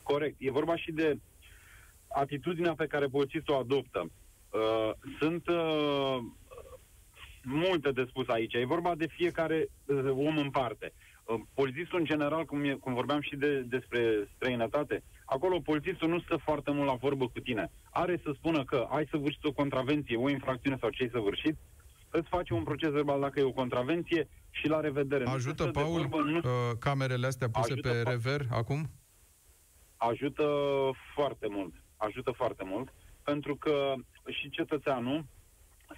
Corect. 0.03 0.35
E 0.39 0.51
vorba 0.51 0.77
și 0.77 0.93
de 0.93 1.19
atitudinea 2.09 2.75
pe 2.75 2.87
care 2.87 3.07
polițistul 3.07 3.55
o 3.55 3.59
adoptă. 3.59 4.11
Uh, 4.51 4.93
sunt 5.19 5.49
uh, 5.49 6.19
multe 7.45 7.91
de 7.91 8.07
spus 8.09 8.29
aici. 8.29 8.55
E 8.55 8.65
vorba 8.65 8.95
de 8.95 9.07
fiecare 9.07 9.67
uh, 9.85 10.11
om 10.11 10.37
în 10.37 10.51
parte. 10.51 10.93
Uh, 11.25 11.41
polițistul, 11.55 11.99
în 11.99 12.05
general, 12.05 12.45
cum, 12.45 12.65
e, 12.65 12.73
cum 12.73 12.95
vorbeam 12.95 13.21
și 13.21 13.37
de, 13.37 13.61
despre 13.61 14.29
străinătate, 14.35 15.03
acolo 15.25 15.61
polițistul 15.61 16.09
nu 16.09 16.21
stă 16.21 16.37
foarte 16.37 16.71
mult 16.71 16.87
la 16.87 16.95
vorbă 16.95 17.29
cu 17.29 17.41
tine. 17.41 17.71
Are 17.91 18.21
să 18.23 18.33
spună 18.35 18.65
că 18.65 18.87
ai 18.91 19.07
să 19.11 19.17
vârșiți 19.17 19.47
o 19.47 19.53
contravenție, 19.53 20.17
o 20.17 20.29
infracțiune 20.29 20.77
sau 20.81 20.91
ce 20.91 21.03
ai 21.03 21.11
să 21.13 21.19
vârșit, 21.19 21.57
îți 22.11 22.29
face 22.29 22.55
un 22.55 22.63
proces 22.63 22.91
verbal 22.91 23.21
dacă 23.21 23.41
e 23.41 23.43
o 23.43 23.53
contravenție 23.53 24.29
și 24.51 24.69
la 24.69 24.81
revedere. 24.81 25.25
Ajută, 25.25 25.65
nu 25.65 25.71
Paul, 25.71 26.07
vorbă, 26.07 26.31
nu... 26.31 26.37
uh, 26.37 26.77
camerele 26.79 27.27
astea 27.27 27.49
puse 27.49 27.73
ajută 27.73 27.89
pe 27.89 28.11
rever 28.11 28.47
acum? 28.51 28.91
Ajută 29.97 30.47
foarte 31.15 31.47
mult. 31.51 31.75
Ajută 31.97 32.31
foarte 32.31 32.65
mult, 32.67 32.95
pentru 33.23 33.57
că 33.57 33.95
și 34.29 34.51
cetățeanul 34.51 35.25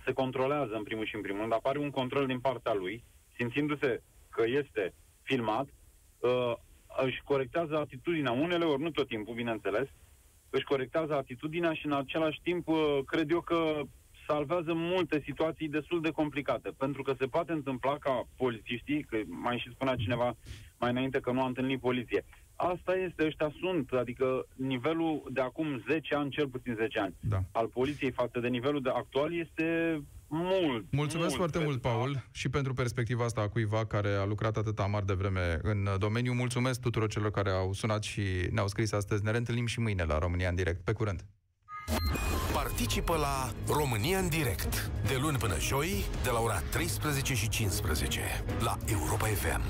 se 0.04 0.12
controlează 0.12 0.74
în 0.74 0.82
primul 0.82 1.06
și 1.06 1.14
în 1.14 1.20
primul 1.20 1.40
rând, 1.40 1.52
apare 1.52 1.78
un 1.78 1.90
control 1.90 2.26
din 2.26 2.40
partea 2.40 2.74
lui, 2.74 3.04
simțindu-se 3.36 4.02
că 4.30 4.44
este 4.46 4.94
filmat, 5.22 5.68
uh, 6.18 6.52
își 7.04 7.22
corectează 7.24 7.76
atitudinea, 7.76 8.32
unele 8.32 8.64
ori, 8.64 8.82
nu 8.82 8.90
tot 8.90 9.08
timpul, 9.08 9.34
bineînțeles, 9.34 9.88
își 10.50 10.64
corectează 10.64 11.14
atitudinea 11.14 11.72
și 11.72 11.86
în 11.86 11.92
același 11.92 12.40
timp 12.42 12.68
uh, 12.68 12.98
cred 13.06 13.30
eu 13.30 13.40
că 13.40 13.82
salvează 14.26 14.72
multe 14.74 15.22
situații 15.24 15.68
destul 15.68 16.00
de 16.00 16.10
complicate, 16.10 16.70
pentru 16.78 17.02
că 17.02 17.14
se 17.18 17.26
poate 17.26 17.52
întâmpla 17.52 17.98
ca 17.98 18.28
polițiștii, 18.36 19.02
că 19.02 19.18
mai 19.26 19.58
și 19.58 19.70
spunea 19.70 19.96
cineva 19.96 20.36
mai 20.78 20.90
înainte 20.90 21.20
că 21.20 21.32
nu 21.32 21.42
a 21.42 21.46
întâlnit 21.46 21.80
poliție, 21.80 22.24
Asta 22.68 22.94
este, 22.94 23.24
ăștia 23.24 23.52
sunt, 23.60 23.90
adică 23.90 24.46
nivelul 24.54 25.22
de 25.32 25.40
acum 25.40 25.82
10 25.88 26.14
ani, 26.14 26.30
cel 26.30 26.48
puțin 26.48 26.74
10 26.74 26.98
ani, 26.98 27.14
da. 27.20 27.38
al 27.52 27.66
poliției 27.66 28.10
față 28.10 28.40
de 28.40 28.48
nivelul 28.48 28.82
de 28.82 28.90
actual 28.90 29.34
este 29.34 30.00
mult. 30.28 30.84
Mulțumesc 30.90 31.28
mult 31.28 31.50
foarte 31.50 31.58
mult, 31.58 31.80
Paul, 31.80 32.28
și 32.32 32.48
pentru 32.48 32.72
perspectiva 32.72 33.24
asta 33.24 33.40
a 33.40 33.48
cuiva 33.48 33.86
care 33.86 34.08
a 34.08 34.24
lucrat 34.24 34.56
atâta 34.56 34.84
mare 34.86 35.04
de 35.04 35.12
vreme 35.12 35.58
în 35.62 35.88
domeniu. 35.98 36.32
Mulțumesc 36.32 36.80
tuturor 36.80 37.08
celor 37.08 37.30
care 37.30 37.50
au 37.50 37.72
sunat 37.72 38.02
și 38.02 38.22
ne-au 38.50 38.68
scris 38.68 38.92
astăzi. 38.92 39.24
Ne 39.24 39.30
reîntâlnim 39.30 39.66
și 39.66 39.80
mâine 39.80 40.04
la 40.04 40.18
România 40.18 40.48
în 40.48 40.54
direct. 40.54 40.84
Pe 40.84 40.92
curând! 40.92 41.20
Participă 42.52 43.16
la 43.16 43.52
România 43.74 44.18
în 44.18 44.28
direct, 44.28 44.90
de 45.06 45.16
luni 45.20 45.36
până 45.36 45.58
joi, 45.58 46.04
de 46.22 46.30
la 46.30 46.40
ora 46.40 46.60
13 46.70 47.34
și 47.34 47.48
15, 47.48 48.20
la 48.64 48.76
Europa 48.86 49.26
FM. 49.26 49.62